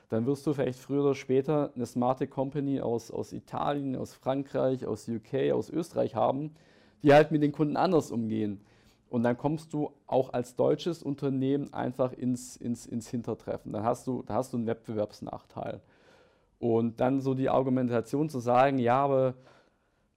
dann 0.09 0.25
wirst 0.25 0.45
du 0.45 0.53
vielleicht 0.53 0.79
früher 0.79 1.03
oder 1.03 1.15
später 1.15 1.71
eine 1.75 1.85
smarte 1.85 2.27
Company 2.27 2.81
aus, 2.81 3.11
aus 3.11 3.31
Italien, 3.31 3.95
aus 3.95 4.13
Frankreich, 4.13 4.85
aus 4.85 5.07
UK, 5.07 5.51
aus 5.53 5.69
Österreich 5.69 6.15
haben, 6.15 6.55
die 7.03 7.13
halt 7.13 7.31
mit 7.31 7.43
den 7.43 7.51
Kunden 7.51 7.77
anders 7.77 8.11
umgehen. 8.11 8.61
Und 9.09 9.23
dann 9.23 9.37
kommst 9.37 9.73
du 9.73 9.91
auch 10.05 10.33
als 10.33 10.55
deutsches 10.55 11.01
Unternehmen 11.01 11.73
einfach 11.73 12.13
ins, 12.13 12.55
ins, 12.57 12.85
ins 12.85 13.09
Hintertreffen. 13.09 13.71
Dann 13.71 13.83
hast, 13.83 14.05
du, 14.05 14.23
dann 14.23 14.37
hast 14.37 14.53
du 14.53 14.57
einen 14.57 14.67
Wettbewerbsnachteil. 14.67 15.81
Und 16.59 16.99
dann 16.99 17.21
so 17.21 17.33
die 17.33 17.49
Argumentation 17.49 18.29
zu 18.29 18.39
sagen, 18.39 18.77
ja, 18.77 19.03
aber 19.03 19.33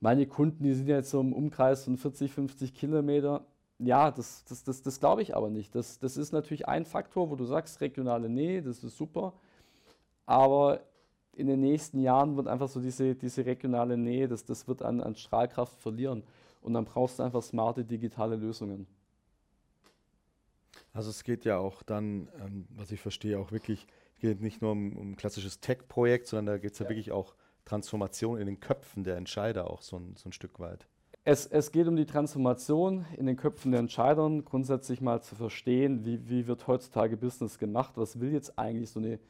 meine 0.03 0.27
Kunden, 0.27 0.65
die 0.65 0.75
sind 0.75 0.89
jetzt 0.89 1.11
so 1.11 1.21
im 1.21 1.33
Umkreis 1.33 1.85
von 1.85 1.97
40, 1.97 2.33
50 2.33 2.75
Kilometer. 2.75 3.47
Ja, 3.79 4.11
das, 4.11 4.45
das, 4.45 4.65
das, 4.65 4.83
das 4.83 4.99
glaube 4.99 5.23
ich 5.23 5.37
aber 5.37 5.49
nicht. 5.49 5.77
Das, 5.77 6.01
das 6.01 6.17
ist 6.17 6.33
natürlich 6.33 6.67
ein 6.67 6.85
Faktor, 6.85 7.31
wo 7.31 7.37
du 7.37 7.45
sagst, 7.45 7.81
regionale 7.81 8.29
Nähe, 8.29 8.63
das 8.63 8.83
ist 8.83 8.97
super. 8.97 9.33
Aber 10.27 10.81
in 11.35 11.47
den 11.47 11.61
nächsten 11.61 12.01
Jahren 12.01 12.37
wird 12.37 12.49
einfach 12.49 12.69
so 12.69 12.81
diese, 12.81 13.15
diese 13.15 13.47
regionale 13.47 13.97
Nähe, 13.97 14.27
das, 14.27 14.45
das 14.45 14.67
wird 14.67 14.83
an, 14.83 15.01
an 15.01 15.15
Strahlkraft 15.15 15.79
verlieren. 15.79 16.25
Und 16.63 16.75
dann 16.75 16.85
brauchst 16.85 17.21
du 17.21 17.23
einfach 17.23 17.43
smarte 17.43 17.85
digitale 17.85 18.35
Lösungen. 18.35 18.89
Also 20.93 21.11
es 21.11 21.23
geht 21.23 21.45
ja 21.45 21.59
auch 21.59 21.85
dann, 21.85 22.29
ähm, 22.45 22.67
was 22.71 22.91
ich 22.91 23.01
verstehe, 23.01 23.39
auch 23.39 23.53
wirklich, 23.53 23.87
geht 24.19 24.41
nicht 24.41 24.63
nur 24.63 24.73
um, 24.73 24.97
um 24.97 25.13
ein 25.13 25.17
klassisches 25.17 25.61
Tech-Projekt, 25.61 26.27
sondern 26.27 26.57
da 26.57 26.59
geht 26.59 26.73
es 26.73 26.81
ja, 26.81 26.87
ja, 26.87 26.91
wirklich 26.91 27.13
auch 27.13 27.37
Transformation 27.65 28.39
in 28.39 28.47
den 28.47 28.61
Köpfen 28.61 29.05
der 29.05 29.17
Entscheider 29.17 29.71
auch 29.71 29.83
so 29.83 29.97
ein, 29.97 30.15
so 30.17 30.29
ein 30.29 30.33
Stück 30.33 30.59
weit? 30.61 30.87
Es, 31.25 31.47
es, 31.47 31.71
geht 31.71 31.87
um 31.87 31.95
die 31.95 32.05
Transformation 32.05 33.05
in 33.17 33.27
den 33.27 33.37
Köpfen 33.37 33.71
der 33.71 33.81
Entscheider, 33.81 34.29
grundsätzlich 34.45 35.01
mal 35.01 35.23
zu 35.23 35.37
verstehen, 35.37 36.05
wie, 36.05 36.29
wie, 36.29 36.49
wird 36.49 36.67
heutzutage 36.67 37.17
Business 37.17 37.59
gemacht, 37.59 37.93
was 37.95 38.19
will 38.19 38.33
jetzt 38.33 38.59
eigentlich 38.59 38.91
so 38.91 38.99
eine, 38.99 39.21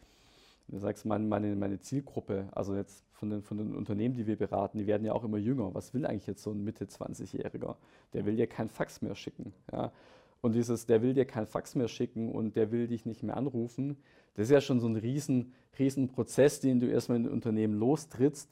du 0.68 0.79
sagst 0.79 1.05
meine, 1.05 1.27
meine, 1.27 1.55
meine 1.55 1.81
Zielgruppe, 1.81 2.49
also 2.53 2.75
jetzt 2.75 3.05
von 3.12 3.29
den, 3.29 3.42
von 3.42 3.59
den 3.59 3.77
Unternehmen, 3.77 4.14
die 4.14 4.27
wir 4.27 4.37
beraten, 4.37 4.79
die 4.79 4.87
werden 4.87 5.05
ja 5.05 5.12
auch 5.12 5.22
immer 5.22 5.37
jünger. 5.37 5.74
Was 5.74 5.93
will 5.93 6.07
eigentlich 6.07 6.26
jetzt 6.26 6.43
so 6.43 6.51
ein 6.51 6.64
Mitte-20-Jähriger? 6.64 7.76
Der 8.14 8.24
will 8.24 8.39
ja 8.39 8.47
kein 8.47 8.70
Fax 8.70 9.03
mehr 9.03 9.14
schicken. 9.14 9.53
Ja? 9.70 9.93
Und 10.41 10.55
dieses, 10.55 10.87
der 10.87 11.03
will 11.03 11.14
dir 11.14 11.24
kein 11.24 11.47
Fax 11.47 11.74
mehr 11.74 11.89
schicken 11.89 12.33
und 12.33 12.57
der 12.57 12.72
will 12.72 12.89
dich 12.89 13.07
nicht 13.07 13.22
mehr 13.22 13.37
anrufen, 13.37 13.97
das 14.35 14.45
ist 14.45 14.51
ja 14.51 14.61
schon 14.61 14.80
so 14.80 14.87
ein 14.87 14.97
riesen, 14.97 15.53
riesen 15.78 16.09
Prozess, 16.09 16.61
den 16.61 16.80
du 16.80 16.87
erstmal 16.87 17.18
in 17.18 17.26
ein 17.26 17.33
Unternehmen 17.33 17.74
lostrittst, 17.74 18.51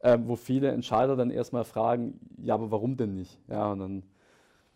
äh, 0.00 0.18
wo 0.22 0.36
viele 0.36 0.70
Entscheider 0.70 1.16
dann 1.16 1.30
erstmal 1.30 1.64
fragen, 1.64 2.20
ja, 2.38 2.54
aber 2.54 2.70
warum 2.70 2.96
denn 2.96 3.14
nicht? 3.14 3.38
Ja, 3.48 3.72
und 3.72 3.78
dann 3.80 4.02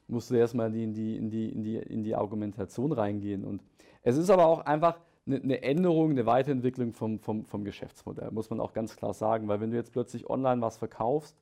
musst 0.08 0.30
du 0.30 0.34
erstmal 0.34 0.74
in 0.74 0.92
die, 0.92 1.16
in 1.16 1.30
die, 1.30 1.48
in 1.48 1.62
die, 1.62 1.76
in 1.76 2.02
die, 2.02 2.14
Argumentation 2.14 2.92
reingehen. 2.92 3.44
Und 3.44 3.62
es 4.02 4.16
ist 4.16 4.30
aber 4.30 4.46
auch 4.46 4.60
einfach 4.66 4.98
eine, 5.26 5.62
Änderung, 5.62 6.10
eine 6.10 6.26
Weiterentwicklung 6.26 6.92
vom, 6.92 7.20
vom, 7.20 7.44
vom 7.44 7.64
Geschäftsmodell, 7.64 8.30
muss 8.32 8.50
man 8.50 8.60
auch 8.60 8.72
ganz 8.72 8.96
klar 8.96 9.14
sagen. 9.14 9.46
Weil 9.48 9.60
wenn 9.60 9.70
du 9.70 9.76
jetzt 9.76 9.92
plötzlich 9.92 10.28
online 10.28 10.60
was 10.60 10.78
verkaufst, 10.78 11.36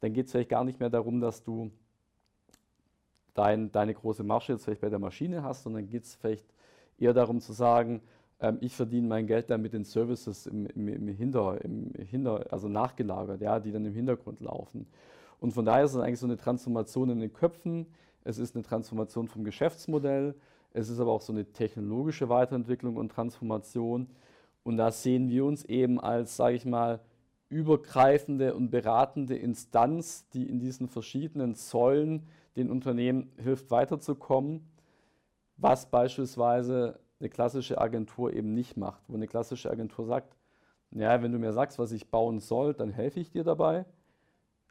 dann 0.00 0.12
geht 0.12 0.26
es 0.26 0.32
vielleicht 0.32 0.48
gar 0.48 0.64
nicht 0.64 0.80
mehr 0.80 0.90
darum, 0.90 1.20
dass 1.20 1.42
du 1.42 1.70
dein, 3.34 3.70
deine 3.70 3.94
große 3.94 4.24
Masche 4.24 4.52
jetzt 4.52 4.64
vielleicht 4.64 4.80
bei 4.80 4.88
der 4.88 4.98
Maschine 4.98 5.42
hast, 5.42 5.64
sondern 5.64 5.86
geht 5.86 6.04
es 6.04 6.14
vielleicht 6.14 6.46
eher 6.98 7.12
darum 7.12 7.40
zu 7.40 7.52
sagen, 7.52 8.00
ähm, 8.40 8.58
ich 8.60 8.74
verdiene 8.74 9.06
mein 9.06 9.26
Geld 9.26 9.50
dann 9.50 9.62
mit 9.62 9.72
den 9.72 9.84
Services 9.84 10.46
im, 10.46 10.66
im, 10.66 10.88
im, 10.88 11.08
Hinter, 11.08 11.64
im 11.64 11.92
Hinter, 11.94 12.46
also 12.50 12.68
nachgelagert, 12.68 13.40
ja, 13.40 13.60
die 13.60 13.72
dann 13.72 13.84
im 13.84 13.94
Hintergrund 13.94 14.40
laufen. 14.40 14.86
Und 15.40 15.52
von 15.52 15.64
daher 15.64 15.84
ist 15.84 15.94
es 15.94 16.00
eigentlich 16.00 16.20
so 16.20 16.26
eine 16.26 16.36
Transformation 16.36 17.10
in 17.10 17.20
den 17.20 17.32
Köpfen, 17.32 17.86
es 18.24 18.38
ist 18.38 18.56
eine 18.56 18.64
Transformation 18.64 19.28
vom 19.28 19.44
Geschäftsmodell, 19.44 20.34
es 20.72 20.88
ist 20.88 21.00
aber 21.00 21.12
auch 21.12 21.20
so 21.20 21.32
eine 21.32 21.44
technologische 21.44 22.28
Weiterentwicklung 22.28 22.96
und 22.96 23.10
Transformation. 23.10 24.08
Und 24.62 24.76
da 24.76 24.90
sehen 24.90 25.28
wir 25.28 25.44
uns 25.44 25.64
eben 25.64 26.00
als, 26.00 26.36
sage 26.36 26.56
ich 26.56 26.64
mal, 26.64 27.00
übergreifende 27.48 28.54
und 28.54 28.70
beratende 28.70 29.36
Instanz, 29.36 30.28
die 30.30 30.48
in 30.48 30.58
diesen 30.58 30.88
verschiedenen 30.88 31.54
Säulen 31.54 32.26
den 32.56 32.70
Unternehmen 32.70 33.30
hilft 33.36 33.70
weiterzukommen, 33.70 34.66
was 35.56 35.88
beispielsweise 35.88 36.98
eine 37.20 37.28
klassische 37.28 37.80
Agentur 37.80 38.32
eben 38.32 38.52
nicht 38.52 38.76
macht, 38.76 39.02
wo 39.08 39.14
eine 39.14 39.26
klassische 39.26 39.70
Agentur 39.70 40.06
sagt, 40.06 40.36
ja, 40.92 41.22
wenn 41.22 41.32
du 41.32 41.38
mir 41.38 41.52
sagst, 41.52 41.78
was 41.78 41.92
ich 41.92 42.10
bauen 42.10 42.40
soll, 42.40 42.74
dann 42.74 42.90
helfe 42.90 43.20
ich 43.20 43.30
dir 43.30 43.44
dabei, 43.44 43.86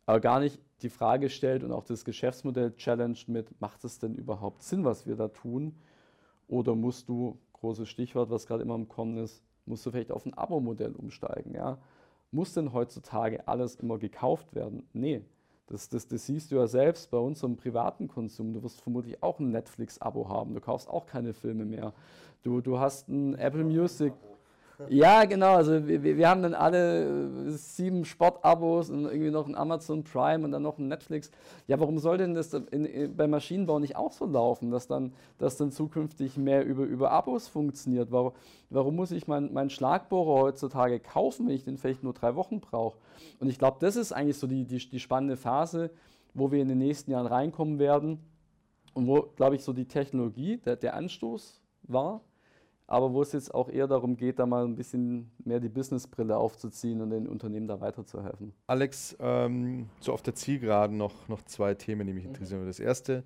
aber 0.06 0.20
gar 0.20 0.40
nicht 0.40 0.62
die 0.82 0.90
Frage 0.90 1.30
stellt 1.30 1.64
und 1.64 1.72
auch 1.72 1.84
das 1.84 2.06
Geschäftsmodell 2.06 2.76
challenged 2.76 3.28
mit, 3.28 3.60
macht 3.60 3.84
es 3.84 4.00
denn 4.00 4.16
überhaupt 4.16 4.62
Sinn, 4.64 4.86
was 4.86 5.08
wir 5.08 5.16
da 5.16 5.30
tun? 5.30 5.76
Oder 6.48 6.76
musst 6.76 7.10
du, 7.10 7.40
großes 7.54 7.90
Stichwort, 7.90 8.30
was 8.30 8.46
gerade 8.46 8.64
immer 8.64 8.76
im 8.76 8.88
Kommen 8.88 9.18
ist, 9.18 9.44
musst 9.66 9.86
du 9.86 9.92
vielleicht 9.92 10.12
auf 10.12 10.26
ein 10.26 10.34
Abo-Modell 10.34 10.94
umsteigen? 10.94 11.56
Ja? 11.56 11.80
Muss 12.32 12.54
denn 12.54 12.74
heutzutage 12.74 13.48
alles 13.48 13.76
immer 13.76 13.98
gekauft 13.98 14.54
werden? 14.54 14.88
Nee. 14.94 15.24
Das, 15.68 15.90
das, 15.90 16.08
das 16.08 16.26
siehst 16.28 16.52
du 16.52 16.58
ja 16.58 16.68
selbst 16.68 17.10
bei 17.10 17.18
unserem 17.18 17.58
privaten 17.58 18.08
Konsum. 18.08 18.54
Du 18.54 18.62
wirst 18.62 18.82
vermutlich 18.82 19.24
auch 19.24 19.40
ein 19.40 19.50
Netflix-Abo 19.50 20.30
haben. 20.30 20.54
Du 20.54 20.62
kaufst 20.62 20.88
auch 20.88 21.08
keine 21.08 21.34
Filme 21.34 21.66
mehr. 21.66 21.94
Du, 22.44 22.62
du 22.62 22.80
hast 22.80 23.10
ein 23.10 23.36
Apple 23.36 23.64
Music. 23.64 24.14
Ja, 24.90 25.26
genau. 25.26 25.56
Also 25.56 25.88
wir, 25.88 26.04
wir 26.04 26.30
haben 26.30 26.42
dann 26.42 26.54
alle 26.54 27.48
äh, 27.48 27.50
sieben 27.52 28.06
Sportabos 28.06 28.90
und 28.90 29.06
irgendwie 29.06 29.32
noch 29.32 29.48
ein 29.48 29.56
Amazon 29.56 30.04
Prime 30.04 30.44
und 30.44 30.52
dann 30.52 30.64
noch 30.64 30.78
ein 30.78 30.88
Netflix. 30.88 31.32
Ja, 31.68 31.80
warum 31.80 32.00
soll 32.00 32.18
denn 32.18 32.34
das 32.34 32.54
in, 32.54 32.86
in, 32.86 33.16
beim 33.16 33.30
Maschinenbau 33.30 33.80
nicht 33.80 33.96
auch 33.96 34.12
so 34.12 34.26
laufen, 34.26 34.72
dass 34.72 34.88
dann, 34.88 35.14
dass 35.38 35.58
dann 35.58 35.72
zukünftig 35.72 36.38
mehr 36.38 36.66
über, 36.66 36.84
über 36.84 37.12
Abos 37.12 37.48
funktioniert? 37.48 38.12
Warum, 38.12 38.34
warum 38.70 38.96
muss 38.96 39.12
ich 39.12 39.28
meinen 39.28 39.54
mein 39.54 39.70
Schlagbohrer 39.70 40.42
heutzutage 40.42 41.00
kaufen, 41.00 41.48
wenn 41.48 41.56
ich 41.56 41.64
den 41.64 41.78
vielleicht 41.78 42.04
nur 42.04 42.14
drei 42.14 42.36
Wochen 42.36 42.60
brauche? 42.60 42.98
Und 43.40 43.50
ich 43.50 43.60
glaube, 43.60 43.78
das 43.80 43.96
ist 43.96 44.12
eigentlich 44.12 44.38
so 44.38 44.48
die, 44.48 44.66
die, 44.66 44.78
die 44.78 45.00
spannende 45.00 45.38
Phase, 45.38 45.92
wo 46.34 46.52
wir 46.52 46.62
in 46.62 46.68
den 46.68 46.80
nächsten 46.80 47.12
Jahren 47.12 47.28
reinkommen 47.28 47.80
werden 47.80 48.20
und 48.94 49.08
wo, 49.08 49.24
glaube 49.36 49.56
ich, 49.56 49.64
so 49.64 49.74
die 49.74 49.88
Technologie, 49.88 50.58
der, 50.58 50.76
der 50.76 50.96
Anstoß 50.96 51.62
war 51.84 52.22
aber 52.88 53.14
wo 53.14 53.22
es 53.22 53.32
jetzt 53.32 53.54
auch 53.54 53.70
eher 53.70 53.88
darum 53.88 54.16
geht, 54.16 54.40
da 54.40 54.46
mal 54.46 54.64
ein 54.64 54.76
bisschen 54.76 55.32
mehr 55.44 55.60
die 55.60 55.70
Businessbrille 55.70 56.38
aufzuziehen 56.38 57.02
und 57.02 57.10
den 57.10 57.28
Unternehmen 57.28 57.68
da 57.68 57.82
weiterzuhelfen. 57.82 58.54
Alex, 58.68 59.16
ähm, 59.20 59.90
so 60.00 60.14
auf 60.14 60.22
der 60.22 60.36
Zielgeraden 60.36 60.98
noch, 60.98 61.28
noch 61.28 61.44
zwei 61.44 61.74
Themen, 61.74 62.06
die 62.06 62.14
mich 62.14 62.24
mhm. 62.24 62.30
interessieren. 62.30 62.62
Mhm. 62.62 62.68
Das 62.68 62.80
erste 62.80 63.24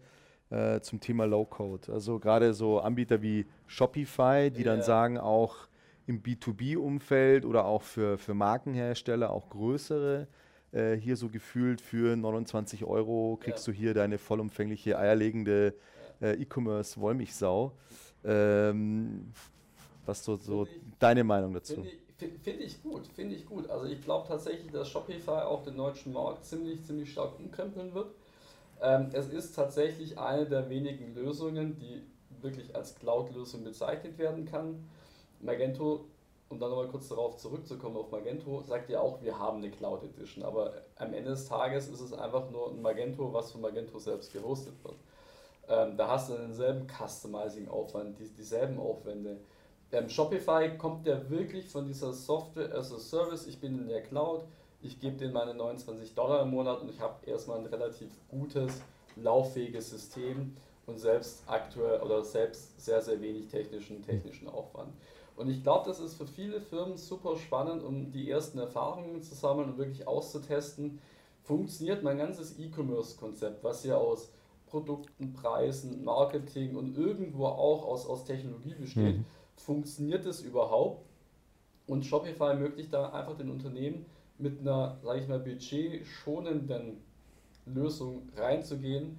äh, 0.49 0.79
zum 0.79 0.99
Thema 0.99 1.25
Low-Code. 1.25 1.91
Also 1.91 2.19
gerade 2.19 2.53
so 2.53 2.79
Anbieter 2.79 3.21
wie 3.21 3.45
Shopify, 3.67 4.49
die 4.49 4.63
yeah. 4.63 4.75
dann 4.75 4.81
sagen, 4.81 5.17
auch 5.17 5.67
im 6.07 6.23
B2B-Umfeld 6.23 7.45
oder 7.45 7.65
auch 7.65 7.83
für, 7.83 8.17
für 8.17 8.33
Markenhersteller, 8.33 9.29
auch 9.29 9.49
größere, 9.49 10.27
äh, 10.71 10.95
hier 10.95 11.15
so 11.15 11.29
gefühlt 11.29 11.81
für 11.81 12.15
29 12.15 12.85
Euro 12.85 13.37
kriegst 13.41 13.67
ja. 13.67 13.73
du 13.73 13.77
hier 13.77 13.93
deine 13.93 14.17
vollumfängliche 14.17 14.97
eierlegende 14.97 15.75
äh, 16.21 16.33
E-Commerce-Wollmilchsau. 16.41 17.73
Ähm, 18.23 19.31
was 20.05 20.23
so, 20.23 20.35
so 20.35 20.63
ich, 20.63 20.69
deine 20.99 21.23
Meinung 21.23 21.53
dazu? 21.53 21.75
Finde 21.75 21.89
ich, 22.35 22.41
find 22.41 22.61
ich, 22.61 22.83
gut, 22.83 23.07
finde 23.07 23.35
ich 23.35 23.45
gut. 23.45 23.69
Also 23.69 23.85
ich 23.85 24.01
glaube 24.01 24.27
tatsächlich, 24.27 24.71
dass 24.71 24.89
Shopify 24.89 25.43
auch 25.43 25.63
den 25.63 25.77
deutschen 25.77 26.13
Markt 26.13 26.45
ziemlich, 26.45 26.83
ziemlich 26.83 27.11
stark 27.11 27.39
umkrempeln 27.39 27.93
wird. 27.93 28.11
Ähm, 28.81 29.09
es 29.13 29.27
ist 29.27 29.55
tatsächlich 29.55 30.17
eine 30.17 30.45
der 30.45 30.69
wenigen 30.69 31.13
Lösungen, 31.13 31.77
die 31.77 32.01
wirklich 32.41 32.75
als 32.75 32.95
Cloud-Lösung 32.95 33.63
bezeichnet 33.63 34.17
werden 34.17 34.45
kann. 34.45 34.87
Magento, 35.41 36.05
um 36.49 36.59
dann 36.59 36.69
nochmal 36.69 36.87
kurz 36.87 37.09
darauf 37.09 37.37
zurückzukommen, 37.37 37.97
auf 37.97 38.11
Magento, 38.11 38.63
sagt 38.63 38.89
ja 38.89 38.99
auch, 38.99 39.21
wir 39.21 39.37
haben 39.37 39.57
eine 39.57 39.69
Cloud 39.69 40.03
Edition, 40.03 40.43
aber 40.43 40.73
am 40.95 41.13
Ende 41.13 41.31
des 41.31 41.47
Tages 41.47 41.87
ist 41.89 42.01
es 42.01 42.13
einfach 42.13 42.49
nur 42.49 42.71
ein 42.71 42.81
Magento, 42.81 43.31
was 43.33 43.51
von 43.51 43.61
Magento 43.61 43.99
selbst 43.99 44.33
gehostet 44.33 44.73
wird. 44.83 44.95
Ähm, 45.69 45.95
da 45.95 46.07
hast 46.07 46.29
du 46.29 46.33
denselben 46.33 46.87
Customizing-Aufwand, 46.87 48.17
die, 48.19 48.27
dieselben 48.29 48.79
Aufwände. 48.79 49.39
Ähm, 49.91 50.09
Shopify 50.09 50.77
kommt 50.77 51.05
ja 51.05 51.29
wirklich 51.29 51.67
von 51.67 51.87
dieser 51.87 52.11
Software 52.11 52.75
as 52.75 52.91
a 52.91 52.97
Service, 52.97 53.45
ich 53.45 53.59
bin 53.59 53.77
in 53.77 53.87
der 53.87 54.01
Cloud, 54.01 54.43
ich 54.81 54.99
gebe 54.99 55.17
denen 55.17 55.33
meine 55.33 55.53
29 55.53 56.15
Dollar 56.15 56.41
im 56.41 56.51
Monat 56.51 56.81
und 56.81 56.89
ich 56.89 56.99
habe 56.99 57.23
erstmal 57.25 57.59
ein 57.59 57.67
relativ 57.67 58.09
gutes, 58.29 58.81
lauffähiges 59.15 59.91
System 59.91 60.55
und 60.87 60.99
selbst 60.99 61.43
aktuell 61.45 62.01
oder 62.01 62.23
selbst 62.23 62.79
sehr, 62.83 63.01
sehr 63.01 63.21
wenig 63.21 63.47
technischen, 63.47 64.01
technischen 64.01 64.47
Aufwand. 64.47 64.93
Und 65.35 65.49
ich 65.49 65.63
glaube, 65.63 65.87
das 65.87 65.99
ist 65.99 66.15
für 66.15 66.27
viele 66.27 66.61
Firmen 66.61 66.97
super 66.97 67.37
spannend, 67.37 67.83
um 67.83 68.11
die 68.11 68.29
ersten 68.29 68.57
Erfahrungen 68.57 69.21
zu 69.21 69.35
sammeln 69.35 69.69
und 69.69 69.77
wirklich 69.77 70.07
auszutesten, 70.07 70.99
funktioniert 71.43 72.03
mein 72.03 72.17
ganzes 72.17 72.59
E-Commerce-Konzept, 72.59 73.63
was 73.63 73.83
ja 73.83 73.95
aus 73.95 74.31
Produkten, 74.69 75.33
Preisen, 75.33 76.03
Marketing 76.03 76.75
und 76.75 76.97
irgendwo 76.97 77.45
auch 77.45 77.85
aus, 77.85 78.05
aus 78.05 78.25
Technologie 78.25 78.75
besteht. 78.75 79.17
Mhm. 79.17 79.25
Funktioniert 79.55 80.25
das 80.25 80.41
überhaupt? 80.41 81.05
Und 81.87 82.05
Shopify 82.05 82.49
ermöglicht 82.49 82.93
da 82.93 83.09
einfach 83.09 83.35
den 83.35 83.49
Unternehmen 83.49 84.05
mit 84.37 84.59
einer, 84.59 84.97
sage 85.03 85.19
ich 85.19 85.27
mal, 85.27 85.39
budgetschonenden 85.39 86.97
Lösung 87.65 88.29
reinzugehen, 88.37 89.17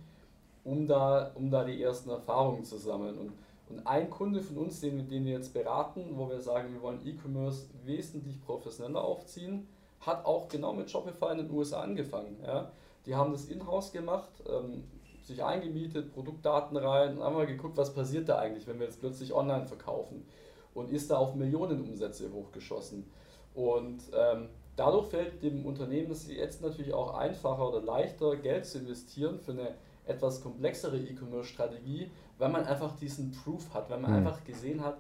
um 0.64 0.86
da, 0.86 1.32
um 1.34 1.50
da 1.50 1.64
die 1.64 1.82
ersten 1.82 2.10
Erfahrungen 2.10 2.64
zu 2.64 2.78
sammeln. 2.78 3.18
Und, 3.18 3.32
und 3.68 3.86
ein 3.86 4.08
Kunde 4.08 4.40
von 4.40 4.58
uns, 4.58 4.80
den, 4.80 5.08
den 5.08 5.24
wir 5.24 5.32
jetzt 5.32 5.52
beraten, 5.52 6.12
wo 6.14 6.28
wir 6.28 6.40
sagen, 6.40 6.72
wir 6.72 6.82
wollen 6.82 7.00
E-Commerce 7.04 7.66
wesentlich 7.84 8.40
professioneller 8.44 9.02
aufziehen, 9.02 9.66
hat 10.00 10.24
auch 10.24 10.48
genau 10.48 10.72
mit 10.72 10.90
Shopify 10.90 11.32
in 11.32 11.38
den 11.38 11.50
USA 11.50 11.82
angefangen. 11.82 12.36
Ja? 12.44 12.70
Die 13.06 13.14
haben 13.14 13.32
das 13.32 13.46
in-house 13.46 13.92
gemacht, 13.92 14.30
ähm, 14.48 14.84
sich 15.30 15.42
eingemietet, 15.42 16.12
Produktdaten 16.12 16.76
rein 16.76 17.16
und 17.16 17.22
einmal 17.22 17.46
geguckt, 17.46 17.76
was 17.76 17.94
passiert 17.94 18.28
da 18.28 18.38
eigentlich, 18.38 18.66
wenn 18.66 18.78
wir 18.78 18.86
jetzt 18.86 19.00
plötzlich 19.00 19.32
online 19.32 19.66
verkaufen. 19.66 20.26
Und 20.74 20.90
ist 20.90 21.10
da 21.10 21.18
auf 21.18 21.34
Millionenumsätze 21.34 22.32
hochgeschossen. 22.32 23.10
Und 23.54 24.02
ähm, 24.16 24.48
dadurch 24.76 25.08
fällt 25.08 25.42
dem 25.42 25.66
Unternehmen 25.66 26.12
es 26.12 26.28
jetzt 26.28 26.62
natürlich 26.62 26.94
auch 26.94 27.14
einfacher 27.14 27.68
oder 27.68 27.82
leichter, 27.82 28.36
Geld 28.36 28.66
zu 28.66 28.78
investieren 28.78 29.40
für 29.40 29.52
eine 29.52 29.74
etwas 30.06 30.42
komplexere 30.42 30.98
E-Commerce-Strategie, 30.98 32.10
weil 32.38 32.48
man 32.48 32.64
einfach 32.64 32.96
diesen 32.96 33.32
Proof 33.32 33.72
hat, 33.74 33.90
weil 33.90 33.98
man 33.98 34.10
mhm. 34.12 34.16
einfach 34.18 34.44
gesehen 34.44 34.82
hat, 34.82 34.98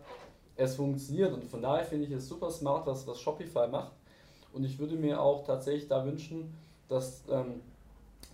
es 0.56 0.76
funktioniert. 0.76 1.32
Und 1.32 1.44
von 1.44 1.62
daher 1.62 1.84
finde 1.84 2.06
ich 2.06 2.12
es 2.12 2.28
super 2.28 2.50
smart, 2.50 2.86
was, 2.86 3.06
was 3.06 3.20
Shopify 3.20 3.68
macht. 3.68 3.92
Und 4.52 4.64
ich 4.64 4.78
würde 4.78 4.96
mir 4.96 5.20
auch 5.20 5.44
tatsächlich 5.44 5.88
da 5.88 6.04
wünschen, 6.04 6.52
dass 6.88 7.22
ähm, 7.30 7.62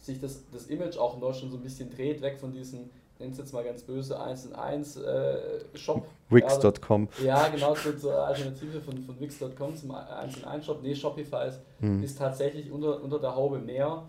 sich 0.07 0.21
das, 0.21 0.43
das 0.53 0.67
Image 0.67 0.97
auch 0.97 1.15
in 1.15 1.21
Deutschland 1.21 1.53
so 1.53 1.59
ein 1.59 1.63
bisschen 1.63 1.91
dreht, 1.91 2.23
weg 2.23 2.39
von 2.39 2.53
diesem, 2.53 2.91
nennt 3.19 3.33
es 3.33 3.39
jetzt 3.39 3.53
mal 3.53 3.65
ganz 3.65 3.83
böse, 3.83 4.21
1 4.21 4.47
in 4.47 4.55
1 4.55 4.97
äh, 4.97 5.39
Shop. 5.75 6.07
Wix.com. 6.31 7.09
Ja, 7.23 7.49
genau, 7.49 7.75
zur, 7.75 7.99
zur 7.99 8.27
Alternative 8.27 8.81
von, 8.81 9.03
von 9.03 9.21
Wix.com 9.21 9.77
zum 9.77 9.91
1 9.91 10.39
in 10.39 10.45
1 10.45 10.65
Shop. 10.65 10.83
Nee, 10.83 10.95
Shopify 10.95 11.49
ist, 11.49 11.61
hm. 11.81 12.03
ist 12.03 12.19
tatsächlich 12.19 12.71
unter, 12.71 13.03
unter 13.03 13.19
der 13.19 13.35
Haube 13.35 13.59
mehr. 13.59 14.05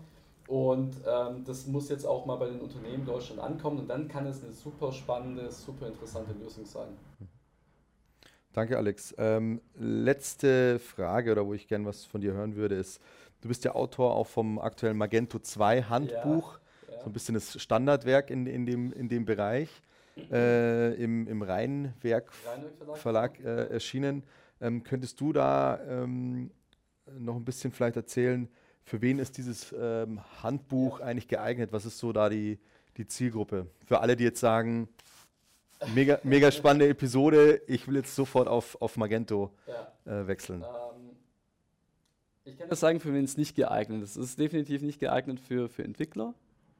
Und 0.48 0.96
ähm, 1.06 1.44
das 1.44 1.66
muss 1.66 1.90
jetzt 1.90 2.06
auch 2.06 2.24
mal 2.24 2.36
bei 2.36 2.48
den 2.48 2.60
Unternehmen 2.60 3.00
in 3.00 3.04
Deutschland 3.04 3.38
ankommen 3.38 3.80
und 3.80 3.88
dann 3.88 4.08
kann 4.08 4.26
es 4.26 4.42
eine 4.42 4.52
super 4.52 4.92
spannende, 4.92 5.50
super 5.50 5.86
interessante 5.86 6.32
Lösung 6.32 6.64
sein. 6.64 6.88
Danke, 8.54 8.78
Alex. 8.78 9.14
Ähm, 9.18 9.60
letzte 9.78 10.78
Frage, 10.78 11.32
oder 11.32 11.46
wo 11.46 11.52
ich 11.52 11.68
gerne 11.68 11.84
was 11.84 12.06
von 12.06 12.22
dir 12.22 12.32
hören 12.32 12.56
würde, 12.56 12.76
ist, 12.76 12.98
Du 13.40 13.48
bist 13.48 13.64
ja 13.64 13.74
Autor 13.74 14.16
auch 14.16 14.26
vom 14.26 14.58
aktuellen 14.58 14.96
Magento 14.96 15.38
2 15.38 15.82
Handbuch, 15.82 16.58
ja, 16.88 16.94
ja. 16.94 17.00
so 17.00 17.06
ein 17.06 17.12
bisschen 17.12 17.34
das 17.34 17.60
Standardwerk 17.60 18.30
in, 18.30 18.46
in, 18.46 18.66
dem, 18.66 18.92
in 18.92 19.08
dem 19.08 19.24
Bereich, 19.24 19.68
äh, 20.30 20.94
im, 20.94 21.28
im 21.28 21.42
Rheinwerk, 21.42 22.32
Rheinwerk 22.44 22.98
Verlag 22.98 23.40
äh, 23.40 23.66
erschienen. 23.66 24.24
Ähm, 24.60 24.82
könntest 24.82 25.20
du 25.20 25.32
da 25.32 25.78
ähm, 25.88 26.50
noch 27.16 27.36
ein 27.36 27.44
bisschen 27.44 27.70
vielleicht 27.70 27.96
erzählen, 27.96 28.48
für 28.88 29.02
wen 29.02 29.18
ist 29.18 29.36
dieses 29.36 29.74
ähm, 29.78 30.20
Handbuch 30.42 31.00
ja. 31.00 31.06
eigentlich 31.06 31.28
geeignet? 31.28 31.72
Was 31.72 31.84
ist 31.84 31.98
so 31.98 32.12
da 32.12 32.28
die, 32.28 32.58
die 32.96 33.06
Zielgruppe? 33.06 33.66
Für 33.84 34.00
alle, 34.00 34.16
die 34.16 34.24
jetzt 34.24 34.40
sagen, 34.40 34.88
mega, 35.94 36.18
mega 36.22 36.50
spannende 36.50 36.88
Episode. 36.88 37.60
Ich 37.66 37.86
will 37.86 37.96
jetzt 37.96 38.14
sofort 38.14 38.48
auf, 38.48 38.80
auf 38.80 38.96
Magento 38.96 39.52
äh, 40.06 40.26
wechseln. 40.26 40.62
Ähm, 40.62 40.87
ich 42.48 42.58
kann 42.58 42.68
das 42.68 42.80
sagen, 42.80 43.00
für 43.00 43.12
wen 43.12 43.24
es 43.24 43.36
nicht 43.36 43.54
geeignet 43.54 44.02
ist. 44.02 44.16
Es 44.16 44.30
ist 44.30 44.38
definitiv 44.38 44.82
nicht 44.82 45.00
geeignet 45.00 45.40
für, 45.40 45.68
für 45.68 45.84
Entwickler. 45.84 46.34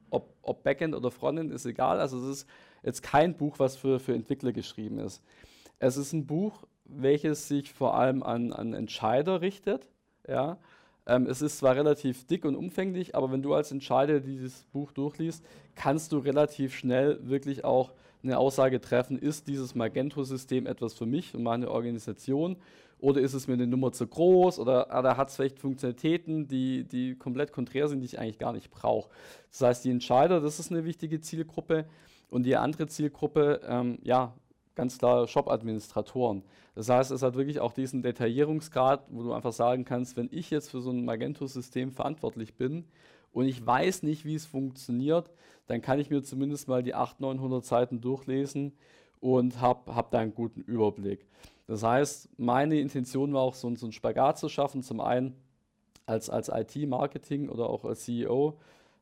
Ob, 0.09 0.33
ob 0.41 0.63
Backend 0.63 0.95
oder 0.95 1.11
Frontend 1.11 1.51
ist 1.51 1.65
egal. 1.65 1.99
Also 1.99 2.17
es 2.19 2.39
ist 2.39 2.49
jetzt 2.83 3.03
kein 3.03 3.35
Buch, 3.35 3.59
was 3.59 3.75
für, 3.75 3.99
für 3.99 4.13
Entwickler 4.13 4.51
geschrieben 4.51 4.99
ist. 4.99 5.21
Es 5.77 5.97
ist 5.97 6.13
ein 6.13 6.25
Buch, 6.25 6.63
welches 6.85 7.47
sich 7.47 7.71
vor 7.71 7.95
allem 7.95 8.23
an, 8.23 8.51
an 8.51 8.73
Entscheider 8.73 9.41
richtet. 9.41 9.87
Ja? 10.27 10.57
Ähm, 11.05 11.27
es 11.27 11.41
ist 11.41 11.59
zwar 11.59 11.75
relativ 11.75 12.25
dick 12.25 12.45
und 12.45 12.55
umfänglich, 12.55 13.15
aber 13.15 13.31
wenn 13.31 13.41
du 13.41 13.53
als 13.53 13.71
Entscheider 13.71 14.19
dieses 14.19 14.63
Buch 14.71 14.91
durchliest, 14.91 15.45
kannst 15.75 16.11
du 16.11 16.17
relativ 16.17 16.75
schnell 16.75 17.19
wirklich 17.21 17.63
auch 17.63 17.93
eine 18.23 18.37
Aussage 18.37 18.81
treffen, 18.81 19.17
ist 19.17 19.47
dieses 19.47 19.75
Magento-System 19.75 20.65
etwas 20.67 20.93
für 20.93 21.05
mich 21.05 21.33
und 21.35 21.43
meine 21.43 21.71
Organisation 21.71 22.57
oder 22.99 23.21
ist 23.21 23.33
es 23.33 23.47
mir 23.47 23.53
eine 23.53 23.67
Nummer 23.67 23.91
zu 23.91 24.07
groß 24.07 24.59
oder, 24.59 24.87
oder 24.97 25.17
hat 25.17 25.29
es 25.29 25.35
vielleicht 25.35 25.59
Funktionalitäten, 25.59 26.47
die, 26.47 26.83
die 26.83 27.15
komplett 27.15 27.51
konträr 27.51 27.87
sind, 27.87 28.01
die 28.01 28.05
ich 28.05 28.19
eigentlich 28.19 28.39
gar 28.39 28.53
nicht 28.53 28.69
brauche. 28.71 29.09
Das 29.51 29.61
heißt, 29.61 29.85
die 29.85 29.91
Entscheider, 29.91 30.41
das 30.41 30.59
ist 30.59 30.71
eine 30.71 30.85
wichtige 30.85 31.21
Zielgruppe 31.21 31.85
und 32.29 32.43
die 32.43 32.55
andere 32.55 32.87
Zielgruppe, 32.87 33.61
ähm, 33.67 33.99
ja, 34.03 34.33
ganz 34.75 34.97
klar 34.97 35.27
Shop-Administratoren. 35.27 36.43
Das 36.75 36.87
heißt, 36.87 37.11
es 37.11 37.21
hat 37.21 37.35
wirklich 37.35 37.59
auch 37.59 37.73
diesen 37.73 38.01
Detaillierungsgrad, 38.01 39.07
wo 39.09 39.23
du 39.23 39.33
einfach 39.33 39.51
sagen 39.51 39.83
kannst, 39.83 40.15
wenn 40.15 40.29
ich 40.31 40.49
jetzt 40.49 40.69
für 40.69 40.79
so 40.79 40.91
ein 40.91 41.03
Magento-System 41.03 41.91
verantwortlich 41.91 42.55
bin 42.55 42.85
und 43.33 43.45
ich 43.45 43.65
weiß 43.65 44.03
nicht, 44.03 44.25
wie 44.25 44.35
es 44.35 44.45
funktioniert, 44.45 45.31
dann 45.67 45.81
kann 45.81 45.99
ich 45.99 46.09
mir 46.09 46.23
zumindest 46.23 46.67
mal 46.67 46.81
die 46.81 46.95
800, 46.95 47.19
900 47.19 47.65
Seiten 47.65 48.01
durchlesen 48.01 48.73
und 49.19 49.59
habe 49.61 49.95
hab 49.95 50.11
da 50.11 50.19
einen 50.19 50.33
guten 50.33 50.61
Überblick. 50.61 51.25
Das 51.67 51.83
heißt, 51.83 52.29
meine 52.39 52.79
Intention 52.79 53.33
war 53.33 53.41
auch, 53.41 53.53
so, 53.53 53.73
so 53.75 53.85
einen 53.85 53.93
Spagat 53.93 54.39
zu 54.39 54.49
schaffen. 54.49 54.81
Zum 54.81 55.01
einen 55.01 55.35
als, 56.05 56.29
als 56.29 56.49
IT-Marketing 56.49 57.49
oder 57.49 57.69
auch 57.69 57.85
als 57.85 58.05
CEO 58.05 58.57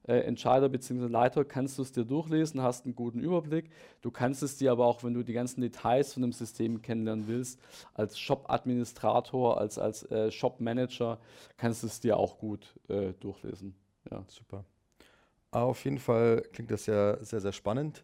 äh, 0.07 0.19
Entscheider 0.19 0.69
bzw. 0.69 1.07
Leiter 1.07 1.45
kannst 1.45 1.77
du 1.77 1.81
es 1.81 1.91
dir 1.91 2.05
durchlesen, 2.05 2.61
hast 2.61 2.85
einen 2.85 2.95
guten 2.95 3.19
Überblick. 3.19 3.69
Du 4.01 4.11
kannst 4.11 4.43
es 4.43 4.57
dir 4.57 4.71
aber 4.71 4.85
auch, 4.85 5.03
wenn 5.03 5.13
du 5.13 5.23
die 5.23 5.33
ganzen 5.33 5.61
Details 5.61 6.13
von 6.13 6.21
dem 6.23 6.31
System 6.31 6.81
kennenlernen 6.81 7.27
willst, 7.27 7.59
als 7.93 8.17
Shop-Administrator, 8.19 9.57
als, 9.57 9.77
als 9.77 10.03
äh, 10.11 10.31
Shop-Manager, 10.31 11.19
kannst 11.57 11.83
du 11.83 11.87
es 11.87 11.99
dir 11.99 12.17
auch 12.17 12.37
gut 12.37 12.75
äh, 12.87 13.13
durchlesen. 13.19 13.75
Ja. 14.09 14.23
Super. 14.27 14.63
Auf 15.51 15.83
jeden 15.85 15.99
Fall 15.99 16.43
klingt 16.53 16.71
das 16.71 16.85
ja 16.85 17.23
sehr, 17.23 17.39
sehr 17.39 17.53
spannend. 17.53 18.03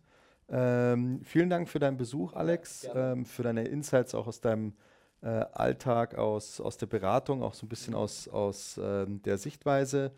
Ähm, 0.56 1.22
vielen 1.24 1.50
Dank 1.50 1.68
für 1.68 1.80
deinen 1.80 1.98
Besuch, 1.98 2.34
Alex, 2.34 2.84
ja, 2.84 3.14
ähm, 3.14 3.26
für 3.26 3.42
deine 3.42 3.64
Insights 3.66 4.14
auch 4.14 4.28
aus 4.28 4.40
deinem 4.40 4.74
äh, 5.24 5.28
Alltag, 5.28 6.16
aus, 6.16 6.62
aus 6.62 6.78
der 6.78 6.86
Beratung, 6.86 7.42
auch 7.42 7.56
so 7.56 7.66
ein 7.66 7.70
bisschen 7.70 7.96
aus, 7.96 8.28
aus 8.28 8.80
ähm, 8.82 9.24
der 9.24 9.40
Sichtweise. 9.40 10.12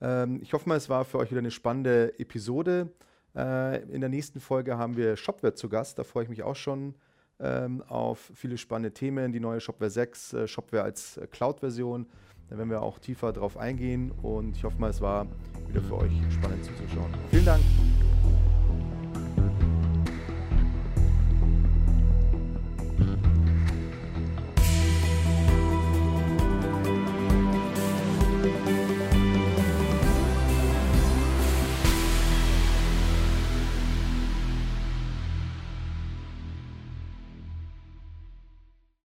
Ähm, 0.00 0.40
ich 0.42 0.54
hoffe 0.54 0.66
mal, 0.66 0.76
es 0.76 0.88
war 0.88 1.04
für 1.04 1.18
euch 1.18 1.30
wieder 1.30 1.40
eine 1.40 1.50
spannende 1.50 2.18
Episode. 2.18 2.90
Äh, 3.36 3.82
in 3.92 4.00
der 4.00 4.08
nächsten 4.08 4.40
Folge 4.40 4.78
haben 4.78 4.96
wir 4.96 5.18
Shopware 5.18 5.54
zu 5.54 5.68
Gast. 5.68 5.98
Da 5.98 6.04
freue 6.04 6.24
ich 6.24 6.30
mich 6.30 6.42
auch 6.42 6.56
schon 6.56 6.94
ähm, 7.38 7.82
auf 7.82 8.32
viele 8.34 8.56
spannende 8.56 8.94
Themen. 8.94 9.30
Die 9.32 9.40
neue 9.40 9.60
Shopware 9.60 9.90
6, 9.90 10.32
äh, 10.32 10.48
Shopware 10.48 10.84
als 10.84 11.18
äh, 11.18 11.26
Cloud-Version. 11.26 12.06
Da 12.48 12.56
werden 12.56 12.70
wir 12.70 12.80
auch 12.80 12.98
tiefer 12.98 13.32
drauf 13.32 13.58
eingehen 13.58 14.10
und 14.10 14.56
ich 14.56 14.64
hoffe 14.64 14.78
mal, 14.78 14.90
es 14.90 15.00
war 15.00 15.26
wieder 15.68 15.82
für 15.82 15.96
euch 15.96 16.12
spannend 16.30 16.64
zuzuschauen. 16.64 17.12
Vielen 17.30 17.44
Dank. 17.44 17.62